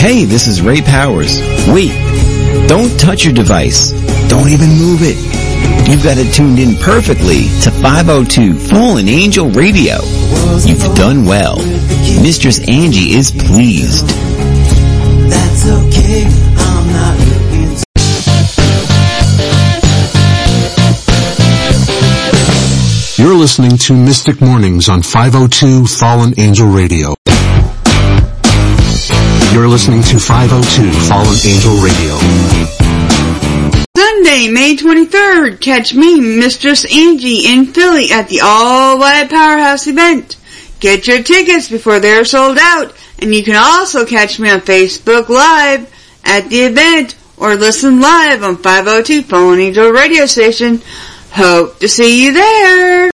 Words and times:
Hey, 0.00 0.24
this 0.24 0.46
is 0.46 0.62
Ray 0.62 0.80
Powers. 0.80 1.42
Wait, 1.68 1.92
don't 2.66 2.98
touch 2.98 3.22
your 3.22 3.34
device. 3.34 3.92
Don't 4.30 4.48
even 4.48 4.70
move 4.70 5.00
it. 5.02 5.18
You've 5.90 6.02
got 6.02 6.16
it 6.16 6.32
tuned 6.32 6.58
in 6.58 6.74
perfectly 6.76 7.50
to 7.60 7.70
502 7.70 8.58
Fallen 8.58 9.08
Angel 9.10 9.50
Radio. 9.50 9.96
You've 10.64 10.94
done 10.96 11.26
well. 11.26 11.56
Mistress 12.22 12.66
Angie 12.66 13.12
is 13.12 13.30
pleased. 13.30 14.08
That's 15.28 15.68
okay. 15.68 16.24
I'm 16.56 16.92
not. 16.94 17.20
You're 23.18 23.36
listening 23.36 23.76
to 23.76 23.92
Mystic 23.94 24.40
Mornings 24.40 24.88
on 24.88 25.02
502 25.02 25.84
Fallen 25.84 26.32
Angel 26.38 26.68
Radio. 26.68 27.19
You're 29.52 29.66
listening 29.66 30.02
to 30.04 30.18
502 30.20 30.92
Fallen 31.08 31.36
Angel 31.44 31.74
Radio. 31.82 32.16
Sunday, 33.96 34.48
May 34.48 34.76
23rd, 34.76 35.60
catch 35.60 35.92
me, 35.92 36.20
Mistress 36.20 36.84
Angie, 36.84 37.52
in 37.52 37.66
Philly 37.66 38.12
at 38.12 38.28
the 38.28 38.42
All 38.44 38.96
White 39.00 39.28
Powerhouse 39.28 39.88
event. 39.88 40.36
Get 40.78 41.08
your 41.08 41.24
tickets 41.24 41.68
before 41.68 41.98
they're 41.98 42.24
sold 42.24 42.58
out, 42.60 42.94
and 43.18 43.34
you 43.34 43.42
can 43.42 43.56
also 43.56 44.06
catch 44.06 44.38
me 44.38 44.50
on 44.50 44.60
Facebook 44.60 45.28
Live 45.28 45.92
at 46.24 46.48
the 46.48 46.60
event 46.60 47.16
or 47.36 47.56
listen 47.56 48.00
live 48.00 48.44
on 48.44 48.56
502 48.56 49.22
Fallen 49.22 49.58
Angel 49.58 49.90
radio 49.90 50.26
station. 50.26 50.80
Hope 51.32 51.80
to 51.80 51.88
see 51.88 52.24
you 52.24 52.32
there. 52.32 53.10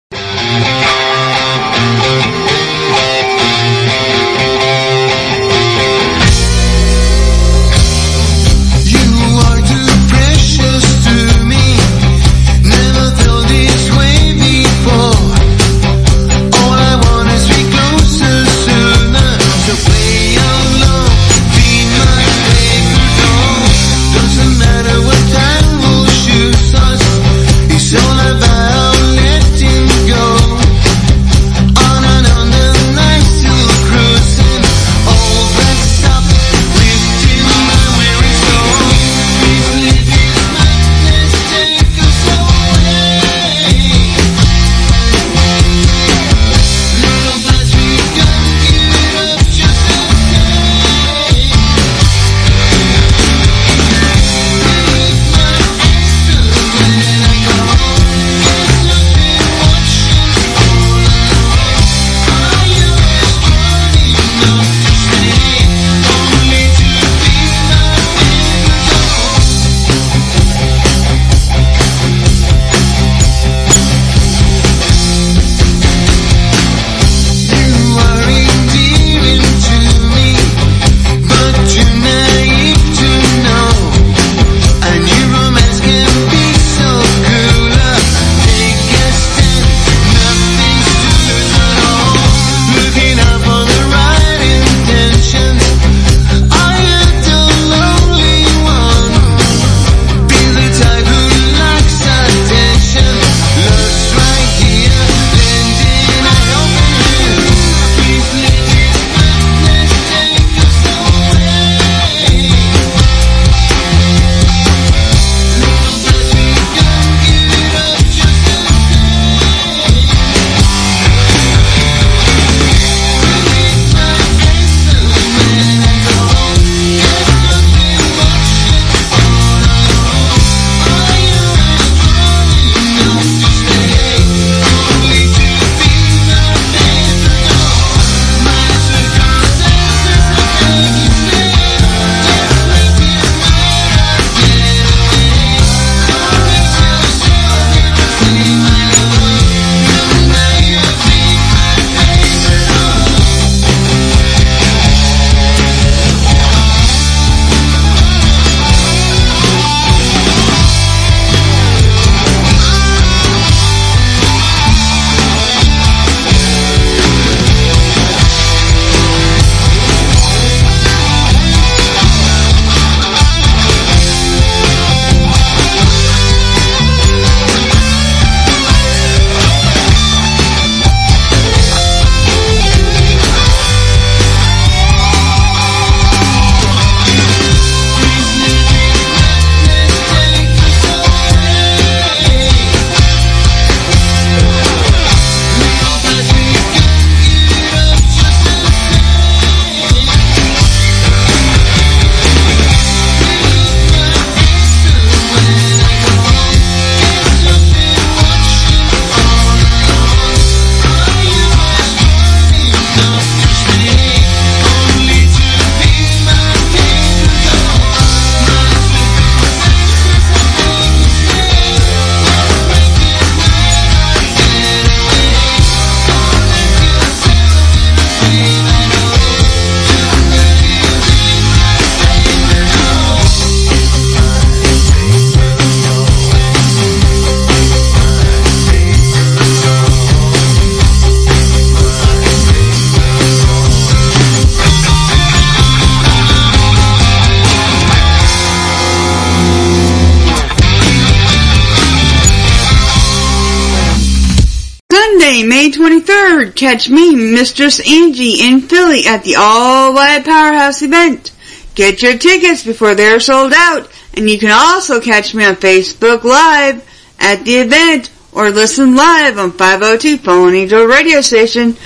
23rd, 256.46 256.56
catch 256.56 256.90
me, 256.90 257.14
Mistress 257.14 257.80
Angie, 257.80 258.40
in 258.40 258.60
Philly 258.60 259.06
at 259.06 259.24
the 259.24 259.36
All 259.36 259.94
White 259.94 260.24
Powerhouse 260.24 260.82
event. 260.82 261.32
Get 261.74 262.02
your 262.02 262.16
tickets 262.18 262.64
before 262.64 262.94
they're 262.94 263.20
sold 263.20 263.52
out, 263.54 263.90
and 264.14 264.28
you 264.28 264.38
can 264.38 264.50
also 264.50 265.00
catch 265.00 265.34
me 265.34 265.44
on 265.44 265.56
Facebook 265.56 266.24
Live 266.24 266.86
at 267.18 267.44
the 267.44 267.56
event 267.56 268.10
or 268.32 268.50
listen 268.50 268.94
live 268.94 269.38
on 269.38 269.52
502 269.52 270.18
Fallen 270.18 270.54
Angel 270.54 270.84
radio 270.84 271.20
station. 271.20 271.76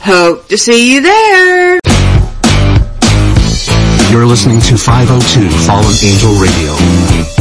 Hope 0.00 0.48
to 0.48 0.58
see 0.58 0.94
you 0.94 1.02
there. 1.02 1.80
You're 4.10 4.26
listening 4.26 4.60
to 4.62 4.76
502 4.76 5.48
Fallen 5.66 5.94
Angel 6.02 6.32
Radio. 6.34 7.39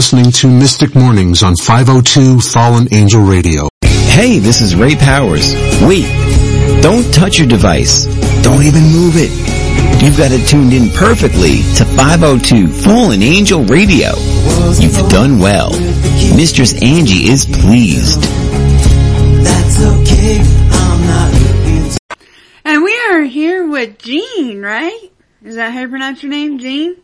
Listening 0.00 0.32
to 0.32 0.48
Mystic 0.48 0.94
Mornings 0.94 1.42
on 1.42 1.54
502 1.54 2.40
Fallen 2.40 2.88
Angel 2.90 3.20
Radio. 3.20 3.68
Hey, 3.84 4.38
this 4.38 4.62
is 4.62 4.74
Ray 4.74 4.96
Powers. 4.96 5.52
Wait, 5.82 6.06
don't 6.80 7.04
touch 7.12 7.38
your 7.38 7.46
device. 7.46 8.06
Don't 8.42 8.62
even 8.62 8.82
move 8.84 9.16
it. 9.18 9.30
You've 10.02 10.16
got 10.16 10.32
it 10.32 10.48
tuned 10.48 10.72
in 10.72 10.88
perfectly 10.88 11.56
to 11.76 11.84
502 11.84 12.68
Fallen 12.68 13.22
Angel 13.22 13.62
Radio. 13.64 14.12
You've 14.80 14.96
done 15.10 15.38
well. 15.38 15.68
Mistress 16.34 16.72
Angie 16.80 17.28
is 17.28 17.44
pleased. 17.44 18.22
That's 19.44 19.82
okay, 19.84 20.40
I'm 20.40 21.06
not 21.12 21.98
And 22.64 22.82
we 22.82 22.98
are 23.10 23.20
here 23.24 23.68
with 23.68 23.98
Jean, 23.98 24.62
right? 24.62 25.10
Is 25.44 25.56
that 25.56 25.74
how 25.74 25.80
you 25.80 25.88
pronounce 25.90 26.22
your 26.22 26.30
name, 26.30 26.58
Jean? 26.58 26.96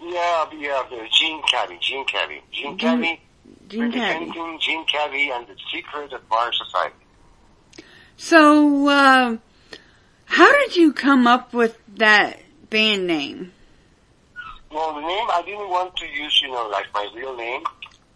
Yeah, 0.00 0.50
yeah, 0.58 0.82
the 0.90 1.06
Jean 1.10 1.42
Cabbie, 1.42 1.78
Jean 1.80 2.04
Cabbie, 2.06 2.42
Jean 2.52 2.76
Cabbie, 2.78 3.20
Jean 3.68 3.90
Cabbie. 3.92 4.26
representing 4.26 4.60
Jean 4.60 4.86
Cabbie 4.86 5.30
and 5.30 5.46
the 5.46 5.56
Secret 5.72 6.12
of 6.12 6.22
Admirer 6.22 6.52
Society. 6.52 6.94
So, 8.16 8.88
uh, 8.88 9.36
how 10.26 10.52
did 10.58 10.76
you 10.76 10.92
come 10.92 11.26
up 11.26 11.52
with 11.52 11.78
that 11.96 12.40
band 12.70 13.06
name? 13.06 13.52
Well, 14.70 14.94
the 14.94 15.00
name 15.00 15.26
I 15.30 15.42
didn't 15.44 15.70
want 15.70 15.96
to 15.96 16.06
use, 16.06 16.40
you 16.42 16.48
know, 16.48 16.68
like 16.68 16.86
my 16.92 17.08
real 17.14 17.36
name. 17.36 17.62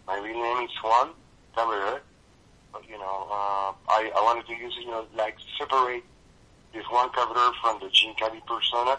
My 0.07 0.17
real 0.17 0.41
name 0.41 0.65
is 0.65 0.71
Juan 0.83 1.09
Cabrera. 1.55 2.01
But, 2.73 2.87
you 2.87 2.97
know, 2.97 3.27
uh, 3.29 3.73
I, 3.89 4.11
I 4.15 4.21
wanted 4.21 4.47
to 4.47 4.53
use, 4.55 4.75
you 4.79 4.87
know, 4.87 5.05
like 5.15 5.37
separate 5.57 6.03
this 6.73 6.85
Juan 6.91 7.09
Cabrera 7.09 7.51
from 7.61 7.79
the 7.81 7.89
Jean 7.89 8.15
Cabbie 8.15 8.41
persona. 8.47 8.97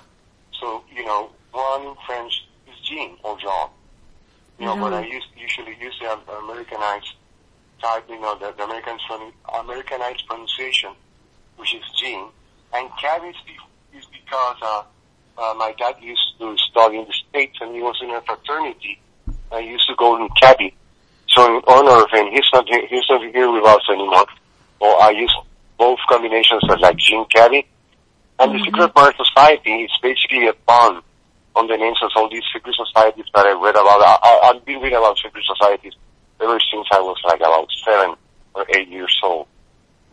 So, 0.61 0.82
you 0.94 1.05
know, 1.05 1.31
Juan 1.52 1.87
in 1.87 1.94
French 2.06 2.46
Jean 2.92 3.16
or 3.22 3.38
John. 3.38 3.70
You 4.58 4.66
know, 4.66 4.76
but 4.76 4.92
I 4.92 5.04
use, 5.06 5.26
usually 5.36 5.76
use 5.80 5.98
the 6.00 6.12
Americanized 6.38 7.14
type, 7.80 8.04
you 8.08 8.20
know, 8.20 8.38
the, 8.38 8.52
the 8.56 8.64
American, 8.64 8.98
Americanized 9.58 10.24
pronunciation, 10.28 10.90
which 11.56 11.74
is 11.74 11.82
Jean. 11.98 12.28
And 12.74 12.88
Cabbie 13.00 13.28
is, 13.28 13.36
be, 13.46 13.98
is 13.98 14.04
because, 14.06 14.56
uh, 14.62 14.82
uh, 15.38 15.54
my 15.54 15.74
dad 15.78 15.96
used 16.00 16.38
to 16.38 16.56
study 16.58 16.98
in 16.98 17.06
the 17.06 17.14
States 17.28 17.58
and 17.60 17.74
he 17.74 17.82
was 17.82 17.98
in 18.02 18.10
a 18.10 18.20
fraternity. 18.20 19.00
I 19.50 19.60
used 19.60 19.88
to 19.88 19.94
go 19.96 20.22
in 20.22 20.28
Cabbie. 20.40 20.74
So 21.28 21.56
in 21.56 21.62
honor 21.66 22.04
of 22.04 22.10
him, 22.10 22.26
he's 22.30 22.48
not 22.52 22.68
here, 22.68 22.86
he's 22.86 23.04
not 23.08 23.22
here 23.34 23.50
with 23.50 23.64
us 23.64 23.82
anymore. 23.88 24.26
Well, 24.80 25.00
I 25.00 25.10
use 25.10 25.34
both 25.78 25.98
combinations 26.08 26.62
of 26.68 26.78
like 26.78 26.98
Jean 26.98 27.24
Cabbie. 27.26 27.66
And 28.38 28.54
the 28.54 28.64
Secret 28.64 28.92
Bar 28.92 29.14
Society 29.16 29.84
is 29.84 29.90
basically 30.02 30.46
a 30.46 30.52
pun 30.52 31.02
on 31.54 31.66
the 31.66 31.76
names 31.76 31.99
of 32.02 32.10
all 32.16 32.31
these 32.31 32.43
secret 32.52 32.75
societies 32.75 33.26
that 33.34 33.46
I 33.46 33.52
read 33.52 33.75
about. 33.75 34.00
I, 34.00 34.50
I've 34.50 34.64
been 34.64 34.81
reading 34.81 34.99
about 34.99 35.19
secret 35.19 35.44
societies 35.44 35.93
ever 36.40 36.58
since 36.72 36.87
I 36.93 37.00
was 37.00 37.16
like 37.25 37.40
about 37.40 37.69
seven 37.84 38.16
or 38.54 38.66
eight 38.75 38.88
years 38.88 39.14
old. 39.22 39.46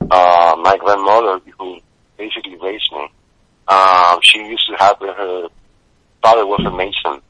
Uh, 0.02 0.56
my 0.62 0.78
grandmother, 0.78 1.40
who 1.58 1.80
basically 2.18 2.58
raised 2.58 2.92
me, 2.92 3.08
um, 3.68 4.20
she 4.24 4.40
used 4.40 4.68
to 4.70 4.76
have 4.78 4.98
her 5.00 5.48
father 6.22 6.46
was 6.46 6.62
a 6.66 6.72
mason, 6.72 7.22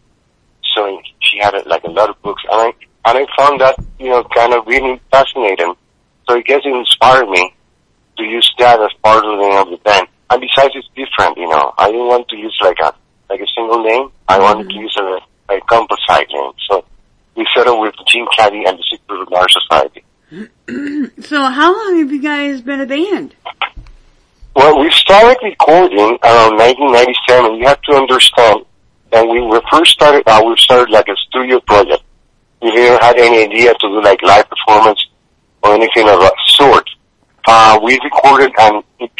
so 0.76 1.02
she 1.22 1.38
had 1.40 1.54
like 1.66 1.84
a 1.84 1.90
lot 1.90 2.10
of 2.10 2.22
books, 2.22 2.42
and 2.52 2.62
I 2.62 2.74
and 3.06 3.18
I 3.18 3.26
found 3.38 3.62
that 3.62 3.76
you 4.00 4.10
know 4.10 4.24
kind 4.36 4.54
of 4.54 4.66
really 4.66 5.02
fascinating. 5.12 5.76
So 6.28 6.36
I 6.36 6.42
guess 6.42 6.62
it 6.64 6.76
inspired 6.76 7.30
me 7.30 7.54
to 8.18 8.24
use 8.24 8.50
that 8.60 8.80
as 8.80 8.92
part 9.04 9.26
of 9.26 9.32
the 9.32 9.38
name 9.38 9.58
of 9.58 9.70
the 9.72 9.78
band. 9.78 10.08
And 10.30 10.42
besides, 10.42 10.76
it's 10.76 10.88
different, 10.96 11.38
you 11.38 11.50
know. 11.50 11.74
I 11.78 11.90
didn't 11.90 12.08
want 12.08 12.30
to 12.30 12.38
use 12.38 12.56
like 12.62 12.78
a 12.84 12.94
like 13.30 13.42
a 13.42 13.48
single 13.56 13.84
name. 13.84 14.10
I 14.28 14.40
wanted 14.40 14.70
to 14.70 14.76
use 14.76 14.96
a, 14.98 15.20
a 15.54 15.62
composite 15.62 16.28
name. 16.32 16.52
So 16.70 16.86
we 17.36 17.48
settled 17.56 17.80
with 17.82 17.96
Jean 18.08 18.28
Cabbie 18.36 18.66
and 18.66 18.78
the 18.78 18.84
Secret 18.90 19.22
of 19.22 19.34
Our 19.34 19.48
Society. 19.50 20.04
So, 21.24 21.44
how 21.46 21.74
long 21.76 22.00
have 22.00 22.12
you 22.12 22.22
guys 22.22 22.62
been 22.62 22.82
a 22.82 22.86
band? 22.86 23.34
Well, 24.56 24.80
we 24.80 24.92
started 24.92 25.38
recording 25.44 26.18
around 26.24 26.58
1997. 26.58 27.56
You 27.56 27.66
have 27.68 27.82
to 27.82 27.96
understand 27.96 28.66
that 29.12 29.26
when 29.26 29.42
we 29.42 29.48
were 29.48 29.62
first 29.72 29.92
started 29.92 30.28
out, 30.28 30.46
we 30.46 30.56
started 30.58 30.92
like 30.92 31.08
a 31.08 31.16
studio 31.28 31.60
project. 31.62 32.04
We 32.62 32.72
didn't 32.72 33.02
have 33.02 33.16
any 33.18 33.44
idea 33.44 33.74
to 33.74 33.88
do 33.88 34.02
like 34.02 34.22
live 34.22 34.46
performance 34.50 35.08
or 35.64 35.74
anything 35.74 36.08
of 36.10 36.20
that 36.20 36.34
sort. 36.48 36.90
Uh, 37.48 37.80
we 37.84 38.00
recorded 38.04 38.52
an 38.60 38.84
EP 39.00 39.20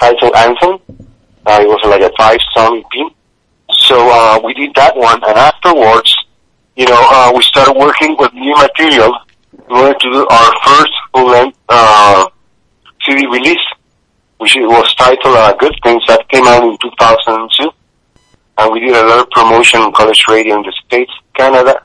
titled 0.00 0.34
Anthem. 0.34 0.78
Uh, 1.46 1.58
it 1.62 1.68
was 1.68 1.80
like 1.84 2.00
a 2.00 2.10
five 2.16 2.38
song 2.54 2.78
EP. 2.78 3.12
So, 3.70 4.08
uh, 4.10 4.40
we 4.44 4.54
did 4.54 4.72
that 4.76 4.96
one 4.96 5.20
and 5.24 5.38
afterwards, 5.38 6.14
you 6.76 6.86
know, 6.86 6.98
uh, 7.10 7.32
we 7.34 7.42
started 7.42 7.74
working 7.76 8.16
with 8.18 8.32
new 8.34 8.54
material. 8.56 9.12
We 9.68 9.74
wanted 9.74 10.00
to 10.00 10.12
do 10.12 10.26
our 10.26 10.52
first 10.64 10.92
full 11.12 11.26
length, 11.28 11.58
uh, 11.68 12.28
CD 13.04 13.26
release 13.26 13.58
which 14.44 14.56
was 14.56 14.94
titled 14.96 15.36
uh, 15.36 15.54
Good 15.54 15.74
Things 15.82 16.02
that 16.06 16.28
came 16.28 16.46
out 16.46 16.64
in 16.64 16.76
2002. 16.76 17.70
And 18.58 18.72
we 18.72 18.80
did 18.80 18.94
a 18.94 19.06
lot 19.06 19.20
of 19.20 19.30
promotion 19.30 19.80
in 19.80 19.92
college 19.92 20.22
radio 20.28 20.56
in 20.56 20.62
the 20.62 20.72
States, 20.84 21.10
Canada, 21.34 21.82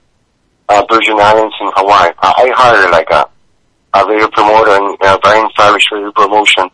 uh, 0.67 0.85
Virgin 0.91 1.15
Islands, 1.17 1.55
and 1.61 1.71
Hawaii. 1.75 2.11
I, 2.19 2.51
hired 2.53 2.91
like 2.91 3.09
a, 3.11 3.29
a 3.93 4.05
radio 4.05 4.27
promoter 4.27 4.71
and 4.71 4.97
a 5.01 5.19
very 5.23 5.49
stylish 5.53 5.91
radio 5.91 6.11
promotion 6.11 6.69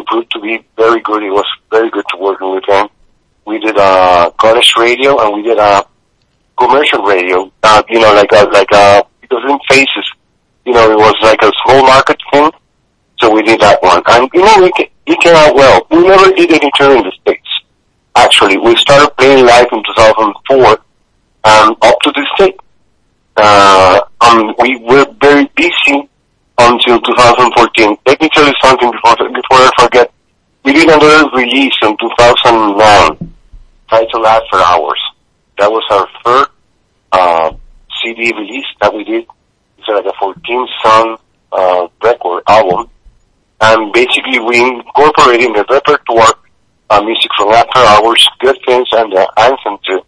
who 0.00 0.04
proved 0.04 0.30
to 0.32 0.40
be 0.40 0.64
very 0.76 1.00
good. 1.00 1.22
It 1.22 1.30
was 1.30 1.46
very 1.70 1.90
good 1.90 2.04
to 2.10 2.16
working 2.16 2.54
with 2.54 2.64
him. 2.66 2.88
We 3.46 3.58
did 3.58 3.76
uh, 3.76 4.30
college 4.38 4.74
radio 4.78 5.18
and 5.18 5.34
we 5.34 5.42
did 5.42 5.58
uh, 5.58 5.82
commercial 6.58 7.02
radio, 7.02 7.50
uh, 7.62 7.82
you 7.88 8.00
know, 8.00 8.12
like 8.14 8.30
a, 8.32 8.44
like 8.50 8.70
a, 8.72 9.04
different 9.28 9.62
phases. 9.68 10.06
You 10.64 10.72
know, 10.72 10.90
it 10.90 10.96
was 10.96 11.14
like 11.22 11.40
a 11.42 11.52
small 11.64 11.82
market 11.82 12.18
thing. 12.32 12.50
So 13.20 13.30
we 13.30 13.42
did 13.42 13.60
that 13.60 13.82
one. 13.82 14.02
And, 14.06 14.28
you 14.32 14.40
know, 14.40 14.70
ca- 14.76 14.90
we 15.06 15.16
came 15.18 15.34
out 15.34 15.54
well. 15.54 15.86
We 15.90 16.02
never 16.06 16.30
did 16.32 16.50
any 16.50 16.70
tour 16.74 16.96
in 16.96 17.04
the 17.04 17.12
States. 17.20 17.48
Actually, 18.16 18.58
we 18.58 18.76
started 18.76 19.14
playing 19.16 19.44
live 19.46 19.66
in 19.72 19.82
2004 19.84 20.66
um, 21.44 21.76
up 21.82 22.00
to 22.00 22.12
this 22.14 22.26
day. 22.38 22.56
Uh, 23.36 24.00
um, 24.20 24.54
we 24.58 24.76
were 24.76 25.06
very 25.20 25.50
busy 25.56 26.08
until 26.60 27.00
2014. 27.00 27.96
Let 28.06 28.20
me 28.20 28.28
tell 28.32 28.46
you 28.46 28.54
something 28.62 28.90
before, 28.90 29.16
before 29.16 29.58
I 29.58 29.70
forget. 29.80 30.12
We 30.64 30.72
did 30.72 30.88
another 30.88 31.28
release 31.34 31.74
in 31.82 31.96
2009 31.96 33.34
titled 33.88 34.26
After 34.26 34.56
Hours. 34.56 35.00
That 35.58 35.70
was 35.70 35.84
our 35.90 36.08
third 36.24 36.48
uh, 37.12 37.52
CD 38.02 38.32
release 38.36 38.66
that 38.80 38.92
we 38.94 39.04
did. 39.04 39.26
It's 39.78 39.88
like 39.88 40.04
a 40.04 40.12
14 40.18 40.68
song 40.82 41.18
uh, 41.52 41.88
record 42.02 42.42
album 42.48 42.90
and 43.60 43.92
basically 43.92 44.38
we 44.40 44.60
incorporated 44.60 45.46
in 45.46 45.52
the 45.52 45.64
repertoire 45.68 46.34
uh, 46.88 47.02
music 47.02 47.30
from 47.36 47.52
After 47.52 47.78
Hours, 47.78 48.26
Good 48.40 48.58
Things, 48.66 48.88
and 48.92 49.12
the 49.12 49.30
Anthem 49.36 49.78
too. 49.86 50.00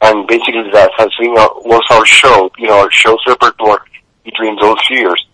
And 0.00 0.26
basically 0.26 0.70
that 0.72 0.90
has 0.96 1.08
been 1.18 1.32
was 1.32 1.82
our 1.90 2.06
show, 2.06 2.50
you 2.58 2.68
know, 2.68 2.80
our 2.80 2.90
show's 2.90 3.20
repertoire 3.26 3.84
between 4.24 4.56
those 4.60 4.78
years. 4.90 5.26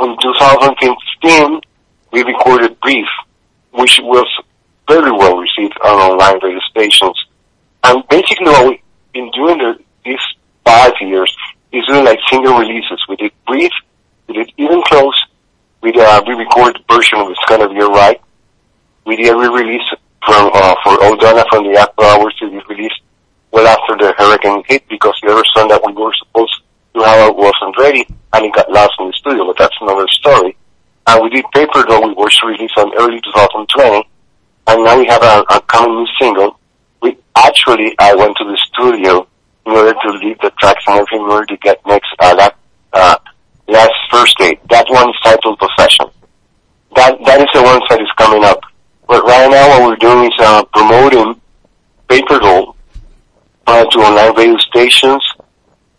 In 0.00 0.16
2015, 0.20 1.60
we 2.12 2.22
recorded 2.22 2.78
Brief, 2.80 3.06
which 3.72 4.00
was 4.02 4.26
very 4.88 5.12
well 5.12 5.36
received 5.36 5.78
on 5.84 6.00
online 6.00 6.40
radio 6.42 6.60
stations. 6.70 7.16
And 7.84 8.02
basically 8.08 8.46
what 8.46 8.68
we've 8.68 8.80
been 9.12 9.30
doing 9.30 9.58
the, 9.58 9.78
these 10.04 10.18
five 10.64 10.92
years 11.00 11.34
is 11.72 11.86
doing 11.86 12.04
like 12.04 12.18
single 12.30 12.58
releases. 12.58 13.00
We 13.08 13.16
did 13.16 13.32
Brief, 13.46 13.72
we 14.28 14.34
did 14.34 14.52
Even 14.56 14.82
Close, 14.82 15.24
we 15.82 15.92
did 15.92 16.02
a 16.02 16.22
re-recorded 16.26 16.82
version 16.90 17.18
of 17.18 17.30
It's 17.30 17.40
Gonna 17.48 17.68
Be 17.68 17.82
Alright. 17.82 18.20
We 19.04 19.16
did 19.16 19.34
a 19.34 19.36
re-release 19.36 19.82
from 20.24 20.50
uh, 20.54 20.74
for 20.84 21.02
O'Donna 21.04 21.44
from 21.50 21.64
the 21.64 21.78
After 21.78 22.04
Hours 22.04 22.34
to 22.38 22.50
be 22.50 22.60
released 22.68 23.00
well 23.50 23.66
after 23.66 23.96
the 23.96 24.14
hurricane 24.16 24.62
hit 24.66 24.88
because 24.88 25.14
the 25.22 25.32
other 25.32 25.44
song 25.54 25.68
that 25.68 25.82
we 25.84 25.92
were 25.92 26.12
supposed 26.14 26.61
to 26.94 27.02
have 27.02 27.34
wasn't 27.34 27.76
ready 27.78 28.06
and 28.32 28.46
it 28.46 28.54
got 28.54 28.70
lost 28.70 28.92
in 28.98 29.06
the 29.06 29.12
studio, 29.12 29.46
but 29.46 29.58
that's 29.58 29.76
another 29.80 30.06
story. 30.08 30.56
And 31.06 31.22
we 31.22 31.30
did 31.30 31.44
Paper 31.52 31.82
Doll, 31.84 32.08
we 32.08 32.14
was 32.14 32.38
released 32.44 32.76
on 32.76 32.92
early 32.96 33.20
2020, 33.20 34.08
and 34.68 34.84
now 34.84 34.98
we 34.98 35.06
have 35.06 35.22
a, 35.22 35.44
a 35.50 35.60
coming 35.62 35.96
new 35.96 36.06
single. 36.20 36.58
We 37.02 37.18
actually, 37.36 37.94
I 37.98 38.14
went 38.14 38.36
to 38.38 38.44
the 38.44 38.56
studio 38.56 39.26
in 39.66 39.72
order 39.72 39.92
to 39.92 40.10
lead 40.18 40.38
the 40.40 40.50
tracks 40.58 40.84
and 40.86 40.96
everything 40.96 41.20
in 41.24 41.30
order 41.30 41.46
to 41.46 41.56
get 41.58 41.84
next, 41.86 42.08
uh, 42.20 42.34
that, 42.36 42.56
uh, 42.92 43.16
last 43.68 43.92
first 44.10 44.36
date. 44.38 44.60
That 44.70 44.86
one 44.88 45.10
is 45.10 45.16
titled 45.22 45.58
Possession. 45.58 46.06
That, 46.96 47.18
that 47.24 47.40
is 47.40 47.48
the 47.54 47.62
one 47.62 47.80
that 47.88 48.00
is 48.00 48.10
coming 48.16 48.44
up. 48.44 48.60
But 49.08 49.24
right 49.24 49.50
now 49.50 49.68
what 49.68 49.88
we're 49.88 49.96
doing 49.96 50.26
is, 50.26 50.38
uh, 50.38 50.64
promoting 50.72 51.40
Paper 52.08 52.38
Doll, 52.38 52.76
uh, 53.66 53.84
to 53.84 53.98
online 53.98 54.36
radio 54.36 54.56
stations, 54.58 55.22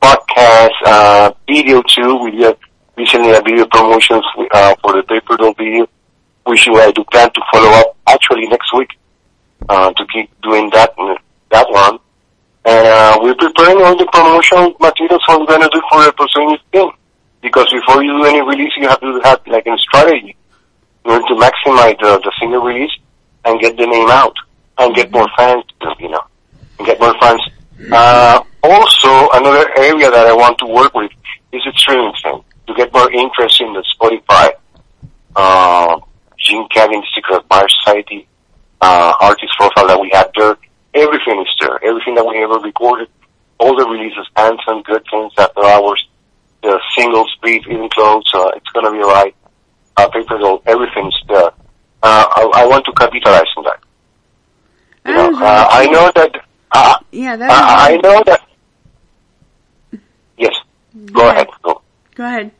podcasts, 0.04 0.82
uh, 0.86 1.32
video 1.48 1.82
too. 1.84 2.18
We 2.24 2.32
did 2.32 2.58
recently 2.98 3.32
a 3.32 3.42
video 3.42 3.66
promotions, 3.68 4.24
uh, 4.52 4.76
for 4.82 4.94
the 4.94 5.04
Paper 5.04 5.38
Doll 5.38 5.54
video, 5.54 5.88
which 6.46 6.68
I 6.68 6.92
do 6.92 7.04
plan 7.12 7.32
to 7.32 7.42
follow 7.52 7.72
up 7.80 7.96
actually 8.08 8.48
next 8.48 8.74
week, 8.76 8.90
uh, 9.70 9.94
to 9.94 10.06
keep 10.14 10.30
doing 10.42 10.70
that, 10.72 10.94
that 11.52 11.68
one. 11.70 12.00
And, 12.66 12.88
uh, 12.88 13.18
we're 13.22 13.36
preparing 13.36 13.82
all 13.84 13.98
the 13.98 14.06
promotional 14.08 14.76
materials 14.80 15.22
we're 15.30 15.46
gonna 15.46 15.70
do 15.72 15.82
for 15.90 16.04
the 16.04 16.12
Possession 16.14 16.58
thing. 16.72 16.92
Because 17.42 17.70
before 17.72 18.04
you 18.04 18.12
do 18.20 18.24
any 18.26 18.42
release, 18.42 18.72
you 18.78 18.88
have 18.88 19.02
to 19.02 19.20
have 19.24 19.42
like 19.48 19.68
a 19.68 19.78
strategy 19.78 20.36
in 21.04 21.12
order 21.12 21.28
to 21.28 21.36
maximize 21.36 22.00
the, 22.00 22.20
the 22.24 22.32
single 22.40 22.62
release 22.62 22.92
and 23.46 23.60
get 23.60 23.76
the 23.76 23.86
name 23.86 24.10
out 24.10 24.36
and 24.78 24.96
get 24.96 25.12
more 25.12 25.28
fans, 25.38 25.64
you 26.00 26.10
know, 26.10 26.24
and 26.78 26.88
get 26.88 27.00
more 27.02 27.14
fans. 27.20 27.42
Uh, 27.92 28.44
also, 28.64 29.30
another 29.34 29.70
area 29.78 30.10
that 30.10 30.28
I 30.28 30.34
want 30.34 30.58
to 30.60 30.66
work 30.66 30.94
with 30.94 31.12
is 31.52 31.62
the 31.66 31.74
streaming 31.76 32.14
thing 32.22 32.44
to 32.68 32.74
get 32.76 32.94
more 32.94 33.12
interest 33.12 33.62
in 33.62 33.74
the 33.74 33.84
Spotify, 33.96 34.52
uh, 35.36 36.00
Jean 36.38 36.68
Cabbie, 36.70 37.02
Secret 37.16 37.44
Admirer 37.44 37.68
Society, 37.84 38.28
uh, 38.82 39.14
artist 39.20 39.54
profile 39.58 39.88
that 39.88 40.00
we 40.00 40.10
have 40.14 40.32
there. 40.38 40.58
Everything 40.94 41.42
is 41.42 41.48
there. 41.60 41.84
Everything 41.84 42.16
that 42.16 42.26
we 42.26 42.42
ever 42.44 42.60
recorded, 42.60 43.10
all 43.60 43.76
the 43.76 43.86
releases, 43.86 44.28
anthem, 44.36 44.82
good 44.84 45.04
things 45.10 45.34
after 45.38 45.64
hours, 45.66 46.06
the 46.62 46.80
singles, 46.98 47.36
brief, 47.42 47.64
even 47.68 47.90
close, 47.90 48.24
uh, 48.34 48.52
it's 48.56 48.70
gonna 48.70 48.92
be 48.92 49.00
right. 49.00 49.36
Uh, 49.98 50.08
paper 50.10 50.38
doll, 50.38 50.62
everything's 50.66 51.16
there. 51.28 51.52
Uh, 52.02 52.26
I, 52.36 52.52
I 52.56 52.66
want 52.66 52.86
to 52.86 52.92
capitalize 52.94 53.44
on 53.58 53.64
that. 53.66 53.80
You 55.06 55.14
know, 55.14 55.38
uh, 55.38 55.68
I 55.70 55.86
know 55.88 56.12
that, 56.16 56.46
uh, 56.74 56.96
Yeah, 57.12 57.36
that 57.36 57.50
I, 57.52 57.94
I 57.94 57.98
know 57.98 58.24
that, 58.26 58.42
yes, 60.38 60.54
go 61.12 61.30
ahead, 61.30 61.48
go. 61.62 61.82
Go 62.16 62.26
ahead. 62.26 62.52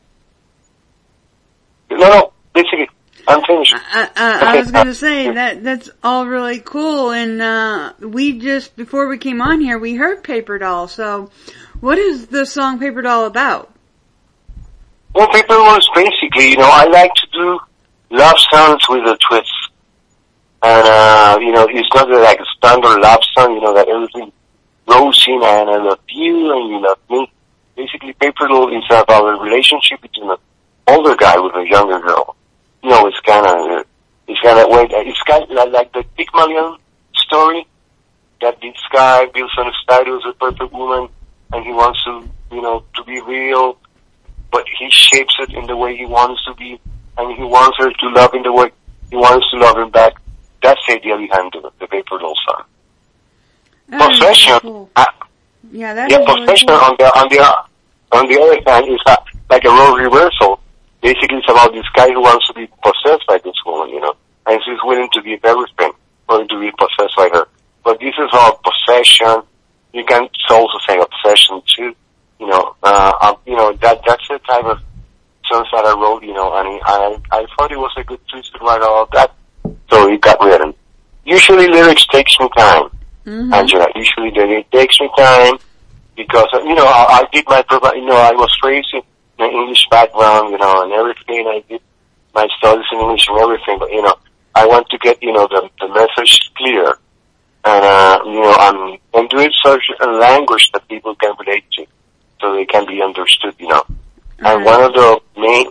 No, 1.90 1.96
no, 1.96 2.32
basically, 2.54 2.88
I'm 3.28 3.42
finished. 3.44 3.74
I, 3.74 4.10
I, 4.16 4.56
I 4.56 4.58
was 4.58 4.70
going 4.70 4.86
to 4.86 4.90
uh, 4.90 4.94
say 4.94 5.30
that 5.32 5.62
that's 5.62 5.90
all 6.02 6.26
really 6.26 6.58
cool, 6.60 7.12
and 7.12 7.40
uh, 7.40 7.92
we 8.00 8.38
just 8.38 8.74
before 8.76 9.06
we 9.06 9.18
came 9.18 9.40
on 9.40 9.60
here, 9.60 9.78
we 9.78 9.94
heard 9.94 10.24
Paper 10.24 10.58
Doll. 10.58 10.88
So, 10.88 11.30
what 11.80 11.98
is 11.98 12.26
the 12.28 12.46
song 12.46 12.78
Paper 12.78 13.02
Doll 13.02 13.26
about? 13.26 13.70
Well, 15.14 15.28
paper 15.28 15.54
was 15.54 15.88
basically, 15.94 16.50
you 16.50 16.56
know, 16.56 16.68
I 16.68 16.86
like 16.86 17.12
to 17.14 17.26
do 17.32 17.58
love 18.10 18.36
songs 18.50 18.82
with 18.88 19.04
a 19.06 19.16
twist. 19.28 19.52
And, 20.64 20.88
uh, 20.88 21.38
you 21.42 21.52
know, 21.52 21.68
it's 21.68 21.94
not 21.94 22.08
like 22.08 22.40
a 22.40 22.44
standard 22.56 22.98
love 23.00 23.20
song, 23.36 23.52
you 23.52 23.60
know, 23.60 23.74
that 23.74 23.86
everything 23.86 24.32
rosy 24.88 25.32
and 25.32 25.44
I 25.44 25.76
love 25.76 26.00
you 26.08 26.56
and 26.56 26.70
you 26.70 26.80
love 26.80 26.98
me. 27.10 27.30
Basically, 27.76 28.14
Paper 28.14 28.48
Doll 28.48 28.74
is 28.74 28.82
about 28.88 29.26
a 29.26 29.42
relationship 29.42 30.00
between 30.00 30.30
an 30.30 30.38
older 30.86 31.16
guy 31.16 31.38
with 31.38 31.54
a 31.54 31.68
younger 31.68 32.00
girl. 32.00 32.34
You 32.82 32.88
know, 32.88 33.06
it's 33.06 33.20
kind 33.20 33.46
of, 33.46 33.86
it's 34.26 34.40
kind 34.40 34.58
of, 34.58 34.66
it's 35.06 35.22
kind 35.24 35.44
of 35.44 35.70
like 35.70 35.92
the 35.92 36.02
Pygmalion 36.16 36.78
story 37.14 37.66
that 38.40 38.58
this 38.62 38.80
guy 38.90 39.26
builds 39.34 39.52
on 39.58 39.68
a 39.68 39.72
status, 39.82 40.22
a 40.26 40.32
perfect 40.32 40.72
woman, 40.72 41.10
and 41.52 41.62
he 41.62 41.72
wants 41.72 42.02
to, 42.04 42.26
you 42.52 42.62
know, 42.62 42.84
to 42.96 43.04
be 43.04 43.20
real, 43.20 43.76
but 44.50 44.64
he 44.78 44.88
shapes 44.90 45.36
it 45.40 45.52
in 45.52 45.66
the 45.66 45.76
way 45.76 45.94
he 45.94 46.06
wants 46.06 46.42
to 46.46 46.54
be, 46.54 46.80
and 47.18 47.36
he 47.36 47.42
wants 47.42 47.76
her 47.78 47.90
to 47.90 48.08
love 48.14 48.32
in 48.32 48.42
the 48.42 48.52
way 48.52 48.70
he 49.10 49.16
wants 49.16 49.46
to 49.50 49.58
love 49.58 49.76
him 49.76 49.90
back. 49.90 50.14
That's 50.64 50.80
the 50.88 50.94
idea 50.94 51.16
behind 51.18 51.52
the, 51.52 51.70
the 51.78 51.86
Paper 51.86 52.18
Doll 52.18 52.34
song. 52.48 52.64
That 53.88 54.10
is 54.10 54.18
Possession, 54.18 54.52
really 54.52 54.60
cool. 54.62 54.90
uh, 54.96 55.04
Yeah, 55.70 55.92
that 55.94 56.10
yeah, 56.10 56.20
is 56.20 56.26
really 56.26 56.40
possession 56.46 56.68
cool. 56.68 56.76
on 56.88 56.96
the 56.98 57.04
on 57.20 57.26
the 57.28 57.38
on 58.16 58.24
the 58.28 58.36
other 58.40 58.58
hand 58.66 58.88
is 58.88 59.00
uh, 59.06 59.16
like 59.50 59.64
a 59.64 59.68
role 59.68 59.96
reversal. 59.96 60.60
Basically, 61.02 61.36
it's 61.38 61.50
about 61.50 61.72
this 61.72 61.84
guy 61.94 62.08
who 62.10 62.22
wants 62.22 62.46
to 62.48 62.54
be 62.54 62.66
possessed 62.82 63.26
by 63.28 63.36
this 63.44 63.54
woman, 63.66 63.90
you 63.92 64.00
know, 64.00 64.14
and 64.46 64.58
she's 64.64 64.78
willing 64.84 65.08
to 65.12 65.20
give 65.20 65.44
everything, 65.44 65.92
willing 66.30 66.48
to 66.48 66.58
be 66.58 66.70
possessed 66.78 67.14
by 67.16 67.28
her. 67.34 67.44
But 67.84 68.00
this 68.00 68.14
is 68.18 68.30
all 68.32 68.58
possession. 68.64 69.42
You 69.92 70.04
can 70.06 70.28
also 70.48 70.78
say 70.88 70.98
obsession 70.98 71.60
too. 71.76 71.94
You 72.40 72.46
know, 72.48 72.74
uh, 72.82 73.12
um, 73.20 73.36
you 73.46 73.54
know 73.54 73.72
that 73.82 74.00
that's 74.06 74.26
the 74.28 74.38
type 74.48 74.64
of 74.64 74.78
songs 75.44 75.68
that 75.72 75.84
I 75.84 75.92
wrote. 75.92 76.22
You 76.24 76.32
know, 76.32 76.56
and 76.56 76.80
I 76.86 77.18
I 77.30 77.46
thought 77.54 77.70
it 77.70 77.78
was 77.78 77.92
a 77.98 78.04
good 78.04 78.20
twist 78.28 78.52
to 78.54 78.58
write 78.64 78.80
all 78.82 79.06
that, 79.12 79.34
so 79.90 80.08
it 80.12 80.20
got 80.20 80.40
written. 80.40 80.74
Usually, 81.24 81.66
lyrics 81.68 82.06
takes 82.06 82.38
me 82.38 82.48
time. 82.56 82.90
Mhm. 83.26 83.54
Angela. 83.54 83.86
Usually 83.94 84.30
then 84.30 84.50
it 84.50 84.70
takes 84.70 85.00
me 85.00 85.08
time 85.16 85.58
because, 86.16 86.48
uh, 86.52 86.60
you 86.62 86.74
know, 86.74 86.84
I, 86.84 87.20
I 87.20 87.28
did 87.32 87.44
my, 87.46 87.64
you 87.94 88.04
know, 88.04 88.16
I 88.16 88.32
was 88.32 88.50
raised 88.62 88.92
in 88.92 89.02
an 89.38 89.50
English 89.50 89.86
background, 89.90 90.50
you 90.52 90.58
know, 90.58 90.82
and 90.82 90.92
everything. 90.92 91.46
I 91.46 91.62
did 91.68 91.80
my 92.34 92.46
studies 92.58 92.84
in 92.92 92.98
English 93.00 93.26
and 93.28 93.38
everything, 93.38 93.78
but, 93.78 93.90
you 93.90 94.02
know, 94.02 94.14
I 94.54 94.66
want 94.66 94.88
to 94.90 94.98
get, 94.98 95.22
you 95.22 95.32
know, 95.32 95.46
the, 95.48 95.68
the 95.80 95.88
message 95.88 96.50
clear. 96.56 96.98
And, 97.64 97.84
uh, 97.84 98.20
you 98.26 98.40
know, 98.42 98.54
I'm, 98.58 98.98
I'm 99.14 99.28
doing 99.28 99.50
such 99.64 99.90
a 100.00 100.06
language 100.06 100.70
that 100.72 100.86
people 100.88 101.14
can 101.14 101.34
relate 101.40 101.64
to 101.78 101.86
so 102.40 102.54
they 102.54 102.66
can 102.66 102.86
be 102.86 103.00
understood, 103.00 103.54
you 103.58 103.68
know. 103.68 103.84
And 104.40 104.64
one 104.64 104.82
of 104.82 104.92
the 104.92 105.20
main, 105.38 105.68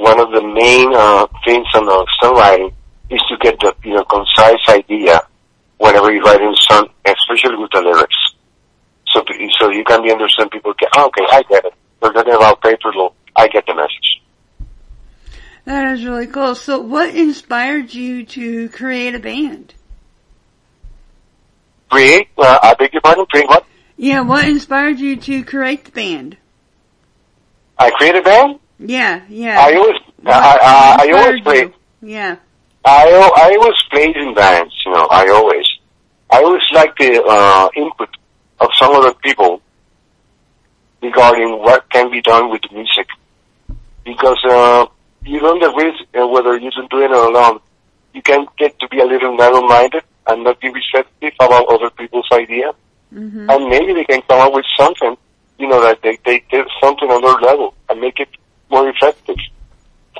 one 0.00 0.18
of 0.18 0.30
the 0.32 0.40
main, 0.40 0.92
uh, 0.94 1.26
things 1.44 1.66
on 1.74 1.84
the 1.84 2.06
songwriting 2.22 2.72
is 3.10 3.20
to 3.28 3.36
get 3.38 3.60
the, 3.60 3.74
you 3.84 3.94
know, 3.94 4.04
concise 4.04 4.58
idea 4.68 5.20
whenever 5.76 6.10
you're 6.10 6.24
writing 6.24 6.48
a 6.48 6.56
song, 6.72 6.88
especially 7.04 7.56
with 7.56 7.70
the 7.72 7.82
lyrics. 7.82 8.16
So, 9.08 9.22
so 9.58 9.70
you 9.70 9.84
can 9.84 10.02
be 10.02 10.10
understand 10.10 10.50
people 10.50 10.72
get, 10.78 10.88
oh, 10.96 11.06
okay, 11.08 11.24
I 11.30 11.42
get 11.42 11.64
it. 11.66 11.74
We're 12.00 12.12
talking 12.12 12.32
about 12.32 12.62
paper 12.62 12.92
doll. 12.92 13.14
I 13.36 13.48
get 13.48 13.66
the 13.66 13.74
message. 13.74 14.22
That 15.66 15.92
is 15.92 16.04
really 16.04 16.26
cool. 16.26 16.54
So, 16.54 16.80
what 16.80 17.14
inspired 17.14 17.92
you 17.92 18.24
to 18.24 18.70
create 18.70 19.14
a 19.14 19.18
band? 19.18 19.74
Create, 21.90 22.28
uh, 22.38 22.58
I 22.62 22.74
beg 22.74 22.92
your 22.94 23.02
pardon, 23.02 23.26
create 23.26 23.48
what? 23.48 23.66
Yeah, 23.96 24.20
what 24.22 24.48
inspired 24.48 24.98
you 24.98 25.16
to 25.16 25.44
create 25.44 25.84
the 25.84 25.90
band? 25.90 26.38
I 27.78 27.90
create 27.90 28.14
a 28.14 28.22
band? 28.22 28.60
Yeah, 28.80 29.22
yeah. 29.28 29.60
I 29.60 29.74
always, 29.74 30.00
What 30.22 30.34
I, 30.34 30.58
I, 30.62 31.06
I 31.08 31.12
always 31.12 31.40
play. 31.42 31.72
Yeah. 32.02 32.36
I, 32.84 33.32
I 33.36 33.56
always 33.60 33.76
played 33.90 34.16
in 34.16 34.34
bands, 34.34 34.74
you 34.86 34.92
know, 34.92 35.06
I 35.10 35.28
always. 35.28 35.66
I 36.32 36.38
always 36.42 36.62
like 36.72 36.96
the, 36.96 37.22
uh, 37.22 37.68
input 37.76 38.08
of 38.60 38.70
some 38.78 38.94
other 38.94 39.12
people 39.14 39.60
regarding 41.02 41.58
what 41.58 41.88
can 41.90 42.10
be 42.10 42.20
done 42.22 42.50
with 42.50 42.62
the 42.62 42.74
music. 42.74 43.06
Because, 44.04 44.38
uh, 44.48 44.86
you 45.24 45.40
run 45.40 45.58
the 45.60 45.70
risk, 45.74 46.04
uh, 46.18 46.26
whether 46.26 46.56
you're 46.56 46.70
doing 46.90 47.04
it 47.04 47.10
alone, 47.10 47.60
you 48.14 48.22
can 48.22 48.46
get 48.58 48.78
to 48.80 48.88
be 48.88 48.98
a 49.00 49.04
little 49.04 49.36
narrow-minded 49.36 50.02
and 50.26 50.44
not 50.44 50.58
be 50.60 50.70
receptive 50.70 51.32
about 51.40 51.66
other 51.68 51.90
people's 51.90 52.28
idea. 52.32 52.72
hmm 53.12 53.50
And 53.50 53.68
maybe 53.68 53.92
they 53.92 54.04
can 54.04 54.22
come 54.22 54.40
up 54.40 54.54
with 54.54 54.64
something, 54.78 55.16
you 55.58 55.68
know, 55.68 55.80
that 55.82 56.00
they, 56.02 56.18
they 56.24 56.42
get 56.50 56.66
something 56.82 57.10
on 57.10 57.20
their 57.22 57.38
level 57.50 57.74
and 57.90 58.00
make 58.00 58.18
it 58.20 58.28
more 58.70 58.88
effective. 58.88 59.36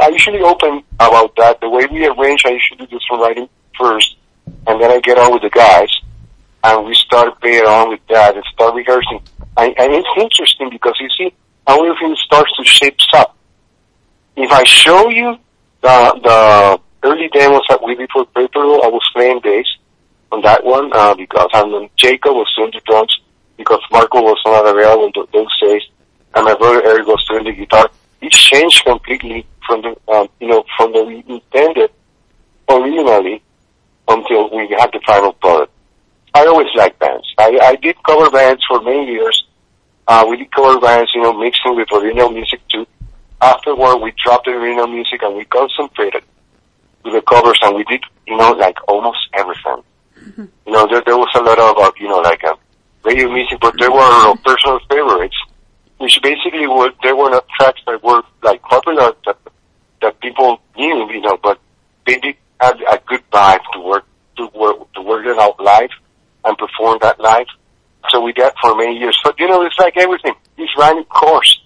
I 0.00 0.09
usually 0.09 0.40
open 0.40 0.83
about 0.99 1.37
that. 1.37 1.61
The 1.61 1.69
way 1.69 1.87
we 1.90 2.07
arrange, 2.07 2.45
I 2.47 2.50
usually 2.50 2.87
do 2.87 2.99
some 3.09 3.21
writing 3.21 3.49
first, 3.78 4.16
and 4.66 4.80
then 4.80 4.90
I 4.90 5.00
get 5.00 5.19
on 5.19 5.33
with 5.33 5.42
the 5.42 5.50
guys, 5.50 5.90
and 6.64 6.87
we 6.87 6.95
start 6.95 7.40
playing 7.40 7.64
on 7.64 7.90
with 7.90 8.00
that 8.09 8.35
and 8.35 8.45
start 8.52 8.75
rehearsing. 8.75 9.21
And, 9.57 9.75
and 9.78 9.92
it's 9.92 10.09
interesting 10.16 10.71
because 10.71 10.97
you 11.00 11.09
see 11.16 11.35
how 11.66 11.85
everything 11.85 12.16
starts 12.25 12.54
to 12.57 12.64
shape 12.64 12.97
up. 13.14 13.37
If 14.37 14.50
I 14.50 14.64
show 14.64 15.09
you 15.11 15.38
the 15.83 16.21
the 16.23 16.80
early 17.09 17.28
demos 17.28 17.62
that 17.69 17.83
we 17.83 17.95
did 17.95 18.11
for 18.12 18.25
Paper 18.26 18.61
I 18.61 18.88
was 18.88 19.09
playing 19.14 19.40
bass 19.42 19.66
on 20.33 20.42
that 20.42 20.64
one 20.64 20.90
uh, 20.92 21.14
because 21.14 21.50
and 21.54 21.73
then 21.73 21.90
Jacob 21.97 22.35
was 22.35 22.52
doing 22.57 22.71
the 22.73 22.80
drums 22.87 23.21
because 23.57 23.80
Marco 23.90 24.23
was 24.23 24.40
not 24.47 24.66
available 24.66 25.12
th- 25.12 25.28
those 25.33 25.61
days, 25.61 25.83
and 26.35 26.45
my 26.45 26.54
brother 26.54 26.83
Eric 26.85 27.07
was 27.07 27.25
doing 27.28 27.45
the 27.45 27.52
guitar. 27.52 27.90
It 28.21 28.33
changed 28.33 28.85
completely 28.85 29.47
from 29.67 29.83
the 29.83 29.97
um, 30.12 30.29
you 30.41 30.49
know 30.49 30.65
from 30.77 30.93
the 30.93 31.05
we 31.05 31.25
intended 31.29 31.91
originally 32.69 33.43
until 34.09 34.50
we 34.50 34.69
had 34.79 34.91
the 34.93 35.00
final 35.07 35.33
product. 35.35 35.73
I 36.35 36.47
always 36.47 36.69
liked 36.75 36.99
bands. 36.99 37.27
I, 37.39 37.59
I 37.62 37.77
did 37.77 37.97
cover 38.05 38.31
bands 38.31 38.62
for 38.69 38.81
many 38.83 39.07
years. 39.12 39.45
Uh, 40.07 40.25
we 40.29 40.37
did 40.37 40.50
cover 40.53 40.81
bands, 40.81 41.11
you 41.15 41.23
know, 41.23 41.33
mixing 41.33 41.77
with 41.77 41.89
original 41.93 42.31
music 42.31 42.61
too. 42.69 42.87
Afterward, 43.41 43.99
we 43.99 44.12
dropped 44.23 44.47
the 44.47 44.53
original 44.53 44.87
music 44.87 45.23
and 45.23 45.37
we 45.37 45.45
concentrated 45.47 46.23
with 47.05 47.15
the 47.15 47.23
covers 47.23 47.59
and 47.62 47.75
we 47.75 47.85
did, 47.85 48.03
you 48.27 48.37
know, 48.37 48.53
like 48.53 48.77
almost 48.89 49.19
everything. 49.35 49.83
You 50.37 50.73
know, 50.73 50.87
there, 50.87 51.03
there 51.05 51.17
was 51.17 51.31
a 51.35 51.43
lot 51.43 51.59
of, 51.59 51.77
uh, 51.79 51.91
you 51.99 52.09
know, 52.09 52.19
like, 52.19 52.45
uh, 52.45 52.55
radio 53.05 53.33
music, 53.33 53.59
but 53.61 53.75
they 53.79 53.89
were 53.89 53.99
our 54.00 54.37
personal 54.37 54.79
favorites, 54.91 55.37
which 56.00 56.19
basically 56.23 56.66
were 56.66 56.90
they 57.02 57.12
were 57.12 57.28
not 57.28 57.47
tracks 57.57 57.83
that 57.87 58.02
were 58.02 58.23
like 58.42 58.62
popular 58.62 59.12
that 59.26 59.37
that 60.00 60.19
people 60.21 60.59
knew, 60.75 61.11
you 61.12 61.21
know, 61.21 61.37
but 61.37 61.61
they 62.07 62.19
did 62.19 62.37
have 62.59 62.80
a 62.80 62.99
good 63.07 63.23
vibe 63.30 63.61
to 63.75 63.80
work 63.80 64.07
to 64.38 64.47
work 64.54 64.92
to 64.95 65.02
work 65.02 65.26
it 65.26 65.38
out 65.38 65.61
live 65.61 65.90
and 66.47 66.57
perform 66.57 66.99
that 67.02 67.21
live. 67.21 67.47
So 68.09 68.23
we 68.23 68.33
did 68.33 68.50
for 68.62 68.75
many 68.76 68.99
years. 68.99 69.19
But 69.23 69.38
you 69.38 69.47
know, 69.47 69.62
it's 69.62 69.78
like 69.78 69.99
everything. 69.99 70.33
It's 70.57 70.73
running 70.78 71.04
course. 71.04 71.61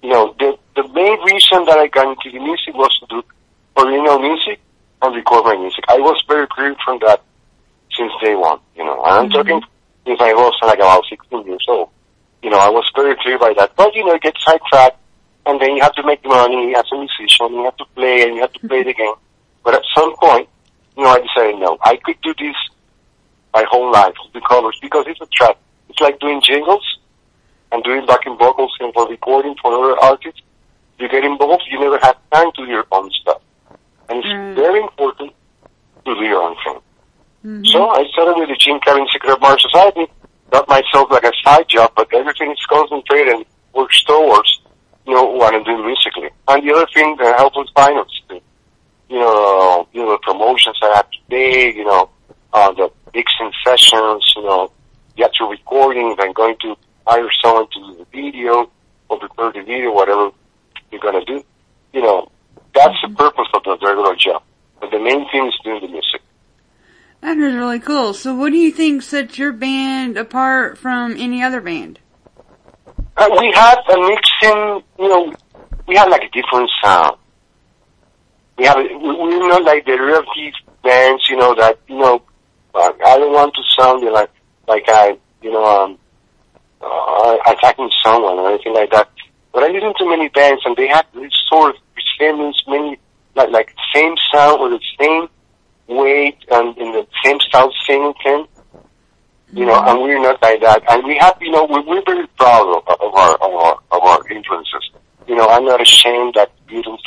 You 0.00 0.10
know, 0.10 0.34
the 0.38 0.56
the 0.76 0.86
main 0.88 1.20
reason 1.22 1.64
that 1.64 1.76
I 1.76 1.88
got 1.88 2.06
into 2.06 2.30
the 2.30 2.44
music 2.44 2.74
was 2.74 2.96
to 3.00 3.06
do 3.06 3.22
original 3.82 4.20
music 4.20 4.60
and 5.02 5.16
record 5.16 5.44
my 5.44 5.56
music. 5.56 5.84
I 5.88 5.98
was 5.98 6.22
very 6.28 6.46
clear 6.46 6.76
from 6.84 7.00
that 7.00 7.20
since 7.96 8.12
day 8.22 8.36
one. 8.36 8.60
You 8.76 8.84
know, 8.84 9.02
and 9.02 9.12
I'm 9.12 9.24
mm-hmm. 9.24 9.32
talking 9.34 9.62
since 10.06 10.20
I 10.20 10.34
was 10.34 10.54
like 10.62 10.78
about 10.78 11.04
16 11.10 11.46
years 11.46 11.66
old. 11.68 11.90
You 12.42 12.50
know, 12.50 12.58
I 12.58 12.68
was 12.70 12.90
very 12.94 13.16
clear 13.16 13.38
by 13.38 13.52
that. 13.58 13.76
But 13.76 13.94
you 13.94 14.04
know, 14.04 14.14
you 14.14 14.20
get 14.20 14.34
sidetracked, 14.44 14.96
and 15.46 15.60
then 15.60 15.76
you 15.76 15.82
have 15.82 15.94
to 15.94 16.02
make 16.02 16.24
money 16.24 16.74
as 16.74 16.84
a 16.92 16.96
musician. 16.96 17.52
You 17.54 17.64
have 17.64 17.76
to 17.76 17.84
play, 17.96 18.22
and 18.22 18.34
you 18.34 18.40
have 18.40 18.52
to 18.54 18.60
play 18.68 18.82
the 18.82 18.94
game. 18.94 19.14
But 19.64 19.74
at 19.74 19.82
some 19.94 20.14
point, 20.16 20.48
you 20.96 21.04
know, 21.04 21.10
I 21.10 21.20
decided 21.20 21.58
no, 21.60 21.76
I 21.84 21.96
could 21.96 22.20
do 22.22 22.34
this 22.38 22.56
my 23.52 23.64
whole 23.68 23.90
life 23.92 24.14
with 24.32 24.42
covers 24.44 24.78
because 24.80 25.04
it's 25.08 25.20
a 25.20 25.26
trap. 25.26 25.58
It's 25.88 26.00
like 26.00 26.18
doing 26.20 26.40
jingles 26.42 26.84
and 27.72 27.82
doing 27.84 28.06
backing 28.06 28.36
vocals 28.38 28.74
and 28.80 28.92
for 28.94 29.08
recording 29.08 29.54
for 29.60 29.72
other 29.72 29.98
artists. 30.00 30.40
You 30.98 31.08
get 31.08 31.24
involved, 31.24 31.64
you 31.70 31.80
never 31.80 31.98
have 31.98 32.16
time 32.32 32.50
to 32.56 32.66
do 32.66 32.70
your 32.70 32.84
own 32.92 33.10
stuff. 33.10 33.40
And 34.08 34.18
it's 34.18 34.28
Mm. 34.28 34.54
very 34.54 34.80
important 34.82 35.32
to 36.04 36.14
do 36.14 36.24
your 36.24 36.42
own 36.42 36.56
thing. 36.64 36.80
So 37.64 37.88
I 37.90 38.04
started 38.12 38.36
with 38.38 38.48
the 38.50 38.56
Jean 38.56 38.78
Cabbie 38.80 39.06
Secret 39.12 39.32
of 39.32 39.40
Mars 39.40 39.62
Society, 39.62 40.06
got 40.50 40.68
myself 40.68 41.10
like 41.10 41.24
a 41.24 41.32
side 41.44 41.68
job, 41.68 41.92
but 41.96 42.12
everything 42.12 42.50
is 42.50 42.58
concentrated 42.68 43.34
and 43.34 43.44
works 43.74 44.02
towards, 44.04 44.60
you 45.06 45.14
know, 45.14 45.24
what 45.24 45.54
I'm 45.54 45.64
doing 45.64 45.86
musically. 45.86 46.30
And 46.48 46.68
the 46.68 46.74
other 46.74 46.86
thing 46.92 47.16
that 47.18 47.38
helps 47.38 47.56
with 47.56 47.68
finance, 47.74 48.10
too. 48.28 48.40
you 49.08 49.18
know, 49.18 49.88
you 49.92 50.02
know, 50.02 50.12
the 50.12 50.18
promotions 50.18 50.78
I 50.82 50.96
have 50.96 51.06
today, 51.10 51.74
you 51.74 51.84
know, 51.84 52.10
uh, 52.52 52.72
the 52.72 52.90
mixing 53.14 53.52
sessions, 53.64 54.32
you 54.36 54.42
know, 54.42 54.72
the 55.16 55.24
actual 55.24 55.48
recording, 55.48 56.14
then 56.18 56.32
going 56.32 56.56
to 56.62 56.76
hire 57.06 57.28
someone 57.42 57.66
to 57.72 57.80
do 57.80 57.96
the 57.98 58.06
video 58.12 58.70
or 59.08 59.18
prepare 59.18 59.52
the 59.52 59.62
video, 59.62 59.92
whatever 59.92 60.30
you're 60.90 61.00
gonna 61.00 61.24
do. 61.24 61.44
You 61.92 62.02
know, 62.02 62.30
that's 62.74 62.94
the 63.02 63.08
purpose 63.14 63.48
of 63.54 63.62
the 63.64 63.76
regular 63.84 64.14
job. 64.16 64.42
But 64.80 64.90
the 64.90 64.98
main 64.98 65.28
thing 65.30 65.46
is 65.46 65.54
doing 65.64 65.80
the 65.80 65.88
music. 65.88 66.22
That 67.20 67.36
is 67.36 67.54
really 67.54 67.80
cool. 67.80 68.14
So 68.14 68.34
what 68.34 68.50
do 68.50 68.58
you 68.58 68.70
think 68.72 69.02
sets 69.02 69.38
your 69.38 69.52
band 69.52 70.16
apart 70.16 70.78
from 70.78 71.12
any 71.18 71.42
other 71.42 71.60
band? 71.60 71.98
Uh, 73.16 73.28
we 73.38 73.52
have 73.52 73.78
a 73.90 73.98
mixing, 74.08 74.82
you 74.98 75.08
know, 75.08 75.34
we 75.86 75.96
have 75.96 76.08
like 76.08 76.22
a 76.22 76.30
different 76.30 76.70
sound. 76.82 77.16
We 78.56 78.64
have, 78.64 78.76
we- 78.78 78.98
we're 79.16 79.48
not 79.48 79.64
like 79.64 79.84
the 79.84 80.24
deep 80.34 80.54
bands, 80.82 81.28
you 81.28 81.36
know, 81.36 81.54
that, 81.56 81.78
you 81.88 81.98
know, 81.98 82.22
I 82.74 83.18
don't 83.18 83.32
want 83.32 83.54
to 83.54 83.62
sound 83.78 84.02
like, 84.04 84.30
like 84.66 84.84
I, 84.88 85.18
you 85.42 85.52
know, 85.52 85.64
um, 85.64 85.98
uh, 86.80 87.36
attacking 87.46 87.90
someone 88.02 88.38
or 88.38 88.48
anything 88.48 88.72
like 88.72 88.90
that. 88.92 89.10
But 89.52 89.64
I 89.64 89.68
listen 89.68 89.92
to 89.98 90.08
many 90.08 90.28
bands 90.28 90.62
and 90.64 90.76
they 90.76 90.86
have 90.86 91.04
this 91.12 91.32
sort 91.48 91.74
of 91.74 91.82
resemblance, 91.96 92.62
many, 92.66 92.98
like, 93.34 93.50
like 93.50 93.74
same 93.94 94.14
sound 94.32 94.60
or 94.60 94.70
the 94.70 94.80
same 94.98 95.28
weight 95.90 96.38
and 96.50 96.76
in 96.78 96.92
the 96.92 97.06
same 97.24 97.38
style 97.40 97.72
singing 97.86 98.14
thing 98.22 98.46
you 99.52 99.66
know, 99.66 99.74
and 99.74 100.00
we're 100.00 100.20
not 100.22 100.40
like 100.42 100.60
that. 100.60 100.82
And 100.90 101.04
we 101.04 101.18
have, 101.18 101.36
you 101.40 101.50
know, 101.50 101.66
we're, 101.68 101.82
we're 101.82 102.02
very 102.04 102.26
proud 102.38 102.76
of, 102.76 102.86
of 102.88 103.14
our 103.14 103.34
of 103.34 103.52
our 103.52 103.74
of 103.90 104.02
our 104.02 104.28
influences. 104.30 104.90
You 105.26 105.36
know, 105.36 105.48
I'm 105.48 105.64
not 105.64 105.80
ashamed 105.80 106.34
that 106.34 106.50
Beatles 106.68 107.00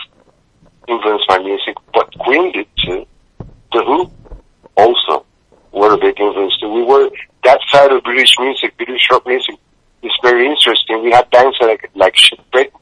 influenced 0.87 1.25
my 1.29 1.39
music, 1.39 1.75
but 1.93 2.11
Queen 2.19 2.51
did 2.51 2.67
too. 2.85 3.05
The 3.71 3.83
Who 3.85 4.11
also 4.75 5.25
were 5.71 5.93
a 5.93 5.97
big 5.97 6.19
influence 6.19 6.57
too. 6.59 6.71
We 6.71 6.83
were 6.83 7.09
that 7.45 7.59
side 7.71 7.91
of 7.91 8.03
British 8.03 8.35
music, 8.39 8.75
British 8.77 9.07
rock 9.09 9.25
music 9.25 9.55
is 10.01 10.11
very 10.21 10.45
interesting. 10.45 11.01
We 11.01 11.11
had 11.11 11.29
bands 11.29 11.55
like 11.61 11.89
like 11.95 12.15
Cheap 12.15 12.39
Trick 12.51 12.73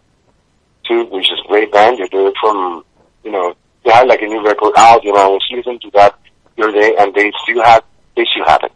too, 0.88 1.06
which 1.06 1.32
is 1.32 1.40
a 1.46 1.48
great 1.48 1.72
band. 1.72 2.00
They're 2.12 2.32
from, 2.42 2.84
you 3.24 3.32
know, 3.32 3.54
they 3.84 3.92
had 3.92 4.08
like 4.08 4.22
a 4.22 4.28
new 4.28 4.46
record 4.46 4.74
out. 4.78 5.04
You 5.04 5.14
know, 5.14 5.20
I 5.20 5.28
was 5.28 5.46
listening 5.52 5.80
to 5.80 5.92
that 5.92 6.18
the 6.56 6.64
other 6.64 6.72
day, 6.74 6.96
and 7.00 7.14
they 7.14 7.32
still 7.44 7.64
have 7.64 7.84
they 8.16 8.26
still 8.32 8.46
have 8.46 8.62
it 8.64 8.72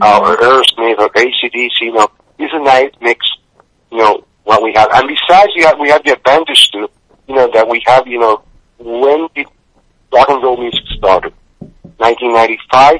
uh, 0.00 0.20
or 0.22 0.36
Aerosmith 0.36 0.98
or 0.98 1.10
ACDC, 1.10 1.80
you 1.80 1.92
know, 1.92 2.08
it's 2.38 2.52
a 2.54 2.58
nice 2.58 2.92
mix, 3.00 3.26
you 3.90 3.98
know, 3.98 4.24
what 4.44 4.62
we 4.62 4.72
have. 4.74 4.88
And 4.92 5.08
besides, 5.08 5.52
we 5.56 5.62
have, 5.62 5.78
we 5.78 5.88
have 5.90 6.04
the 6.04 6.12
advantage 6.12 6.70
too, 6.70 6.88
you 7.28 7.34
know, 7.34 7.50
that 7.52 7.68
we 7.68 7.82
have, 7.86 8.06
you 8.06 8.18
know, 8.18 8.42
when 8.78 9.28
did 9.34 9.46
rock 10.12 10.28
and 10.28 10.42
roll 10.42 10.56
music 10.56 10.84
started? 10.96 11.32
1995, 11.98 12.98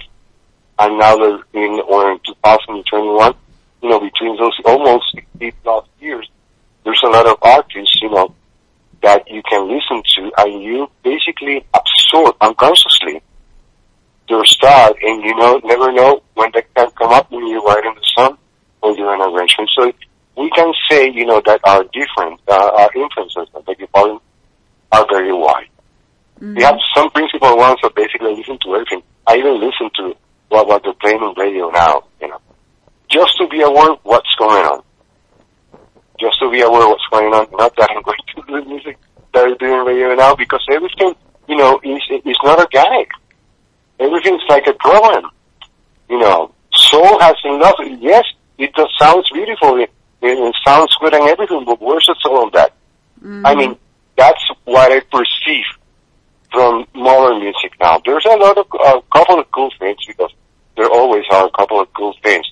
and 0.78 0.98
now 0.98 1.16
they're 1.16 1.42
in, 1.54 1.80
or 1.88 2.12
in 2.12 2.18
2021, 2.26 3.34
you 3.82 3.88
know, 3.88 3.98
between 3.98 4.36
those 4.36 4.56
almost 4.64 5.04
60 5.14 5.50
plus 5.62 5.86
years, 6.00 6.28
there's 6.84 7.02
a 7.04 7.08
lot 7.08 7.26
of 7.26 7.36
artists, 7.42 7.98
you 8.00 8.10
know, 8.10 8.34
that 9.02 9.28
you 9.28 9.42
can 9.48 9.68
listen 9.68 10.02
to 10.14 10.32
and 10.38 10.62
you 10.62 10.88
basically 11.02 11.64
absorb 11.74 12.36
unconsciously 12.40 13.22
their 14.28 14.44
style, 14.44 14.94
and 15.02 15.22
you 15.22 15.34
know, 15.36 15.60
never 15.64 15.92
know 15.92 16.22
when 16.34 16.50
they 16.54 16.62
can 16.76 16.90
come 16.92 17.10
up 17.10 17.30
when 17.30 17.46
you're 17.48 17.62
right 17.62 17.84
in 17.84 17.94
the 17.94 18.06
sun 18.16 18.38
or 18.80 18.96
you're 18.96 19.14
in 19.14 19.20
an 19.20 19.34
arrangement. 19.34 19.68
So 19.76 19.92
we 20.36 20.50
can 20.50 20.72
say, 20.88 21.10
you 21.10 21.26
know, 21.26 21.42
that 21.44 21.60
our 21.64 21.84
different, 21.92 22.40
uh, 22.48 22.70
our 22.78 22.90
influences, 22.94 23.48
I 23.54 23.60
beg 23.66 23.78
your 23.78 23.88
pardon, 23.88 24.18
are 24.92 25.06
very 25.10 25.32
wide. 25.32 25.68
We 26.56 26.62
have 26.62 26.78
some 26.94 27.10
principal 27.10 27.56
ones 27.56 27.78
that 27.82 27.94
basically 27.94 28.34
listen 28.34 28.58
to 28.64 28.74
everything. 28.74 29.02
I 29.26 29.36
even 29.36 29.60
listen 29.60 29.90
to 29.96 30.16
what, 30.48 30.66
what 30.66 30.82
they're 30.82 30.94
playing 30.94 31.20
on 31.20 31.34
radio 31.38 31.70
now, 31.70 32.04
you 32.20 32.28
know, 32.28 32.40
just 33.08 33.36
to 33.38 33.48
be 33.48 33.60
aware 33.60 33.92
of 33.92 33.98
what's 34.02 34.34
going 34.36 34.64
on. 34.64 34.82
Just 36.20 36.38
to 36.40 36.50
be 36.50 36.60
aware 36.60 36.82
of 36.82 36.90
what's 36.90 37.06
going 37.10 37.32
on. 37.32 37.46
Not 37.52 37.74
that 37.76 37.90
I'm 37.90 38.02
going 38.02 38.18
to 38.34 38.42
do 38.42 38.60
the 38.60 38.68
music 38.68 38.98
that 39.34 39.46
I'm 39.46 39.56
doing 39.56 39.86
radio 39.86 40.14
now 40.14 40.34
because 40.34 40.64
everything, 40.70 41.14
you 41.48 41.56
know, 41.56 41.80
is, 41.82 42.02
is 42.24 42.36
not 42.44 42.58
organic 42.58 43.08
everything's 44.02 44.42
like 44.48 44.66
a 44.66 44.74
program. 44.74 45.30
You 46.08 46.18
know, 46.18 46.52
soul 46.74 47.20
has 47.20 47.36
enough. 47.44 47.76
Yes, 48.00 48.24
it 48.58 48.74
just 48.74 48.92
sounds 48.98 49.28
beautiful. 49.30 49.76
It, 49.80 49.90
it, 50.20 50.38
it 50.38 50.56
sounds 50.64 50.94
good 51.00 51.14
and 51.14 51.28
everything, 51.28 51.64
but 51.64 51.80
where's 51.80 52.06
the 52.06 52.16
soul 52.20 52.46
of 52.46 52.52
that? 52.52 52.74
Mm-hmm. 53.22 53.46
I 53.46 53.54
mean, 53.54 53.76
that's 54.16 54.42
what 54.64 54.92
I 54.92 55.00
perceive 55.00 55.64
from 56.50 56.86
modern 56.94 57.40
music 57.40 57.72
now. 57.80 58.00
There's 58.04 58.26
a 58.26 58.36
lot 58.36 58.58
of, 58.58 58.66
a 58.72 59.02
couple 59.12 59.38
of 59.40 59.50
cool 59.52 59.72
things 59.78 59.98
because 60.06 60.30
there 60.76 60.88
always 60.88 61.24
are 61.30 61.46
a 61.46 61.50
couple 61.50 61.80
of 61.80 61.92
cool 61.94 62.14
things. 62.22 62.50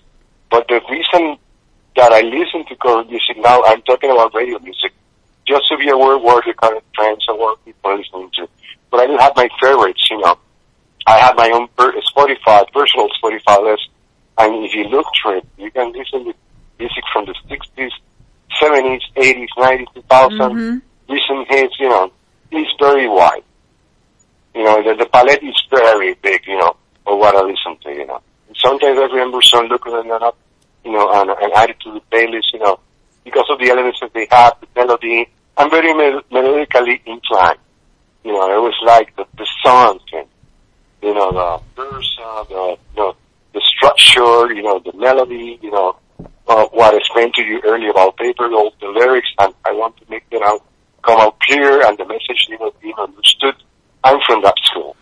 But 0.50 0.66
the 0.68 0.80
reason 0.90 1.36
that 1.96 2.12
I 2.12 2.20
listen 2.22 2.64
to 2.66 2.76
current 2.76 3.10
music 3.10 3.36
now, 3.38 3.62
I'm 3.64 3.82
talking 3.82 4.10
about 4.10 4.34
radio 4.34 4.58
music, 4.60 4.92
just 5.46 5.68
to 5.68 5.76
be 5.76 5.88
aware 5.88 6.16
of 6.16 6.22
where 6.22 6.42
the 6.46 6.54
current 6.54 6.84
trends 6.94 7.24
and 7.28 7.38
what 7.38 7.64
people 7.64 7.90
are 7.90 7.98
listening 7.98 8.30
to. 8.36 8.48
But 8.90 9.00
I 9.00 9.06
do 9.06 9.16
have 9.18 9.32
my 9.36 9.48
favorites, 9.60 10.06
you 10.10 10.18
know. 10.18 10.38
I 11.06 11.18
have 11.18 11.36
my 11.36 11.50
own 11.50 11.68
per- 11.76 11.92
Spotify, 12.14 12.70
personal 12.72 13.08
Spotify 13.22 13.64
list, 13.64 13.88
and 14.38 14.64
if 14.64 14.74
you 14.74 14.84
look 14.84 15.06
through 15.20 15.38
it, 15.38 15.46
you 15.58 15.70
can 15.70 15.92
listen 15.92 16.24
to 16.24 16.34
music 16.78 17.04
from 17.12 17.26
the 17.26 17.34
60s, 17.48 17.90
70s, 18.60 19.00
80s, 19.16 19.48
90s, 19.56 19.94
2000, 19.94 20.38
recent 21.08 21.48
hits, 21.48 21.74
you 21.80 21.88
know, 21.88 22.12
it's 22.52 22.70
very 22.78 23.08
wide. 23.08 23.42
You 24.54 24.64
know, 24.64 24.82
the, 24.82 24.94
the 24.96 25.06
palette 25.06 25.42
is 25.42 25.54
very 25.70 26.14
big, 26.14 26.46
you 26.46 26.58
know, 26.58 26.76
of 27.06 27.18
what 27.18 27.36
I 27.36 27.42
listen 27.42 27.76
to, 27.82 27.90
you 27.90 28.06
know. 28.06 28.20
Sometimes 28.56 28.98
I 28.98 29.02
remember 29.02 29.40
some 29.42 29.66
looking 29.66 29.92
them 29.92 30.10
up, 30.10 30.36
you 30.84 30.92
know, 30.92 31.10
and, 31.12 31.30
and 31.30 31.52
add 31.54 31.70
it 31.70 31.80
to 31.80 31.92
the 31.92 32.00
playlist, 32.10 32.52
you 32.52 32.58
know, 32.58 32.80
because 33.24 33.46
of 33.50 33.58
the 33.58 33.70
elements 33.70 34.00
that 34.00 34.12
they 34.12 34.26
have, 34.30 34.56
the 34.60 34.66
melody. 34.74 35.28
I'm 35.56 35.70
very 35.70 35.92
mel- 35.92 36.22
melodically 36.30 37.00
inclined. 37.06 37.58
You 38.24 38.32
know, 38.32 38.50
I 38.50 38.54
always 38.54 38.74
like 38.84 39.14
the, 39.16 39.26
the 39.36 39.46
song 39.62 40.00
and, 40.12 40.26
you 41.02 41.14
know, 41.14 41.32
the 41.32 41.82
verse, 41.82 42.18
uh, 42.22 42.44
the, 42.44 42.78
know, 42.96 43.16
the 43.52 43.60
structure, 43.60 44.52
you 44.52 44.62
know, 44.62 44.78
the 44.78 44.92
melody, 44.94 45.58
you 45.62 45.70
know, 45.70 45.96
uh, 46.46 46.66
what 46.66 46.94
I 46.94 46.98
explained 46.98 47.34
to 47.34 47.42
you 47.42 47.60
earlier 47.64 47.90
about 47.90 48.16
paper, 48.16 48.48
the, 48.48 48.70
the 48.80 48.88
lyrics, 48.88 49.28
and 49.38 49.54
I 49.64 49.72
want 49.72 49.96
to 49.98 50.04
make 50.10 50.28
them 50.30 50.42
out, 50.44 50.64
come 51.02 51.20
out 51.20 51.38
clear 51.40 51.86
and 51.86 51.96
the 51.96 52.04
message, 52.06 52.46
you 52.48 52.58
know, 52.58 52.72
being 52.80 52.94
understood. 52.98 53.54
I'm 54.04 54.18
from 54.26 54.42
that 54.42 54.56
school. 54.64 54.96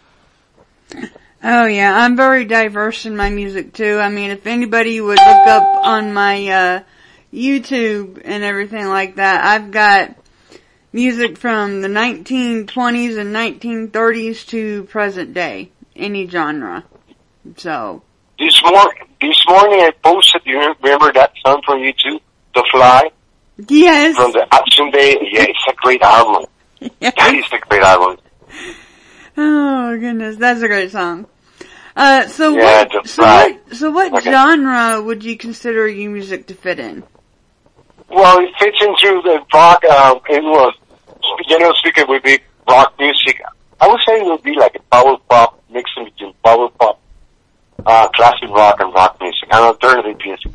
Oh 1.42 1.66
yeah, 1.66 1.94
I'm 1.96 2.16
very 2.16 2.44
diverse 2.44 3.06
in 3.06 3.16
my 3.16 3.30
music 3.30 3.72
too. 3.72 3.98
I 3.98 4.08
mean, 4.08 4.30
if 4.30 4.46
anybody 4.46 5.00
would 5.00 5.18
look 5.18 5.46
up 5.46 5.84
on 5.84 6.12
my, 6.12 6.48
uh, 6.48 6.82
YouTube 7.32 8.20
and 8.24 8.42
everything 8.42 8.86
like 8.88 9.16
that, 9.16 9.44
I've 9.44 9.70
got 9.70 10.16
music 10.92 11.36
from 11.38 11.82
the 11.82 11.88
1920s 11.88 13.18
and 13.18 13.34
1930s 13.34 14.46
to 14.48 14.84
present 14.84 15.34
day, 15.34 15.70
any 15.94 16.26
genre. 16.26 16.84
So, 17.56 18.02
this 18.38 18.60
morning, 18.64 19.02
this 19.20 19.36
morning 19.48 19.80
I 19.80 19.90
posted, 20.02 20.42
you 20.44 20.58
remember 20.82 21.12
that 21.12 21.32
song 21.46 21.60
from 21.64 21.78
U2, 21.80 22.20
The 22.54 22.64
Fly, 22.72 23.10
Yes. 23.68 24.16
from 24.16 24.32
the 24.32 24.46
Achtung 24.52 24.90
Baby? 24.92 25.28
Yeah, 25.32 25.42
it's 25.48 25.64
a 25.68 25.74
great 25.76 26.02
album. 26.02 26.46
That 27.00 27.34
is 27.34 27.44
a 27.52 27.58
great 27.58 27.82
album. 27.82 28.16
Oh 29.40 29.96
goodness, 29.96 30.36
that's 30.36 30.62
a 30.62 30.66
great 30.66 30.90
song. 30.90 31.26
Uh, 31.94 32.26
so 32.26 32.56
Yeah, 32.56 32.82
what? 32.84 33.06
So 33.06 33.22
fly. 33.22 33.58
what? 33.68 33.76
So 33.76 33.90
what 33.92 34.12
Okay. 34.14 34.30
genre 34.32 35.00
would 35.00 35.22
you 35.22 35.36
consider 35.38 35.86
your 35.86 36.10
music 36.10 36.48
to 36.48 36.54
fit 36.54 36.80
in? 36.80 37.04
Well, 38.10 38.40
it 38.40 38.50
fits 38.58 38.78
into 38.82 39.22
the 39.22 39.40
rock, 39.54 39.84
uh, 39.88 40.18
it 40.28 40.42
was, 40.42 40.74
generally 41.48 41.74
speaking, 41.78 42.06
would 42.08 42.24
be 42.24 42.40
rock 42.68 42.94
music. 42.98 43.40
I 43.80 43.86
would 43.86 44.00
say 44.04 44.18
it 44.20 44.24
would 44.24 44.42
be 44.42 44.56
like 44.58 44.74
a 44.74 44.82
power 44.90 45.16
pop, 45.30 45.62
mixing 45.70 46.06
between 46.06 46.34
power 46.44 46.68
pop, 46.70 46.98
uh, 47.86 48.08
classic 48.08 48.48
rock 48.50 48.80
and 48.80 48.92
rock 48.92 49.18
music, 49.20 49.48
and 49.52 49.60
alternative 49.64 50.18
music. 50.24 50.50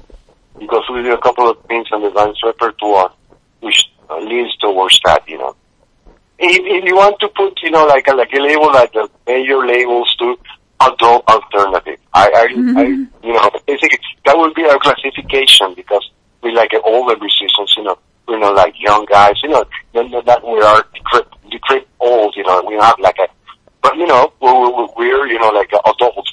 Because 0.60 0.84
we 0.93 1.04
do 1.04 1.13
a 1.13 1.22
couple 1.22 1.50
of 1.50 1.58
things 1.67 1.88
on 1.93 2.02
the 2.02 2.10
band's 2.10 2.39
repertoire, 2.43 3.13
which 3.62 3.86
uh, 4.10 4.17
leans 4.19 4.54
towards 4.58 5.00
that, 5.06 5.24
you 5.30 5.38
know. 5.38 5.56
If, 6.39 6.62
if 6.65 6.84
you 6.86 6.96
want 6.96 7.19
to 7.19 7.28
put, 7.30 7.62
you 7.62 7.72
know, 7.72 7.86
like 7.86 8.08
a, 8.08 8.15
like 8.15 8.34
a 8.34 8.39
label, 8.39 8.74
like 8.74 8.91
the 8.93 9.10
major 9.28 9.65
labels 9.65 10.13
to 10.19 10.38
adult 10.82 11.28
alternative, 11.28 12.00
I, 12.13 12.30
I, 12.30 12.48
mm-hmm. 12.54 12.78
I, 12.78 12.84
you 13.26 13.34
know, 13.34 13.50
basically, 13.67 14.00
that 14.26 14.38
would 14.38 14.54
be 14.54 14.65
our 14.65 14.80
classification 14.80 15.74
because 15.76 16.10
we 16.41 16.52
like 16.52 16.72
older 16.84 17.15
musicians, 17.19 17.74
you 17.78 17.84
know, 17.84 17.98
we're 18.28 18.39
not 18.39 18.56
like 18.56 18.74
young 18.80 19.06
guys, 19.06 19.36
you 19.43 19.50
know, 19.50 19.63
that 19.93 20.43
we 20.43 20.62
are 20.62 20.84
decrep, 20.96 21.28
decrep 21.52 21.86
old, 22.00 22.34
you 22.36 22.43
know, 22.43 22.63
we 22.67 22.76
have 22.76 22.98
like 23.00 23.17
a, 23.19 23.28
but 23.82 23.96
you 23.96 24.08
know, 24.08 24.34
we're, 24.41 24.76
we're, 24.76 24.88
we're 24.98 25.28
you 25.28 25.39
know, 25.39 25.50
like 25.50 25.72
adult 25.86 26.28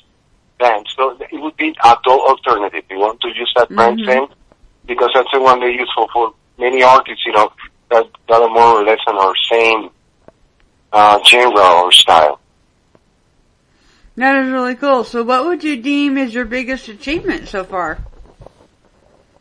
band, 0.59 0.87
so 0.97 1.17
it 1.21 1.41
would 1.41 1.57
be 1.57 1.75
adult 1.85 2.31
alternative. 2.31 2.85
We 2.91 2.97
want 2.97 3.21
to 3.23 3.29
use 3.29 3.53
that 3.57 3.69
brand 3.69 3.99
mm-hmm. 3.99 4.11
name? 4.11 4.27
Because 4.87 5.11
that's 5.15 5.29
the 5.33 5.41
one 5.41 5.61
they 5.61 5.73
use 5.73 5.91
for, 5.95 6.09
for 6.13 6.33
many 6.59 6.83
artists, 6.83 7.25
you 7.27 7.33
know, 7.33 7.51
that, 7.91 8.07
that 8.29 8.41
are 8.41 8.49
more 8.49 8.81
or 8.81 8.85
less 8.85 9.01
in 9.07 9.17
our 9.17 9.35
same, 9.51 9.91
uh, 10.93 11.21
genre 11.25 11.83
or 11.83 11.93
style. 11.93 12.41
That 14.17 14.45
is 14.45 14.53
really 14.53 14.75
cool. 14.75 15.05
So 15.05 15.23
what 15.23 15.45
would 15.45 15.65
you 15.65 15.81
deem 15.81 16.19
as 16.19 16.35
your 16.35 16.45
biggest 16.45 16.89
achievement 16.89 17.49
so 17.49 17.65
far? 17.65 17.99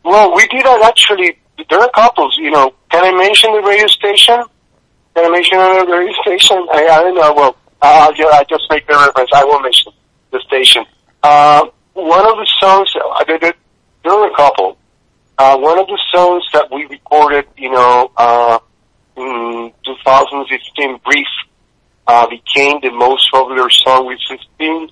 Well, 0.04 0.34
we 0.34 0.46
did 0.48 0.64
that 0.64 0.82
actually. 0.82 1.38
There 1.68 1.80
are 1.80 1.90
couples, 1.90 2.36
you 2.38 2.50
know. 2.50 2.74
Can 2.90 3.04
I 3.04 3.16
mention 3.16 3.52
the 3.52 3.60
radio 3.60 3.86
station? 3.86 4.42
Can 5.14 5.26
I 5.26 5.28
mention 5.28 5.58
the 5.58 5.86
radio 5.86 6.14
station? 6.22 6.66
I, 6.72 6.86
I 6.86 7.00
don't 7.02 7.14
know. 7.14 7.34
Well, 7.34 7.56
I'll 7.82 8.12
just, 8.14 8.32
I 8.32 8.44
just 8.44 8.64
make 8.70 8.86
the 8.86 8.94
reference. 8.94 9.30
I 9.34 9.44
won't 9.44 9.62
mention 9.62 9.92
the 10.30 10.40
station. 10.46 10.84
Uh, 11.22 11.66
one 11.92 12.26
of 12.26 12.36
the 12.38 12.48
songs, 12.58 12.88
uh, 12.96 13.24
there, 13.24 13.38
there, 13.38 13.54
there 14.04 14.14
were 14.14 14.28
a 14.28 14.36
couple. 14.36 14.78
Uh, 15.40 15.56
one 15.56 15.78
of 15.78 15.86
the 15.86 15.98
songs 16.12 16.44
that 16.52 16.70
we 16.70 16.84
recorded, 16.84 17.46
you 17.56 17.70
know, 17.70 18.12
uh, 18.18 18.58
in 19.16 19.72
2015, 19.86 21.00
Brief, 21.02 21.26
uh, 22.06 22.26
became 22.28 22.78
the 22.82 22.90
most 22.90 23.26
popular 23.32 23.70
song 23.70 24.04
with 24.04 24.18
15, 24.28 24.90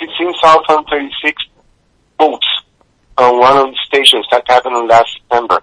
16,036 0.00 1.44
votes 2.18 2.46
on 3.18 3.38
one 3.38 3.56
of 3.56 3.66
the 3.66 3.78
stations 3.86 4.26
that 4.32 4.42
happened 4.48 4.88
last 4.88 5.12
September. 5.14 5.62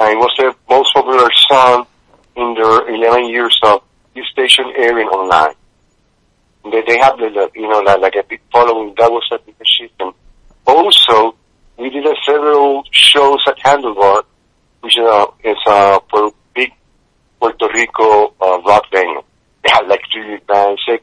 And 0.00 0.10
it 0.10 0.18
was 0.18 0.34
the 0.36 0.52
most 0.68 0.92
popular 0.92 1.30
song 1.48 1.86
in 2.34 2.54
their 2.54 2.92
11 2.92 3.28
years 3.28 3.56
of 3.62 3.84
this 4.16 4.26
station 4.32 4.64
airing 4.76 5.06
online. 5.06 5.54
They, 6.72 6.82
they 6.88 6.98
have 6.98 7.16
the, 7.18 7.48
you 7.54 7.68
know, 7.68 7.82
like, 7.82 8.00
like 8.00 8.16
a 8.16 8.24
big 8.24 8.40
following. 8.50 8.96
That 8.98 9.12
was 9.12 9.28
a 9.30 9.38
big. 9.38 9.54
Also, 10.66 11.36
we 11.78 11.90
did 11.90 12.04
a 12.04 12.14
several 12.26 12.82
shows 12.90 13.38
at 13.46 13.58
Handlebar, 13.60 14.24
which 14.80 14.98
is 14.98 15.04
a 15.04 16.00
for 16.10 16.32
big 16.54 16.72
Puerto 17.38 17.68
Rico 17.72 18.34
uh, 18.40 18.60
rock 18.62 18.84
venue. 18.92 19.22
They 19.62 19.70
had 19.70 19.86
like 19.86 20.02
three 20.12 20.38
bands. 20.48 20.80
They, 20.86 20.98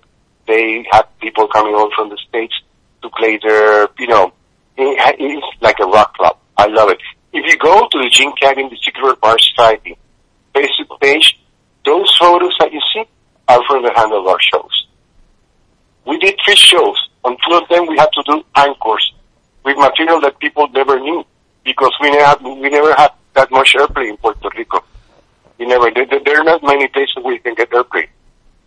they 0.48 0.86
had 0.92 1.04
people 1.22 1.48
coming 1.48 1.74
on 1.74 1.92
from 1.96 2.10
the 2.10 2.18
States 2.28 2.54
to 3.02 3.10
play 3.10 3.40
their, 3.42 3.88
you 3.98 4.08
know, 4.08 4.34
it, 4.78 5.16
it's 5.20 5.62
like 5.62 5.78
a 5.82 5.88
rock 5.88 6.16
club. 6.18 6.38
I 6.58 6.68
love 6.68 6.90
it. 6.90 7.00
If 7.32 7.46
you 7.46 7.58
go 7.58 7.88
to 7.88 7.98
the 7.98 8.10
Jean 8.12 8.34
Cabbie, 8.36 8.68
the 8.70 8.78
Secret 8.84 9.20
Bar 9.22 9.38
Society 9.40 9.98
Facebook 10.54 11.00
page, 11.02 11.40
those 11.86 12.14
photos 12.20 12.56
that 12.60 12.72
you 12.72 12.82
see 12.94 13.04
are 13.48 13.62
from 13.68 13.84
the 13.84 13.90
Handlebar 13.90 14.38
shows. 14.42 14.88
We 16.06 16.18
did 16.20 16.36
three 16.44 16.56
shows. 16.56 17.10
On 17.24 17.36
two 17.48 17.56
of 17.56 17.68
them, 17.70 17.88
we 17.88 17.98
had 17.98 18.10
to 18.14 18.24
do 18.26 18.44
anchors 18.56 19.15
with 19.66 19.78
material 19.78 20.22
that 20.22 20.40
people 20.40 20.68
never 20.70 21.00
knew 21.00 21.26
because 21.66 21.92
we 22.00 22.12
never 22.12 22.26
had, 22.26 22.42
we 22.44 22.70
never 22.70 22.94
had 22.94 23.12
that 23.34 23.52
much 23.52 23.74
airplay 23.74 24.10
in 24.10 24.18
Puerto 24.18 24.50
Rico. 24.56 24.84
We 25.58 25.66
never 25.66 25.90
did. 25.90 26.14
There 26.24 26.40
are 26.40 26.44
not 26.44 26.64
many 26.64 26.88
places 26.88 27.16
where 27.22 27.34
you 27.34 27.40
can 27.40 27.56
get 27.56 27.72
airplay. 27.72 28.08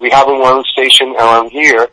We 0.00 0.10
have 0.10 0.26
one 0.26 0.64
station 0.64 1.14
around 1.14 1.50
here, 1.50 1.88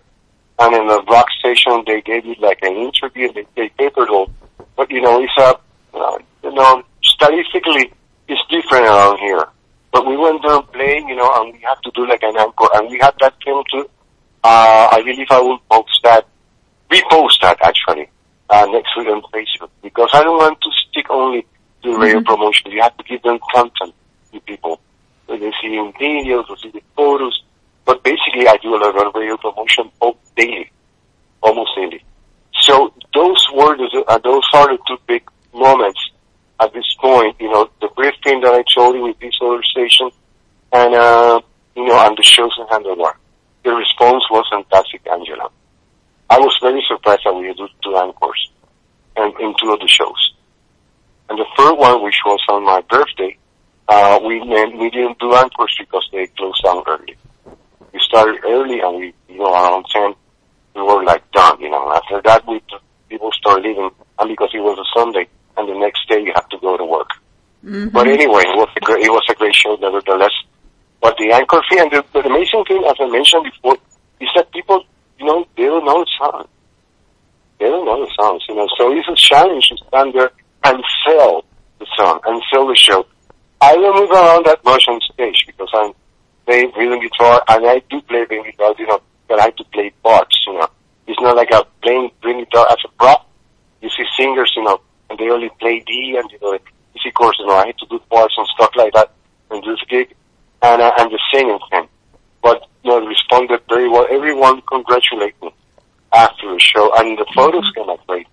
and 0.60 0.76
in 0.76 0.88
the 0.88 1.02
rock 1.04 1.28
station, 1.39 1.84
they 1.86 2.02
gave 2.02 2.26
you 2.26 2.36
like 2.39 2.60
an 2.63 2.76
interview. 2.76 3.32
They, 3.32 3.46
they 3.56 3.70
papered 3.70 4.10
all, 4.10 4.32
but 4.76 4.89
you 4.89 5.02
know, 5.02 5.22
it's 5.22 5.38
a, 5.38 5.60
uh, 5.98 6.18
you 6.44 6.54
know, 6.54 6.84
statistically, 7.04 7.94
it's 8.28 8.41
different 8.50 8.86
around 8.86 9.20
here. 9.20 9.46
But 9.91 10.08
we 10.08 10.18
went 10.18 10.41
there 10.41 10.62
playing, 10.62 11.10
you 11.10 11.15
know, 11.15 11.30
and 11.36 11.54
we 11.54 11.60
had 11.60 11.76
to 11.84 11.91
do 11.94 12.08
like 12.08 12.24
an 12.24 12.36
encore, 12.38 12.70
and 12.74 12.89
we 12.89 13.00
had 13.00 13.13
that 13.22 13.36
film 13.44 13.63
too. 13.72 13.89
Uh, 14.44 14.89
I 14.91 15.02
believe 15.04 15.28
I 15.30 15.39
will 15.39 15.60
post 15.70 16.00
that, 16.04 16.28
repost 16.91 17.41
that 17.41 17.58
actually, 17.62 18.10
uh, 18.50 18.66
next 18.68 18.96
week 18.98 19.08
on 19.08 19.22
Facebook, 19.34 19.70
because 19.82 20.10
I 20.14 20.24
don't 20.24 20.38
want 20.38 20.60
to 20.62 20.70
stick 20.90 21.10
only 21.10 21.46
to 21.84 21.98
radio 21.98 22.22
promotion. 22.22 22.72
You 22.72 22.82
have 22.82 22.98
to 22.98 23.04
give 23.04 23.22
them 23.24 23.40
content 23.54 23.94
to 24.34 24.40
people. 24.42 24.80
When 25.28 25.40
they 25.40 25.52
see 25.62 25.76
in 25.76 25.92
videos 25.94 26.50
or 26.50 26.58
see 26.58 26.70
the 26.70 26.84
photos. 26.96 27.42
But 27.86 28.04
basically 28.04 28.48
I 28.48 28.58
do 28.58 28.76
a 28.76 28.78
lot 28.78 29.08
of 29.08 29.16
radio 29.16 29.38
promotion 29.38 29.92
all 30.00 30.18
daily, 30.36 30.72
almost 31.42 31.72
daily. 31.76 32.04
So 32.62 32.94
those 33.14 33.44
words, 33.54 33.82
uh, 34.08 34.18
those 34.20 34.44
are 34.54 34.68
the 34.68 34.80
two 34.88 34.98
big 35.08 35.24
moments 35.54 36.00
at 36.60 36.74
this 36.74 36.86
point, 37.00 37.36
you 37.40 37.50
know, 37.52 37.70
the 37.82 37.90
brief 37.96 38.14
thing 38.24 38.42
that 38.42 38.54
I 38.54 38.64
told 38.74 38.96
you 38.96 39.04
with 39.04 39.20
this 39.20 39.38
other 39.42 39.62
station 39.64 40.10
and, 40.72 40.96
uh, 40.96 41.42
you 41.76 41.86
know, 41.86 42.08
and 42.08 42.18
the 42.18 42.24
shows 42.24 42.52
in 42.58 42.66
Handlebar. 42.68 43.14
The 43.64 43.72
response 43.72 44.24
was 44.30 44.46
fantastic, 44.50 45.02
Angela. 45.12 45.50
I 46.30 46.40
was 46.40 46.56
very 46.62 46.84
surprised 46.88 47.22
that 47.26 47.34
we 47.34 47.48
did 47.54 47.70
two 47.84 47.98
anchors 47.98 48.50
and 49.16 49.34
in 49.40 49.54
two 49.62 49.72
of 49.72 49.80
the 49.80 49.88
shows. 49.88 50.34
And 51.30 51.40
the 51.40 51.46
third 51.58 51.76
one, 51.76 52.04
which 52.04 52.20
was 52.26 52.40
on 52.50 52.64
my 52.66 52.82
birthday, 52.90 53.38
uh, 53.88 54.20
we 54.26 54.40
named, 54.40 54.78
we 54.78 54.90
didn't 54.90 55.20
do 55.20 55.34
anchors 55.36 55.76
because 55.80 56.08
they 56.12 56.28
closed 56.28 56.64
down 56.64 56.84
early. 56.88 57.16
We 57.94 58.00
started 58.00 58.42
early 58.44 58.80
and 58.80 58.98
we, 58.98 59.14
you 59.30 59.40
know, 59.40 59.54
around 59.54 59.86
10, 59.92 60.14
we 60.76 60.82
were 60.82 61.04
like 61.04 61.30
done, 61.32 61.60
you 61.62 61.70
know. 61.70 61.94
After 61.94 62.22
that, 62.24 62.48
we, 62.48 62.62
people 63.10 63.32
started 63.34 63.64
leaving 63.66 63.90
and 64.20 64.30
because 64.30 64.50
it 64.54 64.60
was 64.60 64.78
a 64.80 65.00
Sunday 65.00 65.28
and 65.58 65.70
the 65.70 65.78
next 65.80 66.08
day 66.10 66.20
you 66.22 66.32
have 66.36 66.50
to 66.50 66.58
go 66.60 66.78
to 66.78 66.86
work. 66.86 67.10
But 67.92 68.08
anyway, 68.08 68.44
it 68.46 68.56
was 68.58 68.70
a 68.76 68.80
great, 68.80 69.04
it 69.06 69.10
was 69.10 69.24
a 69.30 69.36
great 69.36 69.56
show 69.56 69.76
nevertheless. 69.76 70.34
But 71.02 71.16
the 71.18 71.32
anchor 71.32 71.62
fee 71.70 71.80
and 71.80 71.92
the, 71.92 72.04
the 72.14 72.26
amazing 72.26 72.64
thing, 72.66 72.84
as 72.86 72.96
I 73.00 73.08
mentioned 73.10 73.44
before, 73.46 73.78
is 74.20 74.30
that 74.36 74.52
people, 74.52 74.84
you 75.19 75.25
know, 75.25 75.45
they 75.58 75.65
don't 75.65 75.86
know 75.86 76.04
the 76.04 76.10
song. 76.17 76.47
They 77.60 77.65
don't 77.65 77.86
know 77.86 78.06
the 78.06 78.12
songs, 78.15 78.43
you 78.49 78.56
know. 78.56 78.67
So 78.78 78.91
it's 78.91 79.08
a 79.08 79.15
challenge 79.15 79.69
to 79.69 79.78
stand 79.88 80.13
there 80.13 80.32
and 80.63 80.84
sell 81.06 81.45
the 81.80 81.88
song 81.97 82.19
and 82.25 82.41
sell 82.51 82.67
the 82.67 82.75
show. 82.75 83.06
I 83.62 83.73
don't 83.75 83.95
move 83.95 84.12
around 84.12 84.45
that 84.45 84.63
much 84.65 84.86
on 84.88 84.99
stage 85.13 85.45
because 85.47 85.69
I'm 85.73 85.93
playing 86.45 86.71
rhythm 86.78 86.99
guitar 86.99 87.41
and 87.47 87.65
I 87.65 87.82
do 87.89 88.01
play 88.01 88.25
rhythm 88.30 88.43
guitar, 88.43 88.75
you 88.78 88.88
know, 88.88 89.01
but 89.28 89.39
I 89.39 89.45
have 89.45 89.56
to 89.56 89.63
play 89.65 89.91
parts, 90.04 90.43
you 90.47 90.54
know. 90.54 90.67
It's 91.08 91.19
not 91.21 91.36
like 91.36 91.54
I'm 91.54 91.63
playing 91.82 92.12
rhythm 92.23 92.43
guitar 92.43 92.67
as 92.69 92.78
a 92.84 92.89
prop. 92.97 93.30
You 93.82 93.89
see 93.89 94.06
singers, 94.17 94.51
you 94.56 94.63
know, 94.63 94.82
and 95.10 95.17
they 95.17 95.30
only 95.30 95.49
play 95.60 95.84
D 95.86 96.17
and, 96.19 96.30
you 96.32 96.39
know, 96.41 96.54
you 96.54 97.01
see 97.04 97.12
course, 97.12 97.38
you 97.39 97.47
know, 97.47 97.56
I 97.56 97.67
had 97.67 97.78
to 97.78 97.86
do 97.89 97.99
parts 98.10 98.34
and 98.38 98.47
stuff 98.47 98.71
like 98.75 98.93
that 98.93 99.12
and 99.51 99.63
do 99.63 99.75
the 99.75 99.86
gig 99.88 100.15
and, 100.62 100.82
uh, 100.82 100.91
and 100.97 101.12
the 101.12 101.19
singing 101.34 101.60
thing. 101.69 101.88
But, 102.46 102.62
you 102.84 102.92
know, 102.92 103.04
responded 103.08 103.60
very 103.68 103.90
well. 103.90 104.06
Everyone 104.12 104.62
congratulated 104.70 105.34
me 105.42 105.50
after 106.14 106.54
the 106.54 106.60
show 106.60 106.94
and 106.98 107.18
the 107.18 107.26
photos 107.34 107.66
mm-hmm. 107.66 107.82
came 107.82 107.90
out 107.90 108.06
great. 108.06 108.28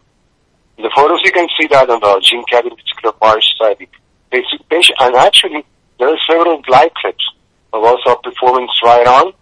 The 0.76 0.90
photos, 0.94 1.20
you 1.24 1.32
can 1.32 1.48
see 1.58 1.66
that 1.68 1.88
on 1.88 1.98
the 1.98 2.20
Jean 2.20 2.44
Cabbie 2.44 2.76
Particular 2.76 3.14
Bar 3.18 3.40
Society 3.40 3.88
Facebook 4.30 4.68
page. 4.68 4.92
And 5.00 5.16
actually, 5.16 5.64
there 5.98 6.08
are 6.08 6.18
several 6.28 6.60
live 6.68 6.92
clips 7.00 7.24
of 7.72 7.84
us 7.84 8.00
our 8.06 8.18
performance 8.18 8.70
right 8.84 9.06
on 9.06 9.32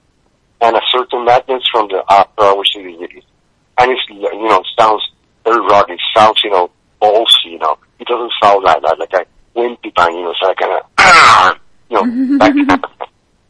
and 0.61 0.77
a 0.77 0.81
certain 0.93 1.25
madness 1.25 1.65
from 1.73 1.89
the 1.89 2.05
CD 2.73 2.95
videos. 2.95 3.25
And 3.79 3.91
it's, 3.91 4.03
you 4.09 4.49
know, 4.49 4.63
sounds 4.79 5.03
very 5.43 5.59
rock. 5.67 5.91
It 5.91 5.99
sounds, 6.15 6.41
you 6.45 6.51
know, 6.51 6.71
ballsy, 7.03 7.53
you 7.53 7.59
know. 7.59 7.77
It 7.99 8.07
doesn't 8.07 8.33
sound 8.41 8.63
like 8.63 8.83
that, 8.83 9.01
like 9.01 9.13
a 9.15 9.27
wimpy 9.59 9.93
bang, 9.97 10.15
you 10.15 10.23
know, 10.23 10.31
it's 10.31 10.41
like 10.43 10.59
kind 10.59 10.79
of, 10.79 11.57
you 11.91 11.97
know, 11.97 12.39
that 12.39 12.53
kind 12.53 12.85
of 12.85 13.00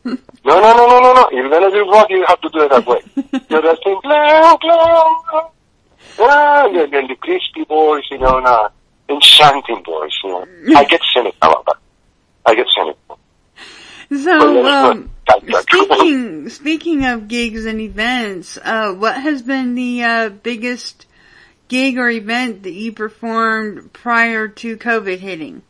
no, 0.04 0.16
no, 0.44 0.60
no, 0.60 0.86
no, 0.86 1.00
no, 1.00 1.12
no. 1.14 1.26
If 1.28 1.32
you're 1.34 1.50
gonna 1.50 1.70
do 1.70 1.90
rock, 1.90 2.08
you 2.10 2.24
have 2.26 2.40
to 2.40 2.48
do 2.50 2.60
it 2.62 2.70
that 2.70 2.86
way. 2.86 3.00
You 3.50 3.56
know 3.56 3.62
that 3.62 3.78
thing, 3.82 3.98
glow, 4.02 4.56
glow, 4.58 5.50
ah, 6.20 6.68
the, 6.72 6.86
the, 6.90 7.06
the 7.08 7.16
crispy 7.16 7.64
voice, 7.64 8.04
you 8.10 8.18
know, 8.18 8.38
uh, 8.38 8.68
enchanting 9.08 9.82
voice, 9.84 10.12
you 10.24 10.30
know. 10.30 10.46
I 10.76 10.84
get 10.84 11.00
cynical 11.12 11.36
about 11.42 11.64
that. 11.66 11.76
I 12.46 12.54
get 12.54 12.66
cynical. 12.74 13.18
So, 14.24 14.66
um, 14.66 15.10
what- 15.26 15.42
that- 15.42 15.46
that- 15.46 15.62
speaking 15.62 16.48
speaking 16.48 17.04
of 17.06 17.28
gigs 17.28 17.64
and 17.66 17.80
events, 17.80 18.58
uh, 18.64 18.92
what 18.92 19.16
has 19.16 19.42
been 19.42 19.74
the 19.74 20.02
uh, 20.02 20.28
biggest 20.30 21.06
gig 21.68 21.98
or 21.98 22.08
event 22.10 22.62
that 22.64 22.72
you 22.72 22.92
performed 22.92 23.92
prior 23.92 24.48
to 24.48 24.76
COVID 24.76 25.18
hitting? 25.18 25.62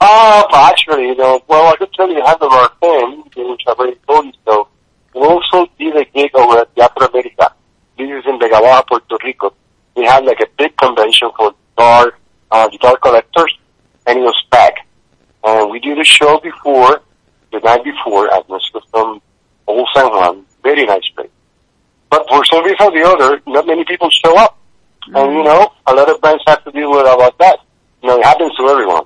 Uh, 0.00 0.44
actually, 0.52 1.08
you 1.08 1.14
know, 1.14 1.42
well, 1.46 1.72
I 1.72 1.76
could 1.76 1.92
tell 1.92 2.08
you 2.08 2.22
half 2.24 2.40
of 2.40 2.50
our 2.50 2.70
thing, 2.80 3.22
which 3.36 3.62
I've 3.68 3.78
already 3.78 3.98
told 4.08 4.24
you 4.26 4.32
so. 4.46 4.68
We 5.14 5.20
also 5.20 5.70
did 5.78 5.94
a 5.96 6.04
gig 6.06 6.30
over 6.34 6.58
at 6.58 6.74
Teatro 6.74 7.06
America. 7.06 7.52
This 7.98 8.08
is 8.08 8.24
in 8.26 8.38
Vega 8.38 8.82
Puerto 8.88 9.18
Rico. 9.22 9.52
We 9.94 10.04
had 10.04 10.24
like 10.24 10.40
a 10.40 10.46
big 10.56 10.74
convention 10.78 11.30
for 11.36 11.52
guitar, 11.76 12.14
uh, 12.50 12.68
guitar 12.68 12.96
collectors, 12.96 13.58
and 14.06 14.18
it 14.18 14.22
was 14.22 14.42
packed. 14.50 14.80
And 15.44 15.70
we 15.70 15.80
did 15.80 15.98
a 15.98 16.04
show 16.04 16.38
before, 16.40 17.02
the 17.52 17.58
night 17.60 17.84
before, 17.84 18.32
at 18.32 18.48
Mexico 18.48 18.80
from 18.90 19.20
Old 19.66 19.88
San 19.94 20.06
Juan. 20.06 20.46
Very 20.62 20.86
nice 20.86 21.08
place. 21.10 21.30
But 22.10 22.26
for 22.28 22.42
some 22.46 22.64
reason 22.64 22.78
or 22.80 22.90
the 22.90 23.02
other, 23.06 23.42
not 23.46 23.66
many 23.66 23.84
people 23.84 24.08
show 24.10 24.36
up. 24.38 24.58
And 25.08 25.32
you 25.34 25.42
know, 25.42 25.72
a 25.86 25.94
lot 25.94 26.08
of 26.08 26.20
bands 26.22 26.42
have 26.46 26.64
to 26.64 26.70
deal 26.70 26.90
with 26.90 27.02
about 27.02 27.36
that. 27.38 27.58
You 28.02 28.08
know, 28.08 28.18
it 28.18 28.24
happens 28.24 28.54
to 28.56 28.66
everyone. 28.66 29.04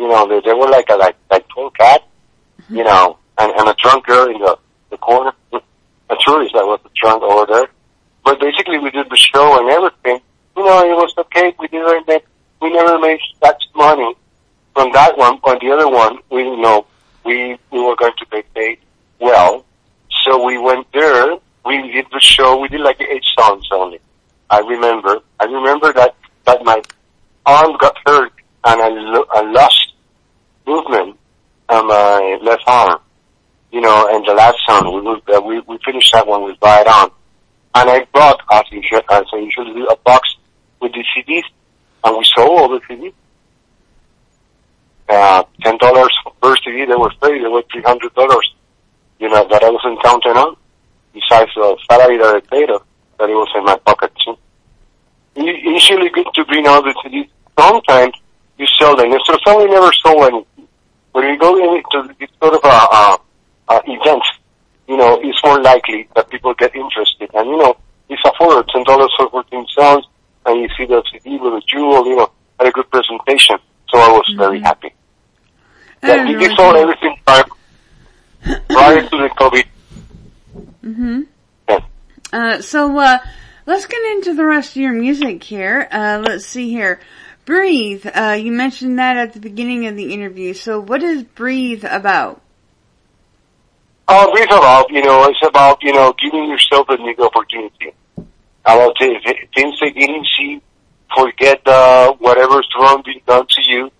You 0.00 0.08
know, 0.08 0.26
they, 0.26 0.40
they 0.40 0.54
were 0.54 0.70
like 0.70 0.88
a 0.88 0.96
like 0.96 1.16
like 1.30 1.46
twin 1.48 1.68
cat, 1.78 2.00
mm-hmm. 2.62 2.76
you 2.76 2.84
know, 2.84 3.18
and, 3.36 3.52
and 3.52 3.68
a 3.68 3.74
drunk 3.74 4.06
girl 4.06 4.34
in 4.34 4.40
the, 4.40 4.56
the 4.88 4.96
corner. 4.96 5.30
A 5.52 6.16
tourist 6.24 6.54
that 6.54 6.64
was 6.64 6.80
the 6.82 6.90
drunk 6.96 7.22
over 7.22 7.44
there. 7.52 7.68
But 8.24 8.40
basically 8.40 8.78
we 8.78 8.90
did 8.90 9.10
the 9.10 9.18
show 9.18 9.60
and 9.60 9.68
everything. 9.68 10.20
You 10.56 10.64
know, 10.64 10.78
it 10.90 10.96
was 10.96 11.12
okay. 11.18 11.54
We 11.58 11.68
didn't 11.68 12.08
make, 12.08 12.24
we 12.62 12.72
never 12.72 12.98
made 12.98 13.20
that 13.42 13.58
money 13.76 14.14
from 14.74 14.90
that 14.92 15.18
one. 15.18 15.38
On 15.44 15.58
the 15.60 15.70
other 15.70 15.88
one, 15.88 16.18
we 16.30 16.44
you 16.44 16.56
know 16.56 16.86
we 17.26 17.58
we 17.70 17.78
were 17.78 17.96
going 17.96 18.14
to 18.18 18.26
be 18.32 18.42
paid 18.54 18.78
well, 19.18 19.66
so 20.24 20.42
we 20.42 20.56
went 20.56 20.90
there. 20.94 21.36
We 21.66 21.92
did 21.92 22.06
the 22.10 22.20
show. 22.20 22.58
We 22.58 22.68
did 22.68 22.80
like 22.80 23.02
eight 23.02 23.24
songs 23.38 23.68
only. 23.70 24.00
I 24.48 24.60
remember. 24.60 25.18
I 25.38 25.44
remember 25.44 25.92
that 25.92 26.16
that 26.46 26.64
my 26.64 26.80
arm 27.44 27.76
got 27.78 27.96
hurt 28.06 28.32
and 28.64 28.82
I, 28.82 28.88
lo- 28.88 29.26
I 29.30 29.42
lost 29.42 29.89
movement 30.70 31.18
on 31.68 31.86
my 31.86 32.38
left 32.42 32.64
arm. 32.66 33.00
You 33.72 33.80
know, 33.80 34.08
and 34.10 34.24
the 34.26 34.34
last 34.34 34.58
song 34.66 34.92
we 34.94 35.00
will, 35.00 35.20
uh, 35.32 35.40
we 35.40 35.60
we 35.60 35.78
finished 35.84 36.12
that 36.12 36.26
one 36.26 36.42
with 36.42 36.56
Ride 36.60 36.88
On, 36.88 37.10
and 37.76 37.90
I 37.90 38.04
brought 38.12 38.40
as 38.52 38.64
usual 38.72 39.02
as 39.10 39.24
usually 39.32 39.84
a 39.88 39.96
box 39.96 40.28
with 40.80 40.92
the 40.92 41.04
CDs, 41.14 41.44
and 42.02 42.16
we 42.16 42.24
sold 42.34 42.50
all 42.58 42.68
the 42.68 42.80
CDs. 42.88 43.14
Uh, 45.08 45.44
ten 45.62 45.76
dollars 45.78 46.12
per 46.42 46.56
CD. 46.64 46.84
They 46.84 46.96
were 46.96 47.12
free. 47.22 47.40
They 47.40 47.48
were 47.48 47.62
three 47.70 47.82
hundred 47.82 48.12
dollars. 48.14 48.54
You 49.20 49.28
know 49.28 49.46
that 49.48 49.62
I 49.62 49.70
wasn't 49.70 50.02
counting 50.02 50.32
on. 50.32 50.56
Besides 51.12 51.50
the 51.54 51.76
salary 51.88 52.18
that 52.18 52.34
I 52.36 52.40
paid, 52.40 52.70
of, 52.70 52.82
that 53.18 53.30
it 53.30 53.34
was 53.34 53.50
in 53.54 53.64
my 53.64 53.76
pocket 53.86 54.12
too. 54.24 54.36
Usually 55.36 56.08
good 56.10 56.26
to 56.34 56.44
bring 56.44 56.66
all 56.66 56.82
the 56.82 56.94
CDs. 57.04 57.28
Sometimes 57.56 58.14
you 58.58 58.66
sell 58.80 58.96
them. 58.96 59.12
So 59.26 59.38
some 59.46 59.58
we 59.58 59.66
never 59.70 59.92
sold 60.04 60.22
anything. 60.22 60.59
When 61.12 61.26
you 61.28 61.38
go 61.38 61.76
into 61.76 62.14
this 62.18 62.30
sort 62.40 62.54
of 62.54 62.60
a, 62.64 62.68
a, 62.68 63.18
a 63.70 63.82
event, 63.86 64.22
you 64.88 64.96
know, 64.96 65.20
it's 65.22 65.38
more 65.44 65.60
likely 65.60 66.08
that 66.14 66.28
people 66.30 66.54
get 66.54 66.74
interested. 66.74 67.30
And 67.34 67.48
you 67.48 67.56
know, 67.56 67.76
it's 68.08 68.22
affordable, 68.22 68.66
ten 68.68 68.84
dollars 68.84 69.12
for 69.16 69.28
fourteen 69.30 69.66
songs, 69.70 70.04
and 70.46 70.60
you 70.60 70.68
see 70.76 70.86
the 70.86 71.02
CD 71.10 71.38
with 71.38 71.54
a 71.54 71.62
jewel, 71.66 72.06
you 72.06 72.16
know, 72.16 72.30
had 72.58 72.68
a 72.68 72.72
good 72.72 72.90
presentation. 72.90 73.56
So 73.88 73.98
I 73.98 74.08
was 74.08 74.34
very 74.36 74.60
happy. 74.60 74.92
Yeah, 76.02 76.24
we 76.24 76.34
really 76.34 76.56
sold 76.56 76.76
everything 76.76 77.16
prior, 77.26 77.44
prior 78.68 79.02
to 79.02 79.16
the 79.16 79.30
COVID. 79.36 79.64
Mm-hmm. 80.84 81.22
Yeah. 81.68 81.80
Uh, 82.32 82.62
so, 82.62 82.98
uh, 82.98 83.18
let's 83.66 83.86
get 83.86 84.02
into 84.12 84.34
the 84.34 84.44
rest 84.44 84.70
of 84.70 84.76
your 84.76 84.92
music 84.92 85.42
here. 85.42 85.88
Uh, 85.90 86.22
let's 86.26 86.46
see 86.46 86.70
here. 86.70 87.00
Breathe. 87.50 88.06
Uh, 88.06 88.38
you 88.40 88.52
mentioned 88.52 89.00
that 89.00 89.16
at 89.16 89.32
the 89.32 89.40
beginning 89.40 89.88
of 89.88 89.96
the 89.96 90.14
interview. 90.14 90.54
So 90.54 90.78
what 90.78 91.02
is 91.02 91.24
Breathe 91.24 91.84
about? 91.84 92.40
Uh, 94.06 94.28
it's 94.34 94.54
about, 94.54 94.88
you 94.90 95.02
know, 95.02 95.24
it's 95.24 95.44
about, 95.44 95.82
you 95.82 95.92
know, 95.92 96.14
giving 96.22 96.48
yourself 96.48 96.88
a 96.90 96.96
new 96.98 97.16
opportunity. 97.18 97.92
About 98.64 98.94
th- 99.00 99.20
th- 99.24 99.48
things 99.52 99.80
that 99.80 99.90
get 99.96 100.10
easy, 100.10 100.62
forget, 101.12 101.60
uh, 101.66 102.12
whatever's 102.20 102.68
wrong 102.78 103.02
being 103.04 103.20
done 103.26 103.44
to 103.50 103.62
you, 103.62 103.90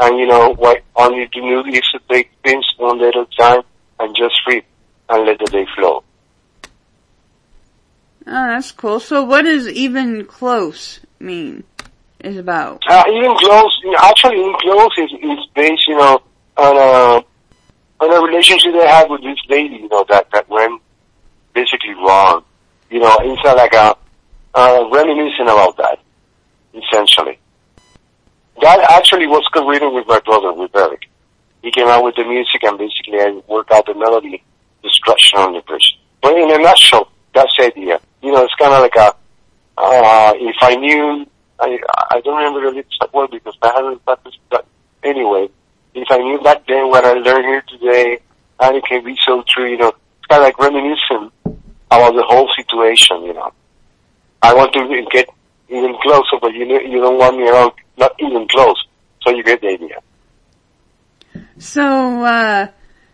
and 0.00 0.18
you 0.18 0.26
know, 0.26 0.54
what 0.54 0.82
all 0.96 1.12
you 1.12 1.28
do 1.28 1.62
is 1.66 1.82
to 1.92 2.00
take 2.10 2.30
things 2.42 2.64
one 2.78 2.96
day 3.00 3.08
at 3.08 3.16
a 3.16 3.26
time 3.38 3.60
and 4.00 4.16
just 4.16 4.34
breathe 4.46 4.64
and 5.10 5.26
let 5.26 5.38
the 5.40 5.44
day 5.52 5.66
flow. 5.76 6.02
Oh, 8.26 8.46
that's 8.46 8.72
cool. 8.72 8.98
So 8.98 9.24
what 9.24 9.42
does 9.42 9.68
even 9.68 10.24
close 10.24 11.00
mean? 11.20 11.64
Is 12.24 12.38
about? 12.38 12.82
Uh, 12.88 13.04
even 13.08 13.36
close, 13.36 13.82
actually 13.98 14.50
close 14.60 14.90
is, 14.96 15.12
is 15.12 15.46
based, 15.54 15.86
you 15.86 15.94
know, 15.94 16.22
on 16.56 16.76
a, 16.76 17.24
on 18.02 18.12
a 18.12 18.26
relationship 18.26 18.72
they 18.72 18.86
had 18.86 19.10
with 19.10 19.22
this 19.22 19.38
lady, 19.50 19.76
you 19.76 19.88
know, 19.90 20.06
that, 20.08 20.26
that 20.32 20.48
went 20.48 20.80
basically 21.52 21.92
wrong. 21.92 22.42
You 22.88 23.00
know, 23.00 23.14
it's 23.20 23.44
like 23.44 23.74
a, 23.74 23.94
uh, 24.54 24.88
reminiscing 24.90 25.42
about 25.42 25.76
that, 25.76 25.98
essentially. 26.72 27.38
That 28.62 28.80
actually 28.92 29.26
was 29.26 29.46
co-written 29.52 29.92
with 29.92 30.06
my 30.06 30.20
brother, 30.20 30.50
with 30.54 30.74
Eric. 30.74 31.02
He 31.62 31.70
came 31.72 31.88
out 31.88 32.04
with 32.04 32.14
the 32.14 32.24
music 32.24 32.62
and 32.62 32.78
basically 32.78 33.20
I 33.20 33.38
worked 33.48 33.70
out 33.70 33.84
the 33.84 33.94
melody, 33.94 34.42
the 34.82 34.88
structure 34.88 35.36
on 35.36 35.52
the 35.52 35.60
bridge. 35.60 35.98
But 36.22 36.38
in 36.38 36.50
a 36.50 36.56
nutshell, 36.56 37.10
that's 37.34 37.54
the 37.58 37.66
idea. 37.66 38.00
You 38.22 38.32
know, 38.32 38.44
it's 38.44 38.54
kind 38.54 38.72
of 38.72 38.80
like 38.80 38.96
a, 38.96 39.14
uh, 39.76 40.32
if 40.36 40.56
I 40.62 40.76
knew, 40.76 41.26
I, 41.60 41.78
I 42.10 42.20
don't 42.20 42.36
remember 42.36 42.60
the 42.60 42.70
lyrics 42.70 42.96
that 43.00 43.12
well 43.12 43.28
because 43.28 43.56
I 43.62 43.72
haven't 43.74 44.04
practiced 44.04 44.38
that. 44.50 44.66
Anyway, 45.02 45.48
if 45.94 46.08
I 46.10 46.18
knew 46.18 46.40
back 46.42 46.66
then 46.66 46.88
what 46.88 47.04
I 47.04 47.12
learned 47.12 47.44
here 47.44 47.64
today, 47.68 48.18
and 48.60 48.76
it 48.76 48.84
can 48.84 49.04
be 49.04 49.16
so 49.24 49.44
true, 49.48 49.70
you 49.70 49.76
know, 49.76 49.88
it's 49.88 50.26
kind 50.28 50.42
of 50.42 50.46
like 50.46 50.58
reminiscing 50.58 51.30
about 51.90 52.14
the 52.14 52.24
whole 52.26 52.50
situation, 52.56 53.22
you 53.24 53.34
know. 53.34 53.52
I 54.42 54.54
want 54.54 54.72
to 54.74 55.06
get 55.12 55.28
even 55.68 55.96
closer, 56.02 56.36
but 56.40 56.52
you 56.52 56.66
know, 56.66 56.78
you 56.80 57.00
don't 57.00 57.18
want 57.18 57.36
me 57.36 57.48
around, 57.48 57.72
not 57.96 58.12
even 58.18 58.46
close. 58.48 58.82
So 59.22 59.30
you 59.30 59.42
get 59.42 59.60
the 59.60 59.68
idea. 59.68 59.98
So, 61.58 62.24
uh, 62.24 62.68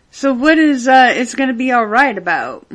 so 0.09 0.33
what 0.33 0.57
is, 0.57 0.87
uh, 0.87 1.13
it's 1.15 1.35
gonna 1.35 1.53
be 1.53 1.71
alright 1.73 2.17
about? 2.17 2.67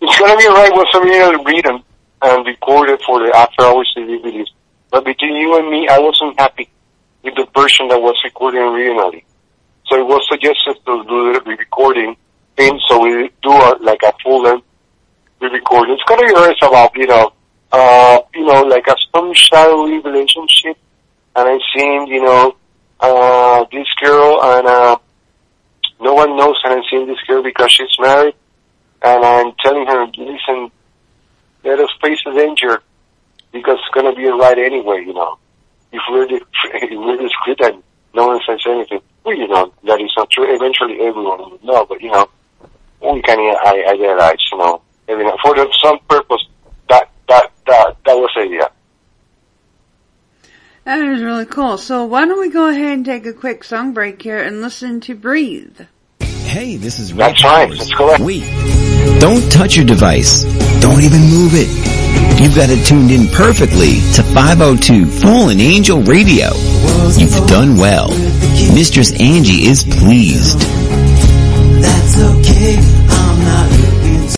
It's 0.00 0.18
gonna 0.18 0.36
be 0.36 0.46
alright 0.46 0.72
with 0.72 0.88
somebody 0.92 1.16
else 1.16 1.36
read 1.44 1.64
them 1.64 1.82
and 2.22 2.46
record 2.46 2.90
it 2.90 3.00
for 3.04 3.18
the 3.26 3.34
after 3.34 3.62
hours 3.62 3.90
CD 3.94 4.20
release. 4.22 4.48
But 4.90 5.04
between 5.04 5.36
you 5.36 5.58
and 5.58 5.70
me, 5.70 5.88
I 5.88 5.98
wasn't 5.98 6.38
happy 6.38 6.70
with 7.22 7.34
the 7.34 7.46
version 7.54 7.88
that 7.88 8.00
was 8.00 8.16
recorded 8.24 8.60
originally. 8.60 9.24
So 9.86 9.98
it 9.98 10.06
was 10.06 10.26
suggested 10.28 10.76
to 10.86 11.04
do 11.04 11.32
the 11.32 11.42
re-recording 11.44 12.16
thing, 12.56 12.80
so 12.88 13.00
we 13.00 13.30
do 13.42 13.50
a, 13.50 13.76
like 13.80 14.02
a 14.02 14.12
full 14.22 14.42
length 14.42 14.66
re-recording. 15.40 15.94
It's 15.94 16.02
gonna 16.08 16.26
be 16.26 16.32
nice 16.32 16.56
about, 16.62 16.96
you 16.96 17.06
know, 17.06 17.32
uh, 17.72 18.20
you 18.34 18.46
know, 18.46 18.62
like 18.62 18.86
a 18.86 18.94
some 19.14 19.32
shadowy 19.34 19.98
relationship, 19.98 20.78
and 21.34 21.48
I 21.48 21.58
seen, 21.74 22.06
you 22.06 22.22
know, 22.22 22.56
uh, 23.00 23.64
this 23.72 23.88
girl 24.00 24.42
and, 24.42 24.66
uh, 24.66 24.96
no 26.00 26.14
one 26.14 26.36
knows 26.36 26.56
and 26.64 26.74
I'm 26.74 26.82
seeing 26.90 27.06
this 27.06 27.20
girl 27.26 27.42
because 27.42 27.72
she's 27.72 27.98
married, 27.98 28.34
and 29.02 29.24
I'm 29.24 29.52
telling 29.62 29.86
her, 29.86 30.06
listen, 30.06 30.70
let 31.64 31.80
us 31.80 31.90
face 32.00 32.18
the 32.24 32.32
danger 32.32 32.82
because 33.52 33.78
it's 33.78 33.94
going 33.94 34.06
to 34.06 34.16
be 34.16 34.26
a 34.26 34.34
ride 34.34 34.58
anyway, 34.58 35.04
you 35.06 35.14
know. 35.14 35.38
If 35.92 36.02
we're, 36.10 36.26
the, 36.26 36.36
if 36.64 36.98
we're 36.98 37.16
discreet 37.16 37.60
and 37.60 37.82
no 38.14 38.28
one 38.28 38.40
says 38.46 38.60
anything, 38.66 39.00
well, 39.24 39.36
you 39.36 39.48
know, 39.48 39.72
that 39.84 40.00
is 40.00 40.12
not 40.16 40.30
true. 40.30 40.54
Eventually 40.54 40.94
everyone 41.00 41.38
will 41.38 41.58
know, 41.62 41.86
but 41.86 42.00
you 42.00 42.10
know, 42.10 42.28
we 43.00 43.22
can 43.22 43.38
I, 43.38 43.84
idealize, 43.88 44.38
you 44.52 44.58
know, 44.58 44.82
every, 45.08 45.24
for 45.42 45.56
some 45.82 45.98
purpose, 46.08 46.44
that, 46.88 47.10
that, 47.28 47.52
that, 47.66 47.96
that 48.04 48.14
was 48.16 48.30
the 48.34 48.42
idea. 48.42 48.70
That 50.84 51.00
is 51.00 51.20
really 51.20 51.46
cool. 51.46 51.78
So 51.78 52.04
why 52.04 52.26
don't 52.26 52.38
we 52.38 52.48
go 52.48 52.68
ahead 52.68 52.92
and 52.92 53.04
take 53.04 53.26
a 53.26 53.32
quick 53.32 53.64
song 53.64 53.92
break 53.92 54.22
here 54.22 54.40
and 54.40 54.60
listen 54.60 55.00
to 55.02 55.16
Breathe. 55.16 55.80
Hey, 56.20 56.76
this 56.76 57.00
is 57.00 57.12
Ray 57.12 57.18
That's 57.26 57.42
right. 57.42 57.66
Powers. 57.66 57.78
That's 57.78 57.94
correct. 57.94 58.20
Wait, 58.22 58.44
don't 59.20 59.50
touch 59.50 59.76
your 59.76 59.84
device. 59.84 60.44
Don't 60.80 61.02
even 61.02 61.22
move 61.22 61.52
it. 61.54 61.95
You've 62.38 62.54
got 62.54 62.70
it 62.70 62.84
tuned 62.86 63.10
in 63.10 63.28
perfectly 63.28 64.00
to 64.14 64.22
502 64.22 65.06
Fallen 65.06 65.60
Angel 65.60 66.00
Radio. 66.02 66.50
You've 67.16 67.46
done 67.46 67.76
well. 67.76 68.08
Mistress 68.74 69.12
Angie 69.20 69.66
is 69.66 69.84
pleased. 69.84 70.60
That's 71.80 72.18
okay, 72.18 72.76
I'm 73.08 73.44
not 73.44 73.70
looking 73.70 74.28
to 74.28 74.36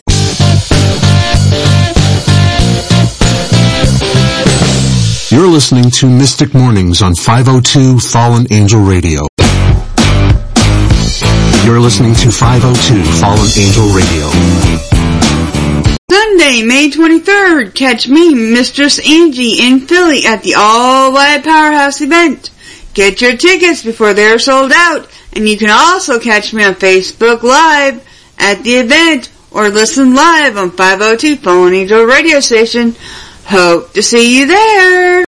listening 5.58 5.90
to 5.90 6.06
Mystic 6.06 6.54
Mornings 6.54 7.02
on 7.02 7.16
502 7.16 7.98
Fallen 7.98 8.46
Angel 8.52 8.80
Radio. 8.80 9.26
You're 11.64 11.80
listening 11.80 12.14
to 12.14 12.30
502 12.30 13.02
Fallen 13.18 13.50
Angel 13.58 13.88
Radio. 13.88 15.17
Sunday, 16.38 16.62
May 16.62 16.90
23rd, 16.90 17.75
catch 17.75 18.09
me, 18.09 18.35
Mistress 18.35 18.99
Angie, 18.99 19.61
in 19.61 19.81
Philly 19.81 20.25
at 20.25 20.42
the 20.42 20.55
All 20.57 21.12
White 21.12 21.42
Powerhouse 21.44 22.01
event. 22.01 22.51
Get 22.94 23.21
your 23.21 23.37
tickets 23.37 23.83
before 23.83 24.14
they're 24.14 24.38
sold 24.38 24.73
out, 24.75 25.09
and 25.35 25.49
you 25.49 25.59
can 25.59 25.68
also 25.71 26.18
catch 26.18 26.55
me 26.55 26.64
on 26.64 26.75
Facebook 26.75 27.42
Live 27.42 28.07
at 28.38 28.62
the 28.62 28.75
event 28.75 29.31
or 29.51 29.68
listen 29.68 30.14
live 30.14 30.57
on 30.57 30.71
502 30.71 31.37
Fallen 31.37 31.75
Angel 31.75 32.05
radio 32.05 32.40
station. 32.40 32.94
Hope 33.44 33.92
to 33.92 34.03
see 34.03 34.38
you 34.38 34.47
there. 34.47 35.27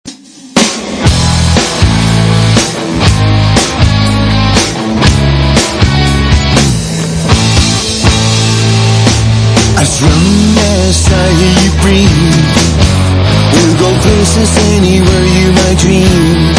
We'll 12.01 13.77
go 13.77 13.89
places 14.01 14.49
anywhere 14.73 15.25
you 15.29 15.53
might 15.53 15.77
dream. 15.77 16.49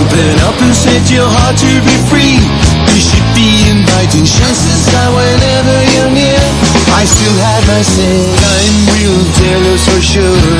Open 0.00 0.34
up 0.48 0.56
and 0.64 0.72
set 0.72 1.04
your 1.12 1.28
heart 1.28 1.60
to 1.60 1.72
be 1.84 1.96
free. 2.08 2.40
You 2.88 3.00
should 3.04 3.28
be 3.36 3.68
inviting 3.68 4.24
chances 4.24 4.88
out 4.96 5.12
whenever 5.12 5.76
you're 5.92 6.12
near. 6.14 6.40
I 6.96 7.04
still 7.04 7.36
have 7.36 7.64
my 7.68 7.82
say, 7.84 8.32
time 8.40 8.76
will 8.96 9.24
tell 9.36 9.62
us 9.76 9.82
for 9.92 10.00
sure. 10.00 10.56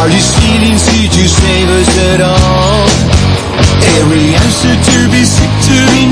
Are 0.00 0.08
these 0.08 0.32
feelings 0.40 0.88
here 0.88 1.10
to 1.12 1.24
save 1.28 1.68
us 1.76 1.92
at 2.14 2.20
all? 2.24 2.88
Every 4.00 4.32
answer 4.32 4.74
to 4.74 4.98
be 5.12 5.22
sick 5.28 5.52
to 5.68 5.76
be 5.92 6.03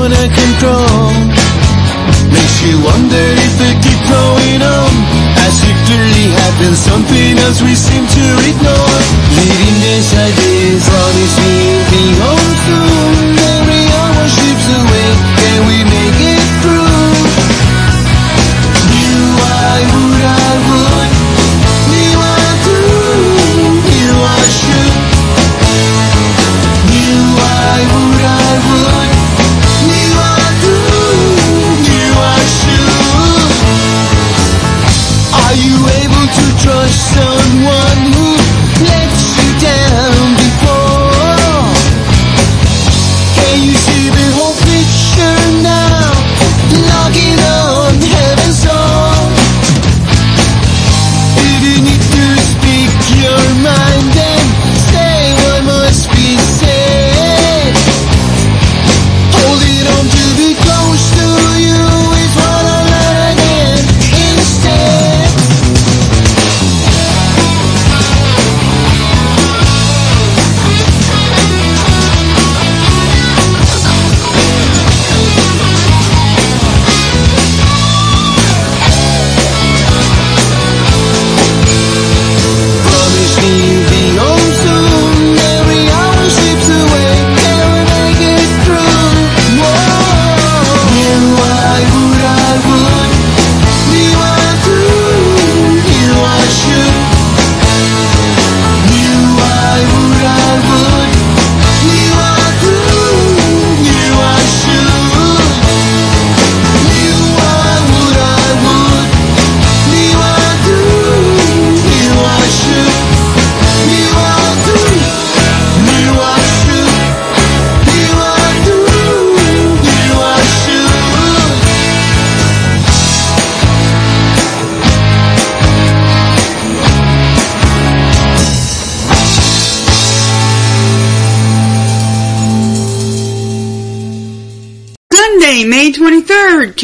run 0.00 0.10
beyond 0.10 0.43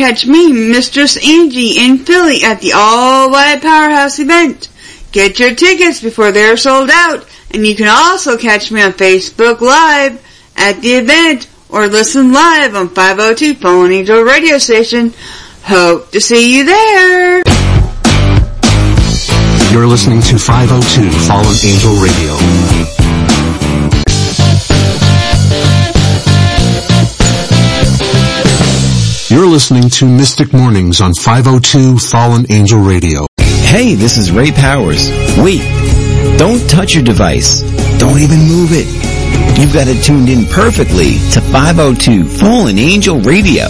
catch 0.01 0.27
me, 0.27 0.51
Mistress 0.51 1.19
Angie, 1.19 1.79
in 1.79 1.99
Philly 1.99 2.43
at 2.43 2.63
the 2.63 2.73
All 2.75 3.31
White 3.31 3.61
Powerhouse 3.61 4.19
event. 4.19 4.71
Get 5.13 5.39
your 5.39 5.55
tickets 5.55 6.01
before 6.01 6.33
they're 6.33 6.57
sold 6.57 6.89
out, 6.91 7.27
and 7.51 7.67
you 7.67 7.77
can 7.77 7.87
also 7.87 8.39
catch 8.39 8.73
me 8.73 8.81
on 8.81 8.93
Facebook 8.93 9.61
Live 9.61 10.25
at 10.57 10.81
the 10.81 10.95
event 10.95 11.51
or 11.69 11.87
listen 11.87 12.33
live 12.33 12.75
on 12.75 12.89
502 12.89 13.57
Fallen 13.57 13.93
Angel 13.93 14.23
radio 14.23 14.57
station. 14.57 15.13
Hope 15.65 16.11
to 16.13 16.21
see 16.21 16.57
you 16.57 16.65
there. 16.65 17.43
You're 19.71 19.87
listening 19.87 20.23
to 20.23 20.39
502 20.39 21.11
Fallen 21.29 21.57
Angel 21.63 21.93
Radio. 22.03 23.00
You're 29.31 29.47
listening 29.47 29.89
to 29.91 30.07
Mystic 30.07 30.53
Mornings 30.53 31.01
on 31.01 31.15
502 31.15 31.99
Fallen 31.99 32.47
Angel 32.51 32.81
Radio. 32.81 33.29
Hey, 33.39 33.95
this 33.95 34.17
is 34.17 34.33
Ray 34.33 34.51
Powers. 34.51 35.09
Wait, 35.39 35.61
don't 36.37 36.69
touch 36.69 36.97
your 36.97 37.05
device. 37.05 37.61
Don't 38.01 38.19
even 38.19 38.41
move 38.41 38.71
it. 38.73 38.89
You've 39.57 39.73
got 39.73 39.87
it 39.87 40.03
tuned 40.03 40.29
in 40.29 40.47
perfectly 40.47 41.13
to 41.31 41.41
502 41.41 42.29
Fallen 42.29 42.77
Angel 42.77 43.21
Radio. 43.21 43.69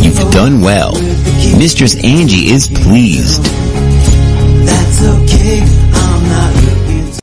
You've 0.00 0.32
done 0.32 0.62
well. 0.62 0.92
Mistress 1.58 2.02
Angie 2.02 2.48
is 2.48 2.66
pleased. 2.66 3.44
That's 4.64 5.02
okay, 5.02 5.60
I'm 5.92 6.22
not 6.26 6.54
looking 6.64 7.20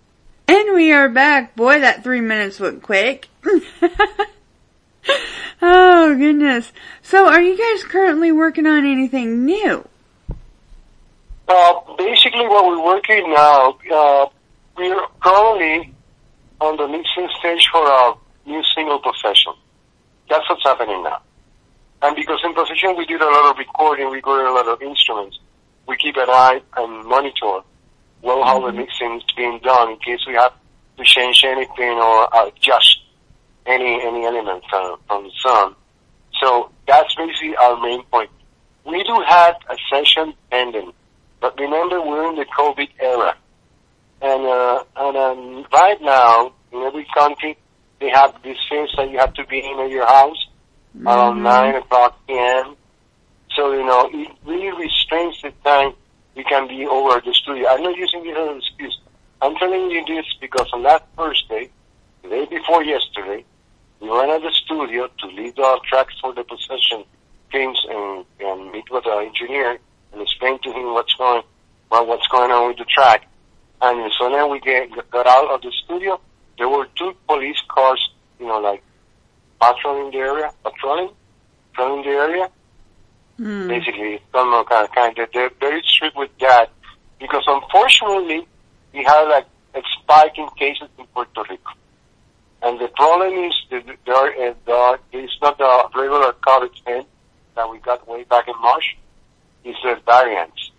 And 0.47 0.75
we 0.75 0.91
are 0.91 1.09
back. 1.09 1.55
Boy, 1.55 1.79
that 1.79 2.03
three 2.03 2.21
minutes 2.21 2.59
went 2.59 2.83
quick. 2.83 3.29
oh 5.63 6.15
goodness. 6.17 6.71
So 7.01 7.27
are 7.27 7.41
you 7.41 7.57
guys 7.57 7.83
currently 7.85 8.31
working 8.31 8.67
on 8.67 8.85
anything 8.85 9.45
new? 9.45 9.87
Uh, 11.47 11.73
basically, 11.97 12.47
what 12.47 12.65
we're 12.65 12.83
working 12.83 13.33
now, 13.33 13.77
uh, 13.91 14.27
we're 14.77 15.07
currently 15.21 15.93
on 16.59 16.77
the 16.77 16.87
mixing 16.87 17.29
stage 17.39 17.67
for 17.71 17.79
our 17.79 18.17
new 18.45 18.61
single 18.75 18.99
possession. 18.99 19.53
That's 20.29 20.47
what's 20.49 20.63
happening 20.63 21.03
now. 21.03 21.21
And 22.01 22.15
because 22.15 22.39
in 22.43 22.53
possession 22.53 22.95
we 22.97 23.05
did 23.05 23.21
a 23.21 23.25
lot 23.25 23.51
of 23.51 23.57
recording, 23.57 24.09
we 24.09 24.19
got 24.21 24.45
a 24.45 24.53
lot 24.53 24.67
of 24.67 24.81
instruments. 24.81 25.39
We 25.87 25.95
keep 25.97 26.17
an 26.17 26.29
eye 26.29 26.61
and 26.77 27.05
monitor 27.05 27.61
well 28.21 28.43
how 28.43 28.65
the 28.65 28.71
mixing 28.71 29.17
is 29.17 29.23
being 29.35 29.59
done 29.63 29.91
in 29.91 29.97
case 29.97 30.19
we 30.25 30.33
have 30.33 30.53
to 30.97 31.03
change 31.03 31.43
anything 31.45 31.97
or 31.97 32.27
adjust 32.33 33.02
any 33.65 34.01
any 34.01 34.25
element 34.25 34.63
from, 34.69 34.99
from 35.07 35.23
the 35.23 35.31
sun. 35.41 35.75
So 36.41 36.71
that's 36.87 37.13
basically 37.15 37.55
our 37.55 37.79
main 37.79 38.03
point. 38.03 38.29
We 38.85 39.03
do 39.03 39.23
have 39.27 39.55
a 39.69 39.77
session 39.89 40.33
pending, 40.51 40.91
but 41.39 41.57
remember 41.59 42.01
we're 42.01 42.29
in 42.29 42.35
the 42.35 42.45
COVID 42.45 42.89
era, 42.99 43.35
and 44.21 44.45
uh, 44.45 44.83
and 44.97 45.17
um, 45.17 45.65
right 45.71 46.01
now 46.01 46.53
in 46.71 46.79
every 46.81 47.07
country 47.13 47.57
they 47.99 48.09
have 48.09 48.35
these 48.43 48.57
things 48.69 48.89
that 48.97 49.09
you 49.09 49.17
have 49.17 49.33
to 49.35 49.45
be 49.45 49.59
in 49.59 49.89
your 49.89 50.05
house 50.05 50.47
around 51.05 51.41
nine 51.43 51.75
o'clock 51.75 52.19
p.m. 52.27 52.75
So 53.55 53.71
you 53.71 53.85
know 53.85 54.09
it 54.11 54.31
really 54.45 54.71
restrains 54.77 55.41
the 55.41 55.51
time 55.63 55.93
we 56.35 56.43
can 56.43 56.67
be 56.67 56.85
over 56.85 57.17
at 57.17 57.25
the 57.25 57.33
studio. 57.33 57.67
I'm 57.69 57.83
not 57.83 57.95
using 57.95 58.23
this 58.23 58.35
as 58.37 58.49
an 58.49 58.57
excuse. 58.57 58.99
I'm 59.41 59.55
telling 59.55 59.91
you 59.91 60.03
this 60.05 60.25
because 60.41 60.67
on 60.73 60.83
that 60.83 61.07
Thursday, 61.17 61.69
the 62.23 62.29
day 62.29 62.45
before 62.45 62.83
yesterday, 62.83 63.45
we 64.03 64.09
went 64.09 64.29
at 64.29 64.41
the 64.41 64.51
studio 64.51 65.07
to 65.07 65.27
lead 65.27 65.57
our 65.59 65.79
tracks 65.87 66.13
for 66.19 66.33
the 66.33 66.43
possession 66.43 67.05
things 67.53 67.77
and, 67.89 68.25
and 68.41 68.69
meet 68.73 68.83
with 68.91 69.07
our 69.07 69.21
engineer 69.21 69.79
and 70.11 70.21
explain 70.21 70.59
to 70.59 70.73
him 70.73 70.93
what's 70.93 71.13
going 71.13 71.41
well, 71.89 72.05
what's 72.05 72.27
going 72.27 72.51
on 72.51 72.67
with 72.67 72.77
the 72.77 72.85
track. 72.85 73.25
And 73.81 74.11
so 74.19 74.29
then 74.29 74.49
we 74.51 74.59
get, 74.59 74.89
got 75.09 75.25
out 75.25 75.49
of 75.51 75.61
the 75.61 75.71
studio. 75.85 76.19
There 76.57 76.67
were 76.67 76.87
two 76.97 77.15
police 77.27 77.61
cars, 77.69 78.11
you 78.39 78.47
know, 78.47 78.59
like 78.59 78.83
patrolling 79.61 80.11
the 80.11 80.17
area, 80.17 80.51
patrolling, 80.65 81.11
patrolling 81.71 82.03
the 82.03 82.09
area. 82.09 82.49
Hmm. 83.37 83.67
Basically, 83.69 84.19
some 84.33 84.65
kind 84.65 84.85
of 84.85 84.91
kind 84.93 85.17
of 85.17 85.29
they're 85.33 85.51
very 85.61 85.81
strict 85.85 86.17
with 86.17 86.31
that 86.41 86.71
because 87.19 87.43
unfortunately 87.47 88.45
we 88.93 89.03
have 89.05 89.29
like 89.29 89.45
a 89.75 89.81
spike 89.97 90.37
in 90.37 90.49
cases 90.57 90.89
in 90.99 91.05
Puerto 91.07 91.43
Rico. 91.49 91.71
And 92.63 92.79
the 92.79 92.87
problem 92.87 93.33
is 93.43 93.53
that 93.71 93.83
there 94.05 94.15
are, 94.15 94.29
uh, 94.29 94.53
the, 94.65 94.99
it's 95.11 95.37
not 95.41 95.57
the 95.57 95.89
regular 95.93 96.31
COVID 96.47 96.83
thing 96.85 97.05
that 97.55 97.69
we 97.69 97.77
got 97.79 98.07
way 98.07 98.23
back 98.23 98.47
in 98.47 98.53
March. 98.61 98.97
It's 99.65 99.77
the 99.83 99.99
variants. 100.05 100.71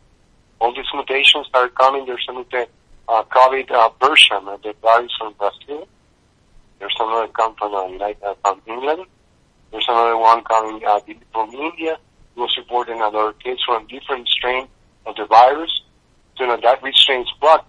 All 0.60 0.74
these 0.74 0.86
mutations 0.94 1.46
are 1.52 1.68
coming, 1.68 2.06
there's 2.06 2.24
a 2.30 2.32
muta- 2.32 2.68
uh, 3.06 3.22
COVID 3.24 3.70
uh, 3.70 3.90
version 4.00 4.48
of 4.48 4.62
the 4.62 4.74
virus 4.80 5.12
from 5.18 5.34
Brazil. 5.34 5.86
There's 6.78 6.94
another 6.98 7.28
come 7.28 7.54
from, 7.56 7.74
uh, 7.74 7.86
United, 7.88 8.22
uh, 8.22 8.34
from 8.42 8.62
England. 8.66 9.04
There's 9.70 9.84
another 9.86 10.16
one 10.16 10.42
coming 10.44 10.82
uh, 10.86 11.00
from 11.32 11.52
India. 11.52 11.98
It 12.36 12.40
was 12.40 12.56
reported 12.56 12.96
another 12.96 13.34
case 13.34 13.58
from 13.66 13.86
different 13.88 14.26
strain 14.28 14.68
of 15.04 15.16
the 15.16 15.26
virus. 15.26 15.82
So, 16.38 16.44
you 16.44 16.48
know, 16.48 16.58
that 16.62 16.82
restrains. 16.82 17.30
But 17.42 17.66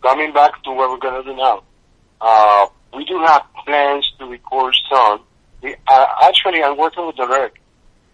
coming 0.00 0.32
back 0.32 0.62
to 0.62 0.70
what 0.70 0.88
we're 0.88 0.98
going 0.98 1.22
to 1.22 1.30
do 1.30 1.36
now, 1.36 1.62
uh, 2.22 2.66
we 2.94 3.04
do 3.04 3.18
have 3.20 3.42
plans 3.64 4.10
to 4.18 4.26
record 4.26 4.74
some. 4.90 5.20
We, 5.62 5.76
uh, 5.88 6.06
actually, 6.22 6.62
I'm 6.62 6.76
working 6.76 7.06
with 7.06 7.16
the 7.16 7.26
REC, 7.26 7.52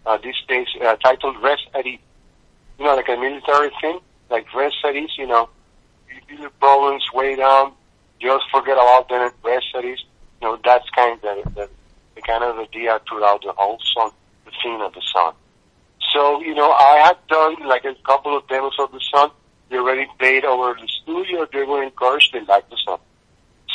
uh, 0.05 0.19
these 0.19 0.35
days, 0.49 0.67
uh, 0.83 0.97
titled 0.97 1.43
Res 1.43 1.59
Edit. 1.75 2.01
You 2.79 2.85
know, 2.85 2.95
like 2.95 3.09
a 3.09 3.17
military 3.17 3.71
thing, 3.81 4.01
like 4.31 4.53
Res 4.55 4.73
Edit, 4.85 5.11
you 5.17 5.27
know, 5.27 5.49
you 6.09 6.37
do 6.37 6.43
the 6.43 6.51
problems 6.51 7.05
way 7.15 7.37
down, 7.37 7.73
just 8.21 8.45
forget 8.51 8.75
about 8.75 9.09
them, 9.09 9.31
Res 9.43 9.63
Edit. 9.75 10.01
You 10.43 10.49
know, 10.49 10.59
that's 10.63 10.89
kind 10.91 11.15
of 11.15 11.23
the, 11.23 11.51
the, 11.51 11.71
the 12.17 12.23
kind 12.23 12.45
of 12.45 12.59
idea 12.59 13.01
throughout 13.09 13.43
the 13.43 13.53
whole 13.53 13.79
song, 13.95 14.11
the 14.45 14.53
theme 14.63 14.81
of 14.81 14.93
the 14.93 15.03
song. 15.13 15.35
So, 16.13 16.41
you 16.43 16.55
know, 16.55 16.73
I 16.73 17.03
had 17.07 17.17
done 17.29 17.57
like 17.67 17.85
a 17.85 17.95
couple 18.07 18.37
of 18.37 18.47
demos 18.49 18.75
of 18.79 18.93
the 18.93 19.01
song. 19.01 19.31
They 19.71 19.77
already 19.77 20.07
played 20.19 20.45
over 20.45 20.75
the 20.75 20.89
studio. 21.03 21.47
They 21.53 21.65
were 21.65 21.83
encouraged. 21.83 22.33
They 22.33 22.41
liked 22.41 22.71
the 22.71 22.77
song. 22.85 23.01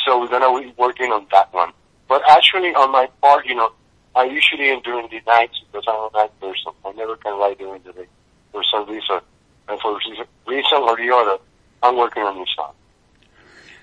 So 0.04 0.20
we're 0.20 0.28
gonna 0.28 0.60
be 0.60 0.72
working 0.76 1.12
on 1.12 1.26
that 1.30 1.52
one. 1.52 1.72
But 2.08 2.22
actually, 2.28 2.74
on 2.74 2.90
my 2.90 3.08
part, 3.20 3.46
you 3.46 3.54
know, 3.54 3.72
I 4.14 4.24
usually 4.24 4.70
am 4.70 4.82
during 4.82 5.08
the 5.08 5.20
nights 5.26 5.60
because 5.70 5.84
I'm 5.88 6.08
a 6.14 6.18
night 6.18 6.40
person. 6.40 6.72
I 6.84 6.92
never 6.92 7.16
can 7.16 7.38
write 7.38 7.58
during 7.58 7.82
the 7.82 7.92
day 7.92 8.06
for 8.52 8.62
some 8.70 8.88
reason, 8.88 9.20
and 9.68 9.80
for 9.80 9.98
reason 10.46 10.78
or 10.78 10.96
the 10.96 11.10
other, 11.14 11.38
I'm 11.82 11.96
working 11.96 12.22
on 12.22 12.38
this 12.38 12.48
song. 12.54 12.72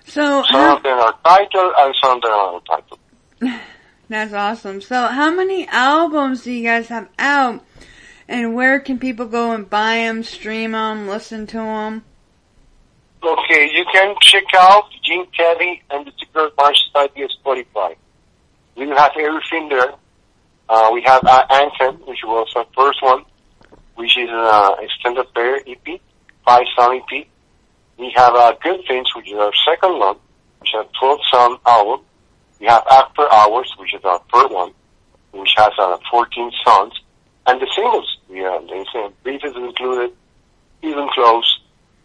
So 0.06 0.44
Some 0.44 0.46
how, 0.46 0.78
of 0.78 0.84
them 0.84 0.98
are 1.00 1.16
titled, 1.24 1.74
and 1.78 1.96
some 2.02 2.18
of 2.18 2.22
them 2.22 2.32
are 2.32 2.56
untitled. 2.58 3.00
that's 4.10 4.34
awesome. 4.34 4.82
So 4.82 5.08
how 5.08 5.32
many 5.32 5.68
albums 5.68 6.44
do 6.44 6.52
you 6.52 6.64
guys 6.64 6.88
have 6.88 7.10
out? 7.18 7.64
And 8.28 8.54
where 8.54 8.80
can 8.80 9.00
people 9.00 9.26
go 9.26 9.52
and 9.52 9.68
buy 9.68 9.96
them, 9.96 10.24
stream 10.24 10.74
them, 10.74 11.08
listen 11.08 11.48
to 11.48 11.58
them? 11.58 12.04
Okay, 13.22 13.70
you 13.74 13.84
can 13.92 14.16
check 14.22 14.46
out 14.56 14.86
Jean 15.04 15.26
Cabbie 15.32 15.82
and 15.92 16.08
the 16.08 16.12
Secret 16.18 16.54
March 16.58 16.78
Society 16.88 17.24
of 17.24 17.30
Spotify. 17.44 17.96
We 18.78 18.88
have 18.88 19.12
everything 19.20 19.68
there. 19.68 19.94
Uh, 20.70 20.92
we 20.94 21.02
have 21.02 21.26
uh, 21.26 21.46
Anthem, 21.50 21.96
which 22.08 22.20
was 22.24 22.48
our 22.56 22.66
first 22.74 23.04
one, 23.04 23.26
which 23.96 24.18
is 24.18 24.30
an 24.30 24.36
uh, 24.36 24.76
extended 24.80 25.34
player 25.34 25.60
EP, 25.68 26.00
five 26.46 26.64
song 26.78 27.02
EP. 27.02 27.28
We 27.98 28.14
have 28.16 28.34
uh, 28.36 28.54
Good 28.64 28.86
Things, 28.88 29.08
which 29.14 29.28
is 29.28 29.36
our 29.36 29.52
second 29.68 30.00
one, 30.00 30.16
which 30.62 30.74
is 30.74 30.86
a 30.86 30.88
12 30.98 31.20
song 31.30 31.58
album. 31.66 32.06
We 32.62 32.68
have 32.68 32.84
After 32.90 33.30
Hours, 33.34 33.70
which 33.78 33.94
is 33.94 34.02
our 34.06 34.22
third 34.34 34.50
one, 34.50 34.72
which 35.34 35.52
has 35.58 35.74
uh, 35.78 35.98
14 36.10 36.52
songs. 36.66 36.94
And 37.48 37.60
the 37.60 37.68
singles, 37.76 38.18
have, 38.30 38.68
they 38.70 38.86
say, 38.94 39.10
Brief 39.24 39.42
is 39.44 39.56
included, 39.58 40.16
Even 40.84 41.10
Close, 41.14 41.60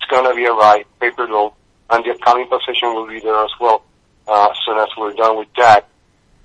It's 0.05 0.11
Gonna 0.11 0.35
Be 0.35 0.47
Alright, 0.47 0.87
Paper 1.01 1.27
Doll, 1.27 1.57
and 1.89 2.05
the 2.05 2.11
upcoming 2.11 2.47
possession 2.47 2.95
will 2.95 3.07
be 3.07 3.21
there 3.21 3.43
as 3.43 3.51
well, 3.59 3.83
uh, 4.29 4.49
as 4.51 4.57
soon 4.67 4.77
as 4.77 4.89
we're 4.99 5.15
done 5.15 5.39
with 5.39 5.49
that. 5.57 5.89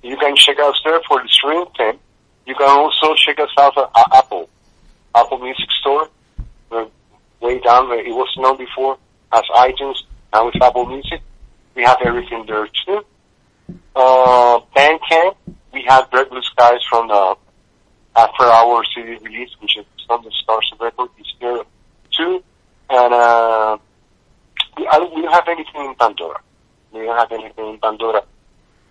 You 0.02 0.16
can 0.16 0.34
check 0.34 0.56
us 0.58 0.80
there 0.82 0.98
for 1.06 1.22
the 1.22 1.28
stream 1.28 1.66
thing. 1.76 1.98
You 2.46 2.54
can 2.54 2.70
also 2.70 3.14
check 3.16 3.38
us 3.38 3.50
out 3.58 3.76
at 3.76 3.90
uh, 3.94 4.04
Apple, 4.14 4.48
Apple 5.14 5.38
Music 5.40 5.70
Store. 5.78 6.08
We're 6.70 6.86
way 7.40 7.58
down 7.60 7.90
where 7.90 8.00
it 8.00 8.10
was 8.10 8.34
known 8.38 8.56
before 8.56 8.96
as 9.30 9.42
iTunes, 9.54 9.96
now 10.32 10.48
it's 10.48 10.56
Apple 10.62 10.86
Music. 10.86 11.20
We 11.74 11.82
have 11.82 11.98
everything 12.02 12.46
there 12.46 12.66
too. 12.86 13.04
Uh, 13.94 14.60
Bandcamp, 14.74 15.36
we 15.74 15.84
have 15.86 16.08
Red 16.14 16.30
Blue 16.30 16.40
Skies 16.40 16.80
from 16.88 17.08
the 17.08 17.36
After 18.16 18.44
Hour 18.44 18.84
CD 18.94 19.18
release, 19.22 19.50
which 19.60 19.76
is 19.76 19.84
on 20.08 20.24
the 20.24 20.30
Stars 20.42 20.70
of 20.72 20.80
Record, 20.80 21.10
is 21.18 21.26
there 21.42 21.60
too. 22.16 22.42
And, 22.90 23.14
uh, 23.14 23.78
we, 24.76 24.86
I, 24.86 24.98
we 25.14 25.22
don't 25.22 25.32
have 25.32 25.48
anything 25.48 25.86
in 25.86 25.94
Pandora. 25.94 26.40
We 26.92 27.00
don't 27.00 27.16
have 27.16 27.32
anything 27.32 27.68
in 27.74 27.78
Pandora. 27.78 28.22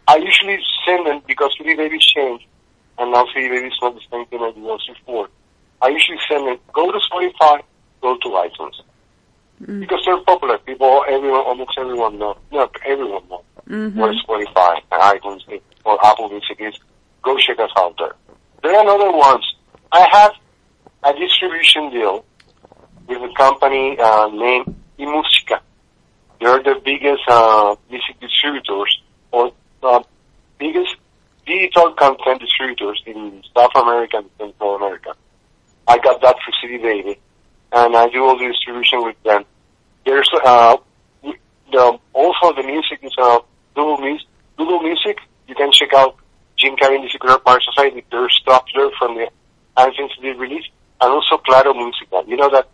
I 0.08 0.18
usually 0.18 0.60
send 0.86 1.06
them 1.06 1.22
because 1.28 1.54
CD 1.58 1.76
Babies 1.76 2.04
change, 2.04 2.48
and 2.98 3.12
now 3.12 3.26
CD 3.34 3.50
Babies 3.50 3.74
not 3.82 3.96
the 3.96 4.02
same 4.12 4.26
thing 4.28 4.42
as 4.42 4.56
it 4.56 4.62
was 4.62 4.88
before. 4.88 5.30
I 5.82 5.90
usually 5.90 6.18
send 6.28 6.48
them, 6.48 6.58
go 6.74 6.92
to 6.92 7.00
Spotify, 7.12 7.62
go 8.02 8.18
to 8.18 8.28
iTunes. 8.30 8.82
Because 9.82 10.02
they're 10.06 10.20
popular. 10.22 10.58
People, 10.60 11.04
everyone, 11.10 11.42
almost 11.42 11.72
everyone 11.78 12.18
knows. 12.18 12.38
Not 12.52 12.74
everyone 12.86 13.28
know 13.30 13.44
what 14.00 14.16
Spotify 14.26 14.82
and 14.92 15.02
iTunes 15.02 15.54
is, 15.54 15.62
or 15.84 16.04
Apple 16.06 16.30
Music 16.30 16.58
is. 16.60 16.76
Go 17.22 17.38
check 17.38 17.60
us 17.60 17.70
out 17.78 17.96
there. 17.98 18.16
There 18.64 18.74
are 18.74 18.88
other 18.88 19.12
ones. 19.12 19.46
I 19.92 20.08
have 20.12 20.32
a 21.04 21.20
distribution 21.20 21.90
deal 21.92 22.26
with 23.10 23.32
a 23.32 23.34
company 23.36 23.98
uh, 24.00 24.28
named 24.28 24.76
iMusica. 25.00 25.60
They're 26.40 26.64
the 26.64 26.80
biggest 26.86 27.24
uh, 27.28 27.76
music 27.90 28.20
distributors 28.22 29.02
or 29.32 29.52
uh, 29.84 30.04
biggest 30.58 30.96
digital 31.46 31.94
content 31.94 32.40
distributors 32.40 33.02
in 33.06 33.44
South 33.56 33.72
America 33.76 34.18
and 34.18 34.30
Central 34.38 34.76
America. 34.76 35.14
I 35.88 35.98
got 35.98 36.22
that 36.22 36.36
for 36.46 36.54
CD 36.62 36.78
Baby, 36.78 37.20
and 37.72 37.96
I 37.96 38.08
do 38.10 38.24
all 38.24 38.38
the 38.38 38.48
distribution 38.48 39.04
with 39.04 39.22
them. 39.24 39.44
There's 40.06 40.30
uh, 40.46 40.78
the 41.24 42.00
also 42.14 42.54
the 42.56 42.64
music 42.64 43.00
is 43.02 43.14
uh, 43.18 43.40
Google 43.76 43.98
Music. 43.98 44.28
Google 44.58 44.82
Music. 44.82 45.18
You 45.48 45.56
can 45.56 45.72
check 45.72 45.94
out 45.94 46.16
Jean 46.58 46.78
Cabbie 46.78 47.02
the 47.02 47.10
Secret 47.12 47.44
Bar 47.44 47.60
Society. 47.62 48.06
There's 48.12 48.38
stuff 48.40 48.66
there 48.76 48.92
from 49.00 49.16
the 49.16 49.30
they 50.22 50.32
released, 50.34 50.70
and 51.02 51.12
also 51.12 51.38
Claro 51.38 51.74
Musica. 51.74 52.24
You 52.28 52.38
know 52.38 52.50
that 52.52 52.70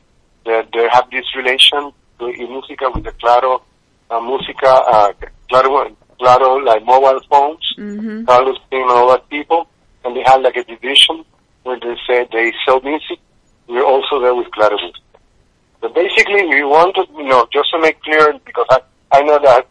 they, 0.45 0.63
they 0.73 0.87
have 0.91 1.09
this 1.11 1.25
relation 1.35 1.91
in 2.19 2.49
Musica 2.49 2.89
with 2.93 3.03
the 3.03 3.11
Claro 3.13 3.61
uh, 4.09 4.19
Musica 4.21 4.67
uh, 4.69 5.13
Claro, 5.49 5.95
Claro, 6.19 6.55
like 6.57 6.83
mobile 6.85 7.19
phones. 7.29 7.65
Mm-hmm. 7.77 8.25
Carlos 8.25 8.57
and 8.71 8.89
all 8.89 9.09
that 9.09 9.27
people, 9.29 9.67
and 10.03 10.15
they 10.15 10.23
had 10.25 10.41
like 10.41 10.55
a 10.55 10.63
division 10.63 11.25
where 11.63 11.79
they 11.79 11.95
said 12.07 12.27
they 12.31 12.53
sell 12.65 12.79
music. 12.81 13.19
We're 13.67 13.83
also 13.85 14.19
there 14.21 14.33
with 14.35 14.49
Claro 14.51 14.77
Music. 14.77 15.01
But 15.81 15.93
basically, 15.93 16.45
we 16.45 16.63
wanted, 16.63 17.07
you 17.15 17.23
know, 17.25 17.47
just 17.51 17.69
to 17.71 17.79
make 17.79 18.01
clear, 18.01 18.33
because 18.45 18.65
I, 18.69 18.79
I 19.11 19.21
know 19.23 19.39
that 19.43 19.67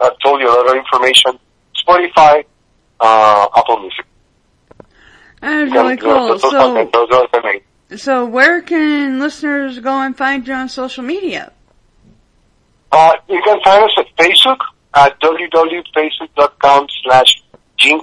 I've 0.00 0.18
told 0.24 0.40
you 0.40 0.48
a 0.48 0.54
lot 0.54 0.70
of 0.70 0.76
information. 0.76 1.38
Spotify, 1.86 2.44
uh, 3.00 3.48
Apple 3.56 3.80
Music. 3.80 4.04
You 5.42 5.72
really 5.82 5.96
cool. 5.96 6.28
those 6.38 6.44
are 6.54 6.74
the- 6.84 6.90
So, 7.32 7.62
so 7.96 8.26
where 8.26 8.60
can 8.62 9.18
listeners 9.18 9.78
go 9.78 10.00
and 10.00 10.16
find 10.16 10.46
you 10.46 10.54
on 10.54 10.68
social 10.68 11.02
media? 11.02 11.52
Uh, 12.90 13.12
you 13.28 13.40
can 13.42 13.60
find 13.62 13.84
us 13.84 13.92
at 13.98 14.06
Facebook 14.16 14.58
at 14.94 15.20
www.facebook.com 15.20 16.86
slash 17.02 17.42
Jean. 17.78 18.00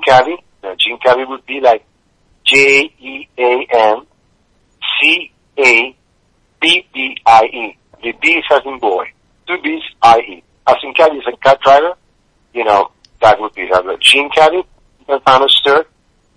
Uh, 0.63 0.75
Jean 0.77 0.97
Cabbie 0.99 1.25
would 1.25 1.45
be 1.45 1.59
like 1.59 1.83
J-E-A-N-C-A-B-B-I-E. 2.45 2.97
The 8.03 8.11
B 8.21 8.27
is 8.33 8.43
as 8.51 8.61
in 8.65 8.79
boy. 8.79 9.11
Two 9.47 9.57
B's, 9.61 9.81
I-E. 10.01 10.43
As 10.67 10.75
in 10.83 10.93
Cabby 10.93 11.17
is 11.17 11.25
a 11.31 11.37
cat 11.37 11.59
driver. 11.61 11.93
You 12.53 12.63
know, 12.63 12.91
that 13.21 13.39
would 13.39 13.53
be 13.53 13.67
that. 13.71 13.83
Jean 13.99 14.29
Cabbie, 14.29 14.57
you 14.57 15.05
can 15.05 15.19
find 15.21 15.43
us 15.43 15.61
there. 15.65 15.85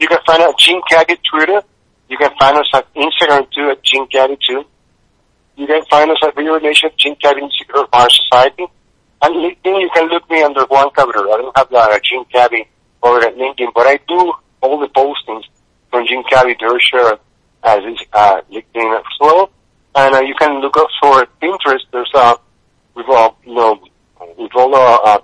You 0.01 0.09
can 0.09 0.19
find 0.27 0.43
at 0.43 0.59
Jean 0.59 0.81
Cabbie 0.91 1.19
Twitter. 1.31 1.63
You 2.09 2.17
can 2.17 2.31
find 2.39 2.57
us 2.57 2.69
at 2.73 2.93
Instagram 2.95 3.51
too 3.53 3.71
at 3.71 3.83
Jean 3.83 4.07
Cabbie 4.09 4.39
too. 4.47 4.65
You 5.57 5.67
can 5.67 5.85
find 5.87 6.11
us 6.11 6.19
at 6.23 6.35
ReverbNation, 6.35 6.97
Gene 6.97 7.17
Institute 7.23 7.75
of 7.75 7.89
Our 7.93 8.09
Society. 8.09 8.67
And 9.21 9.35
LinkedIn, 9.35 9.81
you 9.81 9.91
can 9.93 10.09
look 10.09 10.31
me 10.31 10.43
under 10.43 10.65
Juan 10.67 10.91
Cabrera. 10.91 11.31
I 11.33 11.37
don't 11.37 11.57
have 11.57 11.69
the 11.69 11.77
uh, 11.77 11.99
Jean 12.03 12.25
Cabbie 12.27 12.69
over 13.03 13.19
at 13.27 13.37
LinkedIn, 13.37 13.73
but 13.75 13.87
I 13.87 13.99
do 14.07 14.33
all 14.61 14.79
the 14.79 14.89
postings 14.89 15.45
from 15.91 16.07
Jean 16.07 16.23
Cabbie 16.31 16.55
to 16.55 17.19
as 17.65 17.85
is 17.85 17.99
uh, 18.13 18.41
LinkedIn 18.53 18.99
as 18.99 19.05
well. 19.21 19.51
And 19.95 20.15
uh, 20.15 20.21
you 20.21 20.35
can 20.37 20.61
look 20.61 20.77
up 20.77 20.89
for 21.01 21.27
Pinterest. 21.43 21.83
There's 21.93 22.11
a, 22.15 22.19
uh, 22.19 22.37
with 22.95 23.07
all 23.09 23.37
you 23.45 23.55
know, 23.55 23.81
with 24.39 24.53
all 24.55 24.71
the 24.71 24.77
uh, 24.77 25.21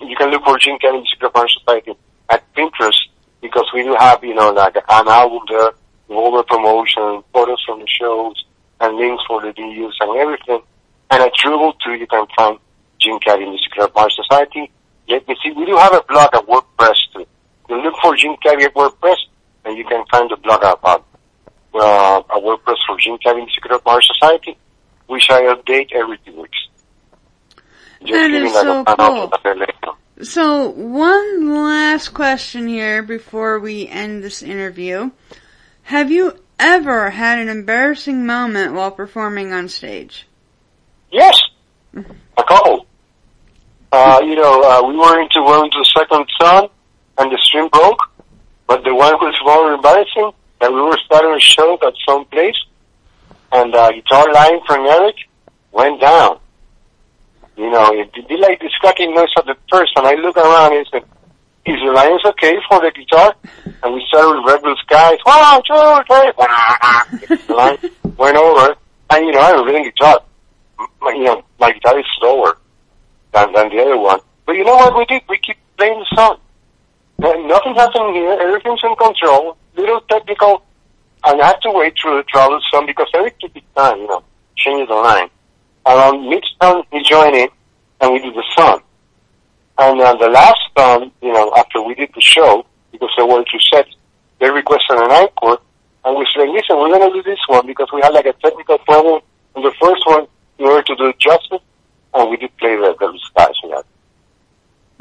you 0.00 0.16
can 0.16 0.30
look 0.30 0.42
for 0.44 0.58
Gene 0.58 0.78
Institute 0.82 1.22
of 1.22 1.36
Our 1.36 1.48
Society 1.48 1.92
at 2.28 2.42
Pinterest 2.54 2.98
because 3.40 3.66
we 3.72 3.82
do 3.84 3.94
have 3.98 4.24
you 4.24 4.34
know 4.34 4.50
like 4.50 4.74
an 4.76 5.08
album 5.08 5.40
there 5.48 5.70
all 6.16 6.36
the 6.36 6.42
promotion, 6.44 7.22
photos 7.32 7.62
from 7.64 7.80
the 7.80 7.86
shows, 7.88 8.44
and 8.80 8.96
links 8.96 9.22
for 9.26 9.40
the 9.42 9.52
videos 9.52 9.92
and 10.00 10.16
everything. 10.18 10.62
And 11.10 11.22
at 11.22 11.32
Dribble 11.34 11.74
too, 11.84 11.94
you 11.94 12.06
can 12.06 12.26
find 12.36 12.58
Jean 13.00 13.18
Cabbie 13.20 13.46
Music 13.46 13.70
Club 13.72 13.92
Bar 13.92 14.10
Society. 14.10 14.70
Let 15.08 15.26
me 15.26 15.36
see, 15.42 15.52
we 15.52 15.66
do 15.66 15.76
have 15.76 15.92
a 15.92 16.02
blog 16.08 16.30
at 16.34 16.46
WordPress 16.46 16.96
too. 17.12 17.26
You 17.68 17.82
look 17.82 17.94
for 18.02 18.16
Jean 18.16 18.36
Cabbie 18.38 18.64
at 18.64 18.74
WordPress, 18.74 19.16
and 19.64 19.76
you 19.76 19.84
can 19.84 20.04
find 20.10 20.30
the 20.30 20.36
blog 20.36 20.62
about 20.62 21.04
uh, 21.74 22.22
a 22.30 22.40
WordPress 22.40 22.76
for 22.86 22.98
Jean 22.98 23.18
Cabbie 23.18 23.40
Music 23.40 23.62
Club 23.62 23.82
Bar 23.84 24.00
Society, 24.02 24.56
which 25.06 25.26
I 25.30 25.42
update 25.54 25.92
every 25.92 26.18
two 26.24 26.40
weeks. 26.40 26.58
Just 28.02 28.12
That 28.12 28.30
is 28.30 28.52
so 28.52 28.84
cool. 28.84 29.32
So, 30.22 30.68
one 30.68 31.64
last 31.64 32.10
question 32.10 32.68
here 32.68 33.02
before 33.02 33.58
we 33.58 33.88
end 33.88 34.22
this 34.22 34.42
interview. 34.42 35.10
Have 35.90 36.12
you 36.12 36.38
ever 36.60 37.10
had 37.10 37.40
an 37.40 37.48
embarrassing 37.48 38.24
moment 38.24 38.74
while 38.74 38.92
performing 38.92 39.52
on 39.52 39.68
stage? 39.68 40.24
Yes, 41.10 41.36
a 41.92 42.44
couple. 42.44 42.86
Uh, 43.90 44.20
you 44.22 44.36
know, 44.36 44.62
uh, 44.62 44.86
we 44.86 44.96
were 44.96 45.20
into 45.20 45.40
going 45.40 45.68
to 45.68 45.78
the 45.78 45.90
second 45.98 46.26
sun, 46.40 46.68
and 47.18 47.32
the 47.32 47.38
stream 47.38 47.66
broke. 47.70 47.98
But 48.68 48.84
the 48.84 48.94
one 48.94 49.14
was 49.14 49.34
more 49.44 49.72
embarrassing 49.72 50.30
that 50.60 50.72
we 50.72 50.80
were 50.80 50.96
starting 51.06 51.34
a 51.34 51.40
show 51.40 51.76
at 51.84 51.94
some 52.08 52.24
place, 52.26 52.54
and 53.50 53.74
uh, 53.74 53.90
guitar 53.90 54.32
line 54.32 54.60
from 54.68 54.86
Eric 54.86 55.16
went 55.72 56.00
down. 56.00 56.38
You 57.56 57.68
know, 57.68 57.92
it 57.94 58.12
did 58.12 58.38
like 58.38 58.60
this 58.60 58.76
cracking 58.80 59.12
noise 59.12 59.34
at 59.36 59.44
the 59.44 59.56
first, 59.68 59.90
and 59.96 60.06
I 60.06 60.14
look 60.14 60.36
around 60.36 60.72
and 60.72 60.86
said, 60.92 61.02
"Is 61.66 61.76
the 61.84 61.92
lines 61.92 62.24
okay 62.24 62.56
for 62.68 62.80
the 62.80 62.90
guitar?" 62.90 63.34
And 63.82 63.94
we 63.94 64.04
started 64.08 64.42
with 64.42 64.52
Red 64.52 64.62
Blue 64.62 64.76
Skies. 64.76 65.18
One, 65.24 65.62
two, 65.62 65.74
three. 66.08 67.36
the 67.46 67.54
line 67.54 67.78
went 68.16 68.36
over, 68.36 68.76
and 69.10 69.26
you 69.26 69.32
know, 69.32 69.40
I'm 69.40 69.66
reading 69.66 69.84
guitar 69.84 70.20
my, 71.00 71.12
you 71.12 71.24
know, 71.24 71.42
my 71.58 71.72
guitar 71.72 71.98
is 71.98 72.06
slower 72.18 72.58
than, 73.32 73.52
than 73.52 73.68
the 73.70 73.82
other 73.82 73.98
one. 73.98 74.20
But 74.46 74.52
you 74.52 74.64
know 74.64 74.76
what 74.76 74.96
we 74.96 75.04
did? 75.06 75.22
We 75.28 75.38
keep 75.38 75.56
playing 75.76 75.98
the 75.98 76.16
song. 76.16 76.38
And 77.22 77.48
nothing 77.48 77.74
happened 77.74 78.16
here. 78.16 78.38
Everything's 78.40 78.80
in 78.82 78.94
control. 78.96 79.56
Little 79.76 80.00
technical. 80.02 80.62
And 81.24 81.40
I 81.40 81.48
have 81.48 81.60
to 81.60 81.70
wait 81.72 81.94
through 82.00 82.16
the 82.16 82.22
troublesome 82.24 82.86
because 82.86 83.08
every 83.14 83.32
took 83.40 83.52
his 83.52 83.62
time, 83.76 83.98
you 83.98 84.06
know, 84.06 84.24
changes 84.56 84.88
the 84.88 84.94
line. 84.94 85.28
Around 85.86 86.28
mid-tone, 86.28 86.84
he 86.92 87.02
joined 87.02 87.36
in, 87.36 87.48
and 88.00 88.12
we 88.12 88.18
did 88.20 88.34
the 88.34 88.44
song. 88.56 88.82
And 89.80 89.98
uh, 89.98 90.14
the 90.16 90.28
last 90.28 90.60
song, 90.76 91.10
you 91.22 91.32
know, 91.32 91.50
after 91.56 91.80
we 91.80 91.94
did 91.94 92.10
the 92.14 92.20
show, 92.20 92.66
because 92.92 93.08
there 93.16 93.24
were 93.24 93.42
two 93.50 93.58
sets, 93.72 93.96
they 94.38 94.50
requested 94.50 94.98
an 94.98 95.10
encore, 95.10 95.58
and 96.04 96.18
we 96.18 96.26
said, 96.34 96.48
listen, 96.48 96.76
we're 96.76 96.92
going 96.92 97.10
to 97.10 97.16
do 97.16 97.22
this 97.22 97.40
one 97.48 97.66
because 97.66 97.88
we 97.90 98.02
had 98.02 98.12
like 98.12 98.26
a 98.26 98.34
technical 98.34 98.76
problem 98.78 99.22
on 99.56 99.62
the 99.62 99.72
first 99.80 100.06
one 100.06 100.26
in 100.58 100.66
order 100.66 100.82
to 100.82 100.96
do 100.96 101.12
justice, 101.18 101.64
and 102.12 102.30
we 102.30 102.36
did 102.36 102.54
play 102.58 102.76
the, 102.76 102.94
the 103.00 103.18
skies 103.24 103.56
with 103.62 103.72
that. 103.72 103.86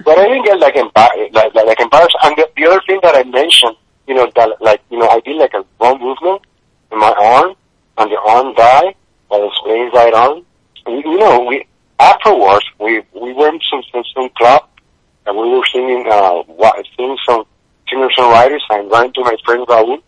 But 0.06 0.18
I 0.18 0.30
didn't 0.30 0.46
get 0.46 0.60
like, 0.60 0.76
embar- 0.76 1.34
like, 1.34 1.54
like, 1.54 1.66
like 1.66 1.80
embarrassed. 1.82 2.16
And 2.24 2.38
the, 2.38 2.50
the 2.56 2.66
other 2.68 2.82
thing 2.88 3.02
that 3.04 3.16
I 3.16 3.24
mentioned, 3.24 3.76
you 4.08 4.16
know, 4.16 4.32
that 4.38 4.62
like, 4.62 4.82
you 4.90 4.98
know, 4.98 5.10
I 5.10 5.20
did 5.20 5.36
like 5.36 5.54
a 5.56 5.66
wrong 5.82 6.00
movement 6.00 6.42
in 6.90 7.00
my 7.00 7.14
arm, 7.20 7.56
and 7.98 8.10
the 8.10 8.18
arm 8.18 8.54
died 8.56 8.96
I 9.30 9.36
was 9.36 9.60
playing 9.62 9.92
right 9.94 10.14
on. 10.14 10.46
And, 10.86 11.04
you 11.04 11.18
know, 11.18 11.44
we, 11.44 11.66
afterwards, 12.00 12.66
we, 12.80 13.02
we 13.14 13.34
went 13.34 13.62
to 13.62 13.82
some, 13.92 14.04
some 14.16 14.30
club, 14.38 14.68
and 15.26 15.38
we 15.38 15.50
were 15.50 15.66
singing, 15.72 16.06
uh, 16.10 16.44
wa- 16.48 16.82
singing 16.96 17.18
some 17.28 17.44
singer-songwriters, 17.90 18.62
and 18.70 18.92
ran 18.92 19.12
to 19.14 19.22
my 19.22 19.36
friend 19.46 19.68
Raul, 19.68 20.02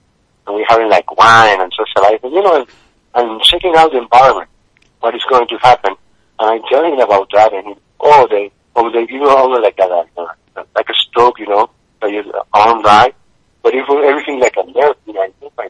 and 0.47 0.55
we 0.55 0.65
having 0.67 0.89
like 0.89 1.09
wine 1.17 1.61
and 1.61 1.71
socializing, 1.73 2.31
you 2.31 2.41
know, 2.41 2.61
and, 2.61 2.67
and 3.15 3.41
checking 3.43 3.75
out 3.75 3.91
the 3.91 3.99
environment, 3.99 4.49
what 4.99 5.15
is 5.15 5.23
going 5.29 5.47
to 5.47 5.57
happen. 5.57 5.95
And 6.39 6.49
I 6.49 6.69
tell 6.69 6.83
him 6.83 6.99
about 6.99 7.29
that, 7.33 7.53
and 7.53 7.67
he, 7.67 7.73
oh, 7.99 8.27
they, 8.29 8.51
oh, 8.75 8.91
they 8.91 9.05
give 9.05 9.21
you 9.21 9.29
all 9.29 9.61
like 9.61 9.77
a, 9.79 9.85
like 9.85 10.09
a, 10.17 10.65
like 10.75 10.89
a 10.89 10.93
stroke, 10.93 11.39
you 11.39 11.47
know, 11.47 11.69
like 12.01 12.13
your 12.13 12.25
arm 12.53 12.81
died. 12.81 13.13
But 13.63 13.75
was 13.75 14.05
everything 14.09 14.39
like 14.39 14.55
a 14.57 14.65
nerve, 14.71 14.95
you 15.05 15.13
know, 15.13 15.21
I 15.21 15.31
I, 15.59 15.69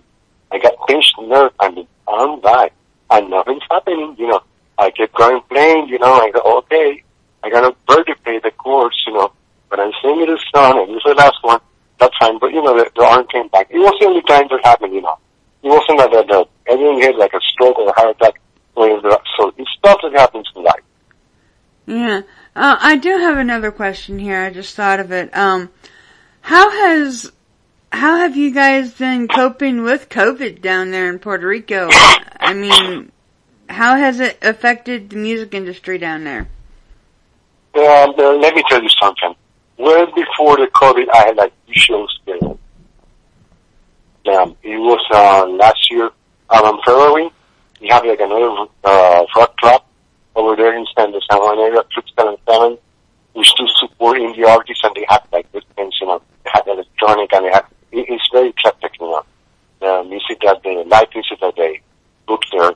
I 0.51 0.59
got 0.59 0.73
pinched 0.87 1.15
nerve 1.19 1.51
and 1.59 1.77
the 1.77 1.87
arm 2.07 2.39
died. 2.39 2.71
And 3.09 3.29
nothing's 3.29 3.63
happening, 3.69 4.15
you 4.17 4.27
know. 4.27 4.41
I 4.81 4.91
kept 4.91 5.13
going 5.15 5.41
playing, 5.49 5.87
you 5.87 5.99
know, 5.99 6.13
I 6.13 6.31
go, 6.31 6.57
okay, 6.59 7.03
I 7.43 7.49
gotta 7.49 7.75
vertebrate 7.87 8.43
the 8.43 8.51
chords, 8.51 8.95
you 9.05 9.13
know, 9.13 9.31
but 9.69 9.79
I'm 9.79 9.91
singing 10.01 10.25
the 10.25 10.39
song, 10.53 10.79
and 10.79 10.89
this 10.89 10.97
is 10.97 11.03
the 11.05 11.15
last 11.15 11.37
one, 11.43 11.59
that's 11.99 12.15
fine, 12.19 12.39
but 12.39 12.51
you 12.51 12.61
know, 12.63 12.75
the, 12.75 12.89
the 12.95 13.03
arm 13.03 13.27
came 13.31 13.47
back. 13.49 13.67
It 13.69 13.77
was 13.77 13.95
the 13.99 14.07
only 14.07 14.23
time 14.23 14.47
that 14.49 14.59
happened, 14.65 14.93
you 14.93 15.01
know. 15.01 15.17
It 15.63 15.69
wasn't 15.69 15.99
that, 15.99 16.11
that, 16.11 16.27
that 16.27 16.47
I 16.67 16.75
didn't 16.75 17.19
like 17.19 17.33
a 17.33 17.39
stroke 17.41 17.77
or 17.77 17.89
a 17.89 17.93
heart 17.93 18.15
attack, 18.19 18.41
so 18.75 19.53
it's 19.57 19.69
stuff 19.77 19.99
that 20.01 20.13
happens 20.13 20.49
in 20.55 20.63
life. 20.63 20.81
Yeah. 21.85 22.21
Uh, 22.55 22.77
I 22.79 22.97
do 22.97 23.17
have 23.17 23.37
another 23.37 23.71
question 23.71 24.17
here. 24.17 24.41
I 24.41 24.49
just 24.49 24.75
thought 24.75 24.99
of 24.99 25.11
it. 25.11 25.35
Um, 25.35 25.69
how 26.41 26.69
has 26.69 27.31
how 27.91 28.17
have 28.17 28.35
you 28.35 28.51
guys 28.51 28.93
been 28.93 29.27
coping 29.27 29.83
with 29.83 30.09
COVID 30.09 30.61
down 30.61 30.91
there 30.91 31.09
in 31.09 31.19
Puerto 31.19 31.45
Rico? 31.45 31.89
I 31.91 32.53
mean, 32.53 33.11
how 33.71 33.95
has 33.95 34.19
it 34.19 34.37
affected 34.41 35.09
the 35.09 35.15
music 35.15 35.53
industry 35.53 35.97
down 35.97 36.23
there? 36.23 36.47
And 37.73 38.19
uh, 38.19 38.33
let 38.33 38.53
me 38.53 38.63
tell 38.69 38.81
you 38.81 38.89
something. 39.01 39.35
Well 39.77 40.05
before 40.07 40.57
the 40.57 40.69
COVID, 40.73 41.07
I 41.13 41.27
had 41.27 41.37
like 41.37 41.53
two 41.67 41.73
shows 41.73 42.19
scheduled. 42.21 42.59
Um, 44.27 44.55
it 44.61 44.77
was 44.77 45.03
uh, 45.11 45.47
last 45.47 45.89
year 45.89 46.11
around 46.51 46.79
February. 46.85 47.31
We 47.79 47.87
have 47.87 48.05
like 48.05 48.19
another 48.19 48.67
uh, 48.83 49.25
rock 49.35 49.57
club 49.57 49.83
over 50.35 50.55
there 50.55 50.77
in 50.77 50.85
San, 50.95 51.11
the 51.11 51.21
San 51.29 51.39
Juan 51.39 51.59
area, 51.59 51.81
Crystal 51.91 52.29
and 52.29 52.37
Seven, 52.47 52.77
which 53.33 53.49
do 53.57 53.65
support 53.79 54.17
indie 54.17 54.45
artists, 54.45 54.83
and 54.83 54.95
they 54.95 55.05
have 55.09 55.25
like 55.31 55.51
good 55.51 55.65
things, 55.75 55.95
you 55.99 56.07
know. 56.07 56.21
They 56.43 56.51
have 56.53 56.67
electronic, 56.67 57.33
and 57.33 57.45
they 57.45 57.51
have 57.51 57.65
it, 57.91 58.05
it's 58.07 58.29
very 58.31 58.49
eclectic, 58.49 58.91
you 58.99 59.07
know. 59.07 59.23
The 59.79 60.03
music 60.07 60.39
that 60.41 60.61
they, 60.63 60.75
live 60.75 61.07
music 61.13 61.39
that 61.41 61.55
they 61.55 61.81
book 62.27 62.43
there. 62.51 62.71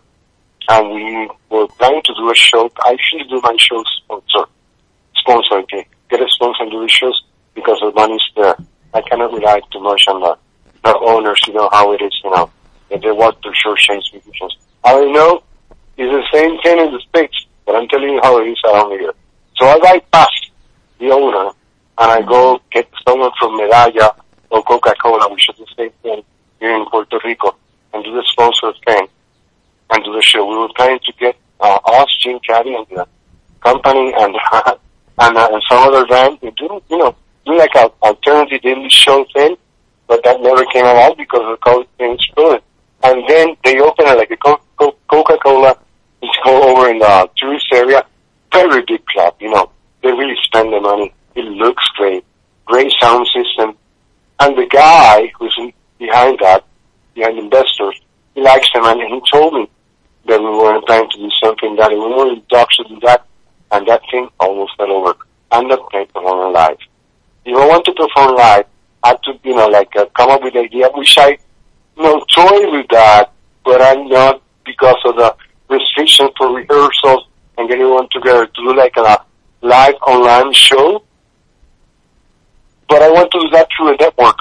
And 0.67 0.89
we 0.91 1.29
were 1.51 1.67
planning 1.67 2.01
to 2.05 2.13
do 2.15 2.31
a 2.31 2.35
show. 2.35 2.71
I 2.79 2.97
shows 3.57 3.85
sponsor, 4.03 4.49
sponsor, 5.15 5.55
okay, 5.55 5.87
get 6.09 6.21
a 6.21 6.27
sponsor 6.29 6.63
and 6.63 6.71
the 6.71 6.87
shows 6.87 7.23
because 7.53 7.79
the 7.79 7.91
money's 7.91 8.21
there. 8.35 8.55
I 8.93 9.01
cannot 9.01 9.33
rely 9.33 9.61
too 9.71 9.79
much 9.81 10.03
on 10.07 10.21
the, 10.21 10.37
the 10.83 10.97
owners, 10.99 11.41
you 11.47 11.53
know, 11.53 11.69
how 11.71 11.91
it 11.93 12.01
is, 12.01 12.13
you 12.23 12.31
know, 12.31 12.49
if 12.89 13.01
they 13.01 13.11
want 13.11 13.41
to 13.41 13.51
short 13.53 13.79
change 13.79 14.09
musicians. 14.13 14.57
I 14.83 14.93
know 15.05 15.43
it's 15.97 16.11
the 16.11 16.37
same 16.37 16.59
thing 16.61 16.79
in 16.79 16.93
the 16.93 17.01
States, 17.09 17.45
but 17.65 17.75
I'm 17.75 17.87
telling 17.87 18.09
you 18.09 18.19
how 18.21 18.39
it 18.39 18.47
is 18.47 18.59
around 18.65 18.91
here. 18.91 19.13
So 19.57 19.67
I 19.67 19.79
bypassed 19.79 20.51
the 20.99 21.11
owner, 21.11 21.51
and 21.97 22.11
I 22.11 22.21
go 22.21 22.61
get 22.71 22.87
someone 23.07 23.31
from 23.39 23.57
Medalla 23.57 24.15
or 24.49 24.63
Coca-Cola, 24.63 25.31
which 25.31 25.49
is 25.49 25.55
the 25.57 25.67
same 25.77 25.91
thing 26.03 26.23
here 26.59 26.75
in 26.75 26.85
Puerto 26.85 27.19
Rico, 27.23 27.55
and 27.93 28.03
do 28.03 28.13
the 28.13 28.23
sponsor 28.31 28.73
thing 28.85 29.07
and 29.89 30.03
do 30.03 30.13
the 30.13 30.21
show. 30.21 30.45
We 30.45 30.57
were 30.57 30.69
planning 30.75 30.99
to 31.05 31.13
get 31.13 31.35
uh, 31.59 31.79
us, 31.85 32.17
Jean 32.21 32.39
Cabbie, 32.39 32.75
and 32.75 32.85
the 32.89 33.04
and, 35.19 35.37
uh, 35.37 35.49
and 35.51 35.63
some 35.69 35.87
other 35.87 36.05
band 36.05 36.39
to 36.41 36.51
do, 36.51 36.81
you 36.89 36.97
know, 36.97 37.15
do 37.45 37.57
like 37.57 37.75
a 37.75 37.91
alternative 38.01 38.61
daily 38.61 38.89
show 38.89 39.25
thing, 39.33 39.55
but 40.07 40.23
that 40.23 40.41
never 40.41 40.65
came 40.65 40.85
along 40.85 41.15
because 41.17 41.41
the 41.41 41.57
COVID 41.65 41.87
thing 41.97 42.13
exploded. 42.13 42.61
And 43.03 43.23
then 43.27 43.55
they 43.63 43.79
opened 43.79 44.07
like 44.07 44.31
a 44.31 44.37
Co- 44.37 44.61
Co- 44.77 44.95
Coca-Cola 45.09 45.77
it's 46.25 46.37
go 46.43 46.63
over 46.69 46.89
in 46.89 46.99
the 46.99 47.29
tourist 47.37 47.67
area, 47.71 48.05
very 48.51 48.83
big 48.87 49.05
club, 49.05 49.35
you 49.39 49.49
know. 49.49 49.69
They 50.01 50.11
really 50.11 50.35
spend 50.43 50.73
the 50.73 50.79
money. 50.79 51.13
It 51.35 51.45
looks 51.45 51.87
great. 51.95 52.23
Great 52.65 52.91
sound 52.99 53.27
system. 53.27 53.75
And 54.39 54.57
the 54.57 54.67
guy 54.67 55.31
who's 55.37 55.55
in, 55.57 55.73
behind 55.99 56.39
that, 56.39 56.65
behind 57.13 57.37
investors, 57.39 57.99
he 58.33 58.41
likes 58.41 58.67
them 58.73 58.83
and 58.85 59.01
he 59.01 59.21
told 59.31 59.53
me 59.53 59.69
that 60.27 60.39
we 60.39 60.49
were 60.49 60.81
planning 60.81 61.09
to 61.11 61.17
do 61.17 61.29
something 61.43 61.75
that 61.75 61.91
we 61.91 61.97
were 61.97 62.33
in 62.33 62.41
talks 62.49 62.77
to 62.77 62.83
do 62.83 62.99
that 63.01 63.25
and 63.75 63.87
that 63.87 64.01
thing 64.09 64.29
almost 64.39 64.75
fell 64.77 64.91
over. 64.91 65.13
I'm 65.51 65.67
not 65.67 65.89
playing 65.89 66.07
performing 66.07 66.53
live. 66.53 66.77
If 67.43 67.55
I 67.55 67.67
want 67.67 67.85
to 67.85 67.91
perform 67.91 68.35
live, 68.35 68.65
I 69.03 69.09
have 69.09 69.21
to, 69.21 69.39
you 69.43 69.55
know, 69.55 69.67
like 69.67 69.95
uh, 69.95 70.05
come 70.17 70.31
up 70.31 70.41
with 70.43 70.55
an 70.55 70.65
idea, 70.65 70.89
which 70.93 71.15
I, 71.17 71.37
you 71.97 72.03
know, 72.03 72.25
toy 72.33 72.71
with 72.71 72.87
that, 72.89 73.31
but 73.63 73.81
I'm 73.81 74.07
not 74.07 74.41
because 74.65 74.97
of 75.05 75.15
the 75.17 75.35
restriction 75.69 76.29
for 76.37 76.55
rehearsals 76.55 77.27
and 77.57 77.67
getting 77.67 77.83
everyone 77.83 78.07
together 78.11 78.45
to 78.47 78.61
do 78.63 78.75
like 78.75 78.95
a 78.97 79.21
live 79.61 79.95
online 80.07 80.53
show. 80.53 81.03
But 82.87 83.01
I 83.01 83.09
want 83.11 83.31
to 83.31 83.39
do 83.41 83.49
that 83.49 83.67
through 83.75 83.93
a 83.93 83.97
network 83.97 84.37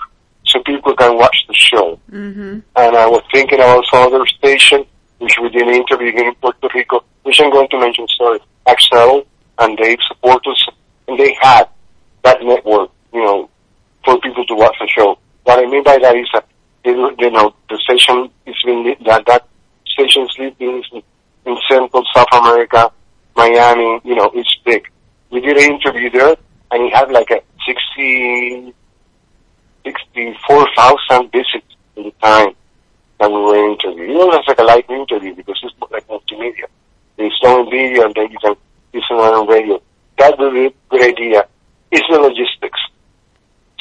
so 0.46 0.62
people 0.62 0.94
can 0.94 1.16
watch 1.16 1.36
the 1.48 1.54
show. 1.54 1.98
Mm-hmm. 2.10 2.60
And 2.76 2.96
I 2.96 3.06
was 3.06 3.22
thinking 3.32 3.58
about 3.58 3.84
some 3.90 4.12
other 4.12 4.26
station, 4.26 4.84
which 5.18 5.36
we 5.42 5.48
did 5.48 5.66
an 5.66 5.74
interview 5.74 6.12
in 6.14 6.34
Puerto 6.36 6.68
Rico, 6.74 7.04
which 7.24 7.40
I'm 7.40 7.50
going 7.50 7.68
to 7.68 7.80
mention, 7.80 8.06
sorry, 8.16 8.40
Axel 8.66 9.26
and 9.58 9.76
Dave 9.76 9.98
support 10.08 10.46
us, 10.46 10.68
and 11.08 11.18
they 11.18 11.36
had 11.40 11.64
that 12.24 12.42
network, 12.42 12.90
you 13.12 13.22
know, 13.22 13.48
for 14.04 14.18
people 14.20 14.44
to 14.46 14.54
watch 14.54 14.76
the 14.80 14.88
show. 14.88 15.18
What 15.44 15.58
I 15.58 15.66
mean 15.70 15.84
by 15.84 15.98
that 15.98 16.16
is 16.16 16.28
that, 16.32 16.46
you 16.84 17.30
know, 17.30 17.54
the 17.68 17.78
station 17.78 18.30
is 18.46 18.56
being, 18.64 18.96
that, 19.06 19.26
that 19.26 19.46
station's 19.86 20.34
living 20.38 20.82
in, 20.92 21.02
Central 21.70 22.04
South 22.14 22.26
America, 22.32 22.90
Miami, 23.36 24.00
you 24.04 24.14
know, 24.14 24.30
it's 24.34 24.56
big. 24.64 24.88
We 25.30 25.40
did 25.40 25.56
an 25.56 25.74
interview 25.74 26.10
there, 26.10 26.36
and 26.70 26.82
he 26.84 26.90
had 26.90 27.10
like 27.10 27.30
a 27.30 27.40
60, 27.66 28.74
64,000 29.84 31.32
visits 31.32 31.76
in 31.96 32.04
the 32.04 32.10
time 32.22 32.54
that 33.20 33.30
we 33.30 33.36
were 33.36 33.70
interviewing. 33.70 34.10
You 34.10 34.18
know, 34.18 34.30
that's 34.30 34.48
like 34.48 34.58
a 34.58 34.62
live 34.62 34.84
interview 34.88 35.34
because 35.34 35.60
it's 35.62 35.74
like 35.90 36.06
multimedia. 36.08 36.64
On 37.18 37.70
video 37.70 38.06
and 38.06 38.14
then 38.14 38.30
you 38.32 38.38
can 38.38 38.56
listen 38.94 39.16
on 39.16 39.46
radio. 39.46 39.80
That 40.18 40.38
would 40.38 40.54
be 40.54 40.66
a 40.66 40.72
good 40.88 41.02
idea. 41.02 41.46
It's 41.92 42.06
the 42.08 42.18
logistics. 42.18 42.80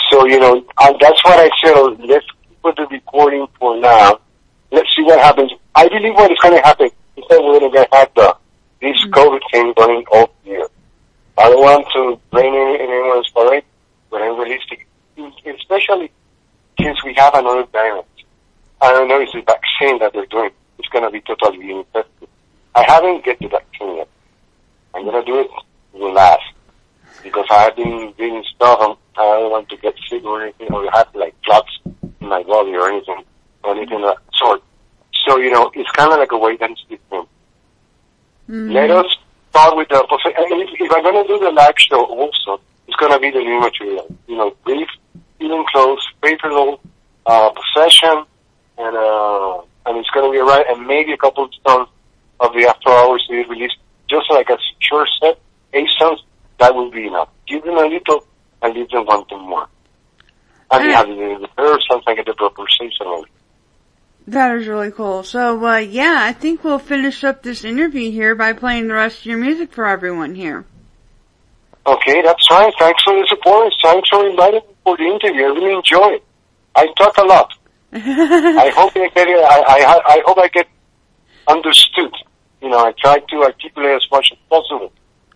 So, 0.09 0.25
you 0.25 0.37
know, 0.39 0.55
and 0.55 0.95
that's 0.99 1.23
what 1.23 1.39
I 1.39 1.49
said, 1.63 1.73
oh, 1.75 1.95
let's 2.05 2.25
put 2.61 2.75
the 2.75 2.85
recording 2.91 3.47
for 3.57 3.79
now. 3.79 4.19
Let's 4.71 4.89
see 4.95 5.03
what 5.03 5.19
happens. 5.19 5.51
I 5.75 5.87
believe 5.87 6.13
what 6.13 6.29
is 6.29 6.37
going 6.39 6.57
to 6.57 6.61
happen 6.61 6.87
is 7.15 7.23
that 7.29 7.41
we're 7.41 7.59
going 7.59 7.71
to 7.71 7.87
have 7.93 8.09
the, 8.15 8.35
this 8.81 8.97
mm-hmm. 8.97 9.13
COVID 9.13 9.39
thing 9.51 9.73
going 9.77 10.03
all 10.11 10.33
year. 10.43 10.67
I 11.37 11.49
don't 11.49 11.61
want 11.61 11.87
to 11.93 12.19
blame 12.31 12.53
any, 12.53 12.79
anyone's 12.83 13.29
parade, 13.29 13.63
but 14.11 14.21
I'm 14.21 14.37
realistic. 14.37 14.85
Especially 15.45 16.11
since 16.81 17.01
we 17.05 17.13
have 17.15 17.33
another 17.33 17.65
variant. 17.71 18.05
I 18.81 18.91
don't 18.91 19.07
know 19.07 19.21
if 19.21 19.31
the 19.31 19.41
vaccine 19.41 19.99
that 19.99 20.11
they're 20.11 20.25
doing 20.25 20.51
is 20.79 20.85
going 20.91 21.05
to 21.05 21.11
be 21.11 21.21
totally 21.21 21.71
ineffective. 21.71 22.27
I 22.75 22.83
haven't 22.87 23.23
get 23.23 23.39
the 23.39 23.47
vaccine 23.47 23.97
yet. 23.97 24.09
I'm 24.95 25.03
going 25.05 25.23
to 25.23 25.31
do 25.31 25.39
it 25.39 25.49
last 26.13 26.43
because 27.21 27.45
I 27.49 27.63
have 27.63 27.75
been 27.75 28.13
reading 28.17 28.43
stuff 28.55 28.79
and 28.81 28.97
I 29.15 29.39
don't 29.39 29.51
want 29.51 29.69
to 29.69 29.77
get 29.77 29.95
sick 30.09 30.23
or 30.23 30.41
anything 30.41 30.71
or 30.71 30.89
have 30.91 31.07
like 31.13 31.39
clots 31.43 31.71
in 31.85 32.27
my 32.27 32.43
body 32.43 32.73
or 32.75 32.89
anything 32.89 33.23
or 33.63 33.75
anything 33.75 34.03
of 34.03 34.15
that 34.15 34.17
sort. 34.33 34.63
So, 35.25 35.37
you 35.37 35.51
know, 35.51 35.71
it's 35.73 35.89
kind 35.91 36.11
of 36.11 36.19
like 36.19 36.31
a 36.31 36.37
wait 36.37 36.61
and 36.61 36.77
see 36.89 36.97
thing. 37.09 37.25
Let 38.47 38.91
us 38.91 39.05
start 39.51 39.77
with 39.77 39.87
the, 39.89 40.05
if, 40.25 40.81
if 40.81 40.91
I'm 40.91 41.03
going 41.03 41.25
to 41.25 41.27
do 41.27 41.39
the 41.39 41.51
live 41.51 41.75
show 41.77 42.03
also, 42.05 42.59
it's 42.87 42.97
going 42.97 43.13
to 43.13 43.19
be 43.19 43.31
the 43.31 43.39
new 43.39 43.59
material. 43.59 44.15
You 44.27 44.37
know, 44.37 44.55
brief, 44.65 44.87
even 45.39 45.63
close, 45.71 46.05
paper 46.21 46.49
little 46.49 46.81
uh, 47.25 47.51
possession, 47.51 48.25
and, 48.77 48.97
uh, 48.97 49.61
and 49.85 49.97
it's 49.97 50.09
going 50.09 50.25
to 50.25 50.31
be 50.31 50.39
right, 50.39 50.65
and 50.67 50.85
maybe 50.85 51.13
a 51.13 51.17
couple 51.17 51.45
of 51.45 51.51
songs 51.65 51.87
of 52.39 52.53
the 52.53 52.67
after 52.67 52.89
hours 52.89 53.25
to 53.27 53.33
be 53.33 53.49
released, 53.49 53.77
just 54.09 54.25
like 54.29 54.49
a 54.49 54.57
sure 54.79 55.07
set, 55.21 55.39
eight 55.73 55.89
songs, 55.97 56.19
that 56.59 56.73
will 56.75 56.91
be 56.91 57.07
enough. 57.07 57.29
Give 57.47 57.63
them 57.63 57.77
a 57.77 57.85
little, 57.85 58.25
and 58.61 58.73
leave 58.75 58.89
them 58.89 59.05
wanting 59.05 59.41
more. 59.41 59.67
And 60.71 60.83
you 60.83 60.89
Yeah. 60.91 60.97
have 60.97 61.07
the 61.07 61.13
rehearsals 61.15 62.03
and 62.07 62.15
get 62.17 62.25
the 62.25 62.33
proper 62.33 62.63
season. 62.79 63.25
That 64.27 64.55
is 64.55 64.67
really 64.67 64.91
cool. 64.91 65.23
So, 65.23 65.63
uh, 65.65 65.77
yeah, 65.77 66.19
I 66.21 66.31
think 66.31 66.63
we'll 66.63 66.79
finish 66.79 67.23
up 67.23 67.43
this 67.43 67.65
interview 67.65 68.09
here 68.11 68.35
by 68.35 68.53
playing 68.53 68.87
the 68.87 68.93
rest 68.93 69.19
of 69.19 69.25
your 69.25 69.37
music 69.37 69.73
for 69.73 69.85
everyone 69.85 70.35
here. 70.35 70.65
Okay, 71.85 72.21
that's 72.21 72.47
fine. 72.47 72.71
Thanks 72.79 73.03
for 73.03 73.13
the 73.13 73.27
support. 73.27 73.73
Thanks 73.83 74.07
for 74.09 74.25
inviting 74.29 74.61
me 74.61 74.75
for 74.85 74.95
the 74.95 75.03
interview. 75.03 75.43
I 75.43 75.47
really 75.47 75.73
enjoy 75.73 76.13
it. 76.15 76.23
I 76.75 76.87
talk 76.97 77.17
a 77.17 77.23
lot. 77.25 77.51
I 77.93 78.71
hope 78.73 78.95
I 78.95 79.09
get. 79.13 79.27
I, 79.27 79.63
I, 79.67 80.01
I 80.07 80.21
hope 80.25 80.37
I 80.37 80.47
get 80.47 80.67
understood. 81.47 82.13
You 82.61 82.69
know, 82.69 82.79
I 82.79 82.93
try 82.97 83.19
to 83.19 83.43
articulate 83.43 83.95
as 83.95 84.07
much 84.11 84.31
as 84.31 84.37
possible. 84.49 84.91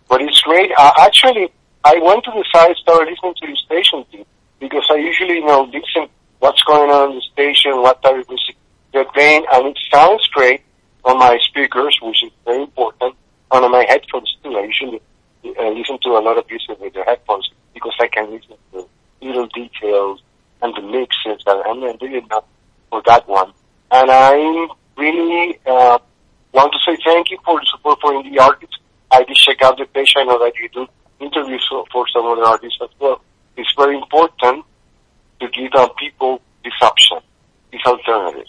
But 0.08 0.22
it's 0.22 0.40
great. 0.40 0.70
Uh, 0.76 0.92
actually, 0.98 1.52
I 1.84 1.98
went 1.98 2.24
to 2.24 2.30
the 2.30 2.44
site, 2.52 2.76
started 2.76 3.10
listening 3.10 3.34
to 3.42 3.46
the 3.46 3.56
station 3.56 4.04
team, 4.10 4.24
because 4.58 4.84
I 4.90 4.96
usually, 4.96 5.36
you 5.36 5.46
know, 5.46 5.62
listen 5.64 6.08
what's 6.40 6.62
going 6.62 6.90
on 6.90 7.10
in 7.10 7.16
the 7.16 7.22
station, 7.32 7.82
what 7.82 8.02
type 8.02 8.16
of 8.16 8.28
music 8.28 8.56
they're 8.92 9.04
playing, 9.06 9.44
and 9.52 9.68
it 9.68 9.78
sounds 9.92 10.26
great 10.28 10.62
on 11.04 11.18
my 11.18 11.38
speakers, 11.42 11.98
which 12.02 12.22
is 12.22 12.30
very 12.44 12.62
important, 12.62 13.14
and 13.50 13.64
on 13.64 13.70
my 13.70 13.84
headphones 13.88 14.36
too. 14.42 14.56
I 14.56 14.64
usually 14.64 15.00
uh, 15.44 15.68
listen 15.70 15.98
to 16.02 16.10
a 16.10 16.20
lot 16.20 16.38
of 16.38 16.48
music 16.48 16.80
with 16.80 16.94
the 16.94 17.04
headphones 17.04 17.50
because 17.74 17.94
I 18.00 18.08
can 18.08 18.30
listen 18.30 18.56
to 18.72 18.88
little 19.20 19.46
details 19.48 20.22
and 20.62 20.74
the 20.74 20.82
mixes, 20.82 21.42
and 21.46 21.62
I'm 21.66 21.80
not 21.80 21.98
doing 21.98 22.24
enough 22.24 22.44
for 22.90 23.02
that 23.06 23.28
one. 23.28 23.52
And 23.90 24.10
I 24.10 24.68
really 24.98 25.58
uh, 25.66 25.98
want 26.52 26.72
to 26.72 26.78
say 26.84 26.98
thank 27.04 27.30
you 27.30 27.38
for 27.44 27.60
the 27.60 27.66
support 27.70 27.98
for 28.00 28.12
indie 28.12 28.38
artists. 28.40 28.76
I 29.10 29.22
did 29.24 29.36
check 29.36 29.62
out 29.62 29.78
the 29.78 29.86
page. 29.86 30.14
I 30.16 30.24
know 30.24 30.38
that 30.38 30.52
you 30.60 30.68
do 30.68 30.86
interviews 31.20 31.66
for, 31.70 31.84
for 31.90 32.06
some 32.08 32.26
other 32.26 32.42
artists 32.44 32.78
as 32.82 32.90
well. 32.98 33.22
It's 33.56 33.72
very 33.76 33.96
important 33.96 34.64
to 35.40 35.48
give 35.48 35.72
uh, 35.74 35.88
people 35.98 36.42
this 36.64 36.74
option, 36.82 37.18
this 37.72 37.80
alternative, 37.86 38.46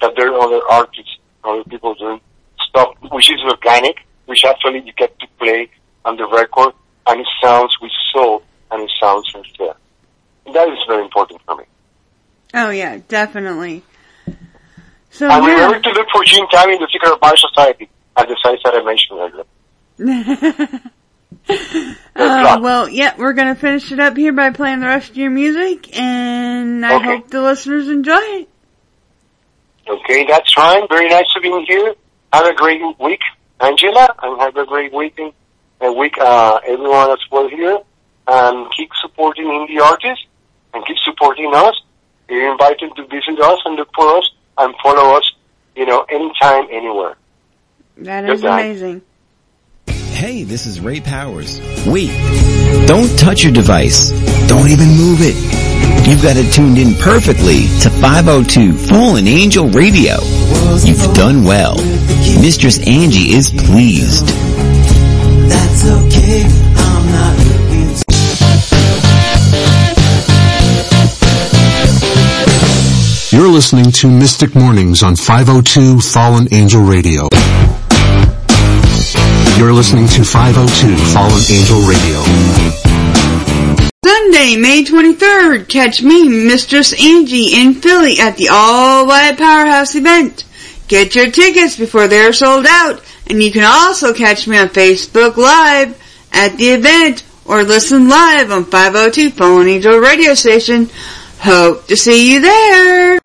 that 0.00 0.12
there 0.16 0.32
are 0.32 0.40
other 0.40 0.60
artists, 0.70 1.18
other 1.44 1.64
people 1.64 1.94
doing 1.94 2.20
stuff 2.68 2.94
which 3.10 3.30
is 3.30 3.40
organic, 3.44 3.96
which 4.26 4.44
actually 4.44 4.80
you 4.80 4.92
get 4.92 5.18
to 5.20 5.26
play 5.38 5.70
on 6.04 6.16
the 6.16 6.26
record, 6.28 6.74
and 7.06 7.20
it 7.20 7.26
sounds 7.42 7.76
with 7.80 7.92
soul, 8.12 8.42
and 8.70 8.82
it 8.82 8.90
sounds 9.00 9.30
sincere. 9.32 9.74
That 10.52 10.68
is 10.68 10.78
very 10.86 11.04
important 11.04 11.40
for 11.46 11.56
me. 11.56 11.64
Oh 12.52 12.70
yeah, 12.70 12.98
definitely. 13.08 13.82
So 15.14 15.28
yeah. 15.28 15.38
remember 15.38 15.78
to 15.78 15.90
look 15.90 16.08
for 16.10 16.24
Gene 16.24 16.44
Tammy 16.50 16.74
in 16.74 16.80
the 16.80 16.88
Secret 16.92 17.20
Bar 17.20 17.36
Society 17.36 17.88
at 18.16 18.26
the 18.26 18.36
sites 18.42 18.62
that 18.64 18.74
I 18.74 18.82
mentioned 18.82 19.46
earlier. 19.96 20.80
uh, 22.16 22.58
well, 22.60 22.88
yeah, 22.88 23.14
we're 23.16 23.32
gonna 23.32 23.54
finish 23.54 23.92
it 23.92 24.00
up 24.00 24.16
here 24.16 24.32
by 24.32 24.50
playing 24.50 24.80
the 24.80 24.88
rest 24.88 25.10
of 25.10 25.16
your 25.16 25.30
music, 25.30 25.96
and 25.96 26.84
I 26.84 26.96
Okay. 26.96 27.04
hope 27.04 27.30
the 27.30 27.42
listeners 27.42 27.88
enjoy 27.88 28.18
it. 28.18 28.48
Okay, 29.86 30.26
that's 30.26 30.52
fine. 30.52 30.88
Very 30.88 31.08
nice 31.08 31.32
to 31.34 31.40
be 31.40 31.64
here. 31.68 31.94
Have 32.32 32.46
a 32.46 32.54
great 32.54 32.80
week, 32.98 33.20
Angela, 33.60 34.12
and 34.20 34.40
have 34.40 34.56
a 34.56 34.66
great 34.66 34.92
weekend 34.92 35.32
and 35.80 35.96
week, 35.96 36.18
uh, 36.18 36.58
everyone 36.66 37.12
as 37.12 37.20
well 37.30 37.48
here. 37.48 37.78
And 38.26 38.66
keep 38.76 38.90
supporting 39.00 39.44
indie 39.44 39.80
artists 39.80 40.26
and 40.72 40.84
keep 40.84 40.96
supporting 41.04 41.54
us. 41.54 41.80
You're 42.28 42.50
invited 42.50 42.96
to 42.96 43.06
visit 43.06 43.38
us 43.40 43.60
and 43.64 43.76
look 43.76 43.90
for 43.94 44.16
us 44.18 44.28
and 44.58 44.74
follow 44.82 45.16
us, 45.16 45.32
you 45.76 45.86
know, 45.86 46.02
anytime, 46.08 46.66
anywhere. 46.70 47.16
That 47.98 48.28
is 48.28 48.42
amazing. 48.42 49.02
Hey, 49.86 50.44
this 50.44 50.66
is 50.66 50.80
Ray 50.80 51.00
Powers. 51.00 51.60
Wait, 51.86 52.08
don't 52.86 53.18
touch 53.18 53.42
your 53.42 53.52
device. 53.52 54.10
Don't 54.48 54.68
even 54.68 54.88
move 54.88 55.18
it. 55.20 55.36
You've 56.08 56.22
got 56.22 56.36
it 56.36 56.52
tuned 56.52 56.78
in 56.78 56.94
perfectly 56.94 57.62
to 57.80 57.90
502 57.90 58.74
Fallen 58.74 59.26
Angel 59.26 59.68
Radio. 59.68 60.16
You've 60.84 61.14
done 61.14 61.44
well. 61.44 61.76
Mistress 62.40 62.78
Angie 62.86 63.34
is 63.34 63.50
pleased. 63.50 64.26
That's 65.48 65.84
okay. 65.84 66.44
I'm 66.44 67.10
not 67.10 67.43
listening 73.42 73.90
to 73.90 74.10
Mystic 74.10 74.54
Mornings 74.54 75.02
on 75.02 75.16
502 75.16 75.98
Fallen 76.00 76.46
Angel 76.52 76.82
Radio. 76.82 77.28
You're 79.56 79.72
listening 79.72 80.06
to 80.08 80.22
502 80.22 80.96
Fallen 81.14 81.42
Angel 81.50 81.80
Radio. 81.88 82.20
Sunday, 84.04 84.56
May 84.56 84.84
23rd, 84.84 85.68
catch 85.68 86.02
me, 86.02 86.28
Mistress 86.28 86.92
Angie, 86.92 87.54
in 87.54 87.74
Philly 87.74 88.18
at 88.18 88.36
the 88.36 88.50
All 88.50 89.06
White 89.06 89.38
Powerhouse 89.38 89.94
event. 89.94 90.44
Get 90.88 91.14
your 91.14 91.30
tickets 91.30 91.78
before 91.78 92.06
they're 92.06 92.32
sold 92.32 92.66
out, 92.68 93.02
and 93.28 93.42
you 93.42 93.50
can 93.50 93.64
also 93.64 94.12
catch 94.12 94.46
me 94.46 94.58
on 94.58 94.68
Facebook 94.68 95.36
Live 95.36 95.98
at 96.32 96.56
the 96.58 96.68
event 96.68 97.24
or 97.46 97.62
listen 97.62 98.08
live 98.08 98.50
on 98.50 98.64
502 98.64 99.30
Fallen 99.30 99.68
Angel 99.68 99.98
radio 99.98 100.34
station. 100.34 100.90
Hope 101.44 101.84
to 101.88 101.96
see 101.96 102.32
you 102.32 102.40
there. 102.40 103.20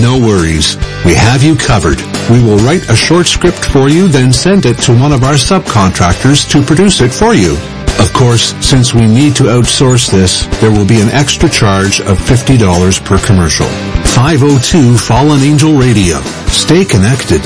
No 0.00 0.18
worries. 0.18 0.76
We 1.04 1.14
have 1.14 1.42
you 1.42 1.56
covered. 1.56 2.00
We 2.30 2.40
will 2.44 2.58
write 2.58 2.88
a 2.88 2.94
short 2.94 3.26
script 3.26 3.64
for 3.64 3.88
you, 3.88 4.06
then 4.06 4.32
send 4.32 4.64
it 4.64 4.78
to 4.82 4.96
one 4.96 5.10
of 5.10 5.24
our 5.24 5.34
subcontractors 5.34 6.48
to 6.52 6.62
produce 6.62 7.00
it 7.00 7.12
for 7.12 7.34
you. 7.34 7.54
Of 7.98 8.12
course, 8.12 8.54
since 8.64 8.94
we 8.94 9.06
need 9.06 9.34
to 9.36 9.44
outsource 9.44 10.08
this, 10.08 10.46
there 10.60 10.70
will 10.70 10.86
be 10.86 11.00
an 11.00 11.08
extra 11.08 11.48
charge 11.48 12.00
of 12.00 12.18
$50 12.18 13.04
per 13.04 13.18
commercial. 13.18 13.66
502 14.14 14.96
Fallen 14.96 15.40
Angel 15.40 15.74
Radio. 15.74 16.20
Stay 16.46 16.84
connected. 16.84 17.42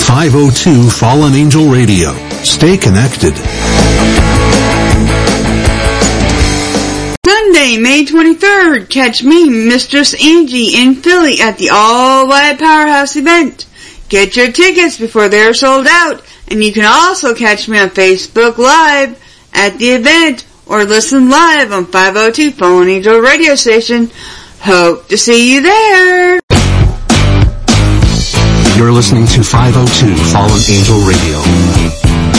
502 0.06 0.90
Fallen 0.90 1.34
Angel 1.34 1.70
Radio. 1.70 2.12
Stay 2.42 2.76
connected. 2.76 3.36
Sunday, 7.24 7.78
May 7.78 8.04
23rd, 8.04 8.90
catch 8.90 9.22
me, 9.22 9.48
Mistress 9.48 10.14
Angie, 10.14 10.74
in 10.82 10.96
Philly 10.96 11.40
at 11.40 11.58
the 11.58 11.70
All 11.72 12.26
White 12.26 12.58
Powerhouse 12.58 13.14
event. 13.14 13.66
Get 14.08 14.34
your 14.36 14.50
tickets 14.50 14.98
before 14.98 15.28
they're 15.28 15.54
sold 15.54 15.86
out, 15.88 16.24
and 16.48 16.64
you 16.64 16.72
can 16.72 16.86
also 16.86 17.36
catch 17.36 17.68
me 17.68 17.78
on 17.78 17.90
Facebook 17.90 18.58
Live 18.58 19.16
at 19.52 19.78
the 19.78 19.90
event 19.90 20.44
or 20.68 20.84
listen 20.84 21.30
live 21.30 21.72
on 21.72 21.86
502 21.86 22.52
Fallen 22.52 22.88
Angel 22.88 23.18
radio 23.20 23.54
station. 23.54 24.10
Hope 24.60 25.08
to 25.08 25.16
see 25.16 25.54
you 25.54 25.62
there. 25.62 26.40
You're 28.76 28.92
listening 28.92 29.26
to 29.26 29.42
502 29.42 30.14
Fallen 30.32 30.60
Angel 30.68 30.98
Radio. 31.00 32.38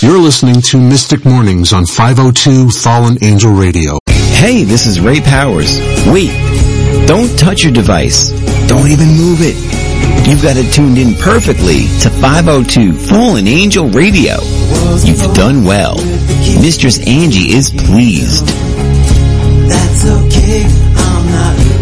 You're 0.00 0.18
listening 0.18 0.60
to 0.60 0.78
Mystic 0.78 1.24
Mornings 1.24 1.72
on 1.72 1.86
502 1.86 2.68
Fallen 2.68 3.16
Angel 3.22 3.52
Radio. 3.52 3.98
Hey, 4.06 4.64
this 4.64 4.86
is 4.86 5.00
Ray 5.00 5.20
Powers. 5.20 5.78
Wait, 6.06 6.28
don't 7.06 7.38
touch 7.38 7.62
your 7.64 7.72
device. 7.72 8.28
Don't 8.68 8.88
even 8.88 9.08
move 9.08 9.38
it. 9.40 9.83
You've 10.28 10.42
got 10.42 10.56
it 10.56 10.72
tuned 10.72 10.98
in 10.98 11.14
perfectly 11.14 11.84
to 12.00 12.10
502 12.10 12.92
Fallen 12.94 13.46
Angel 13.46 13.88
Radio. 13.88 14.36
You've 15.04 15.34
done 15.34 15.64
well. 15.64 15.96
Mistress 16.60 16.98
Angie 17.06 17.52
is 17.54 17.70
pleased. 17.70 18.46
That's 19.68 20.04
okay. 20.06 20.64
I'm 20.96 21.26
not 21.30 21.73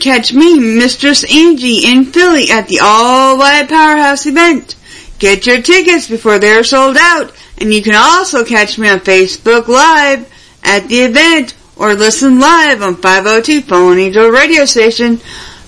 catch 0.00 0.32
me, 0.32 0.58
Mistress 0.58 1.24
Angie, 1.24 1.86
in 1.86 2.06
Philly 2.06 2.50
at 2.50 2.68
the 2.68 2.80
All 2.82 3.38
White 3.38 3.68
Powerhouse 3.68 4.26
event. 4.26 4.74
Get 5.18 5.46
your 5.46 5.62
tickets 5.62 6.08
before 6.08 6.38
they're 6.38 6.64
sold 6.64 6.96
out, 6.98 7.32
and 7.58 7.72
you 7.72 7.82
can 7.82 7.94
also 7.94 8.44
catch 8.44 8.78
me 8.78 8.88
on 8.88 9.00
Facebook 9.00 9.68
Live 9.68 10.30
at 10.64 10.88
the 10.88 11.00
event 11.00 11.54
or 11.76 11.94
listen 11.94 12.38
live 12.38 12.82
on 12.82 12.96
502 12.96 13.62
Fallen 13.62 13.98
Angel 13.98 14.28
radio 14.28 14.64
station. 14.64 15.20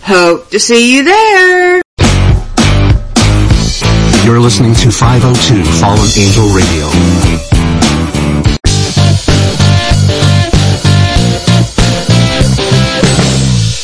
Hope 0.02 0.50
to 0.50 0.58
see 0.58 0.94
you 0.94 1.04
there. 1.04 1.82
You're 4.24 4.40
listening 4.40 4.74
to 4.74 4.90
502 4.90 5.64
Fallen 5.80 6.08
Angel 6.16 6.48
Radio. 6.48 7.71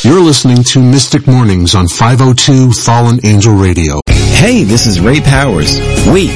You're 0.08 0.22
listening 0.22 0.62
to 0.72 0.80
Mystic 0.82 1.26
Mornings 1.26 1.74
on 1.74 1.86
502 1.86 2.72
Fallen 2.72 3.20
Angel 3.26 3.52
Radio. 3.52 4.00
Hey, 4.08 4.64
this 4.64 4.86
is 4.86 5.00
Ray 5.00 5.20
Powers. 5.20 5.78
Wait, 6.08 6.30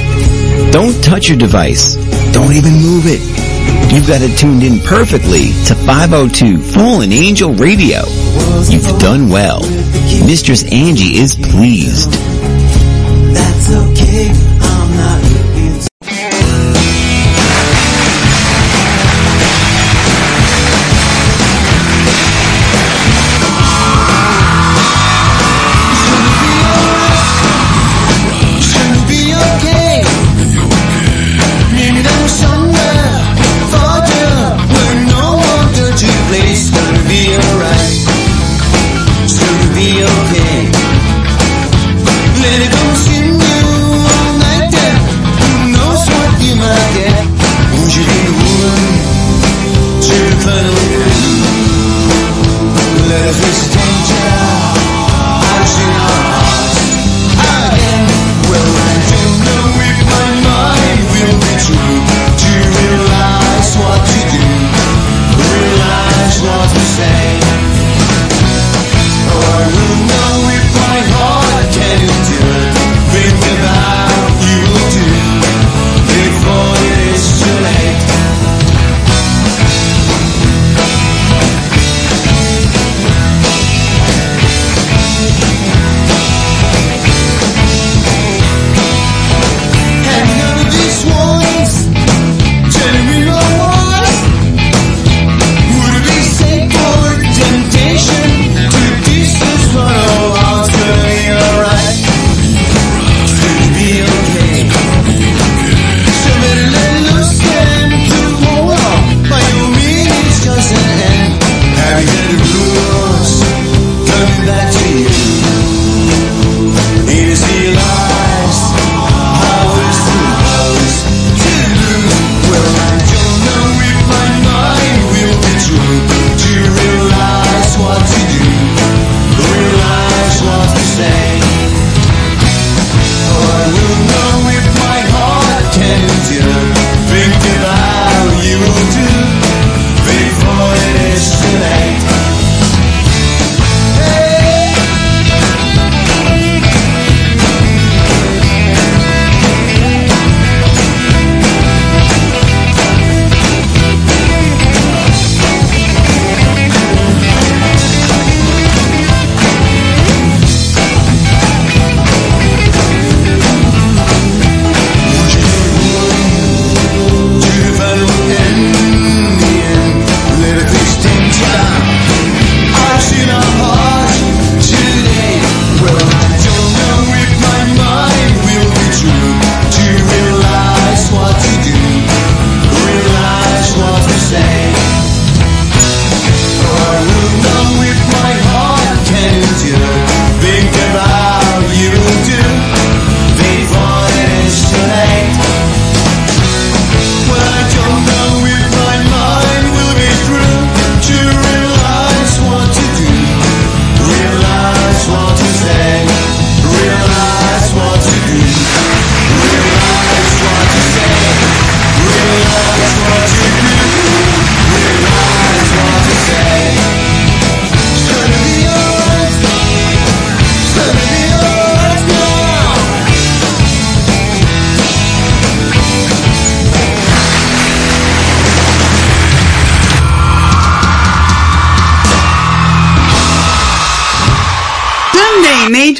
don't 0.71 0.93
touch 1.03 1.27
your 1.27 1.39
device. 1.39 1.95
Don't 2.31 2.53
even 2.53 2.73
move 2.73 3.05
it. 3.07 3.19
You've 3.91 4.07
got 4.07 4.21
it 4.21 4.37
tuned 4.37 4.61
in 4.61 4.77
perfectly 4.81 5.47
to 5.65 5.73
502 5.87 6.61
Fallen 6.61 7.11
Angel 7.11 7.51
Radio. 7.55 8.01
You've 8.69 8.99
done 8.99 9.27
well. 9.29 9.61
Mistress 10.23 10.63
Angie 10.71 11.17
is 11.17 11.33
pleased. 11.33 12.11
That's 13.33 13.73
okay. 13.73 14.82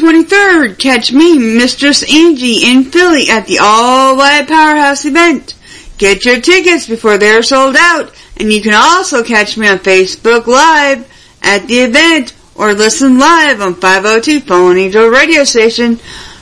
23rd, 0.03 0.77
catch 0.79 1.13
me, 1.13 1.39
Mistress 1.39 2.03
Angie, 2.03 2.69
in 2.69 2.83
Philly 2.83 3.29
at 3.29 3.47
the 3.47 3.59
All 3.61 4.17
White 4.17 4.49
Powerhouse 4.49 5.05
event. 5.05 5.53
Get 5.97 6.25
your 6.25 6.41
tickets 6.41 6.87
before 6.87 7.17
they're 7.17 7.41
sold 7.41 7.77
out, 7.77 8.11
and 8.35 8.51
you 8.51 8.61
can 8.61 8.73
also 8.73 9.23
catch 9.23 9.57
me 9.57 9.65
on 9.69 9.77
Facebook 9.77 10.45
Live 10.45 11.09
at 11.41 11.67
the 11.67 11.79
event 11.79 12.35
or 12.53 12.73
listen 12.73 13.17
live 13.17 13.61
on 13.61 13.75
502 13.75 14.41
Fallen 14.41 14.77
Angel 14.77 15.07
radio 15.07 15.45
station. 15.45 15.97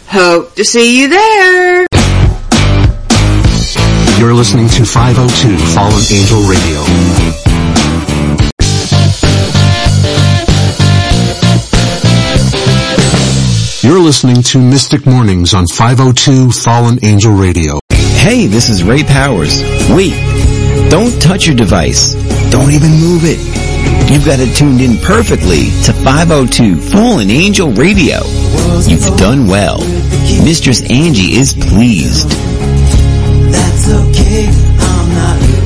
Hope 0.07 0.55
to 0.55 0.65
see 0.65 0.99
you 0.99 1.09
there. 1.09 1.85
You're 4.17 4.33
listening 4.33 4.69
to 4.69 4.85
502 4.85 5.57
Fallen 5.75 6.03
Angel 6.09 6.41
Radio. 6.49 7.20
Listening 14.11 14.43
to 14.43 14.59
Mystic 14.59 15.05
Mornings 15.05 15.53
on 15.53 15.65
502 15.65 16.51
Fallen 16.51 16.99
Angel 17.01 17.31
Radio. 17.31 17.79
Hey, 17.93 18.45
this 18.45 18.67
is 18.67 18.83
Ray 18.83 19.03
Powers. 19.03 19.63
Wait, 19.89 20.11
don't 20.89 21.17
touch 21.21 21.47
your 21.47 21.55
device. 21.55 22.13
Don't 22.51 22.71
even 22.71 22.91
move 22.91 23.21
it. 23.23 23.39
You've 24.11 24.25
got 24.25 24.41
it 24.41 24.53
tuned 24.53 24.81
in 24.81 24.97
perfectly 24.97 25.71
to 25.85 25.93
502 26.03 26.81
Fallen 26.91 27.29
Angel 27.29 27.71
Radio. 27.71 28.17
You've 28.85 29.15
done 29.15 29.47
well. 29.47 29.79
Mistress 30.43 30.81
Angie 30.81 31.37
is 31.37 31.53
pleased. 31.53 32.31
That's 33.49 33.87
okay, 33.87 34.47
I'm 34.77 35.13
not 35.13 35.60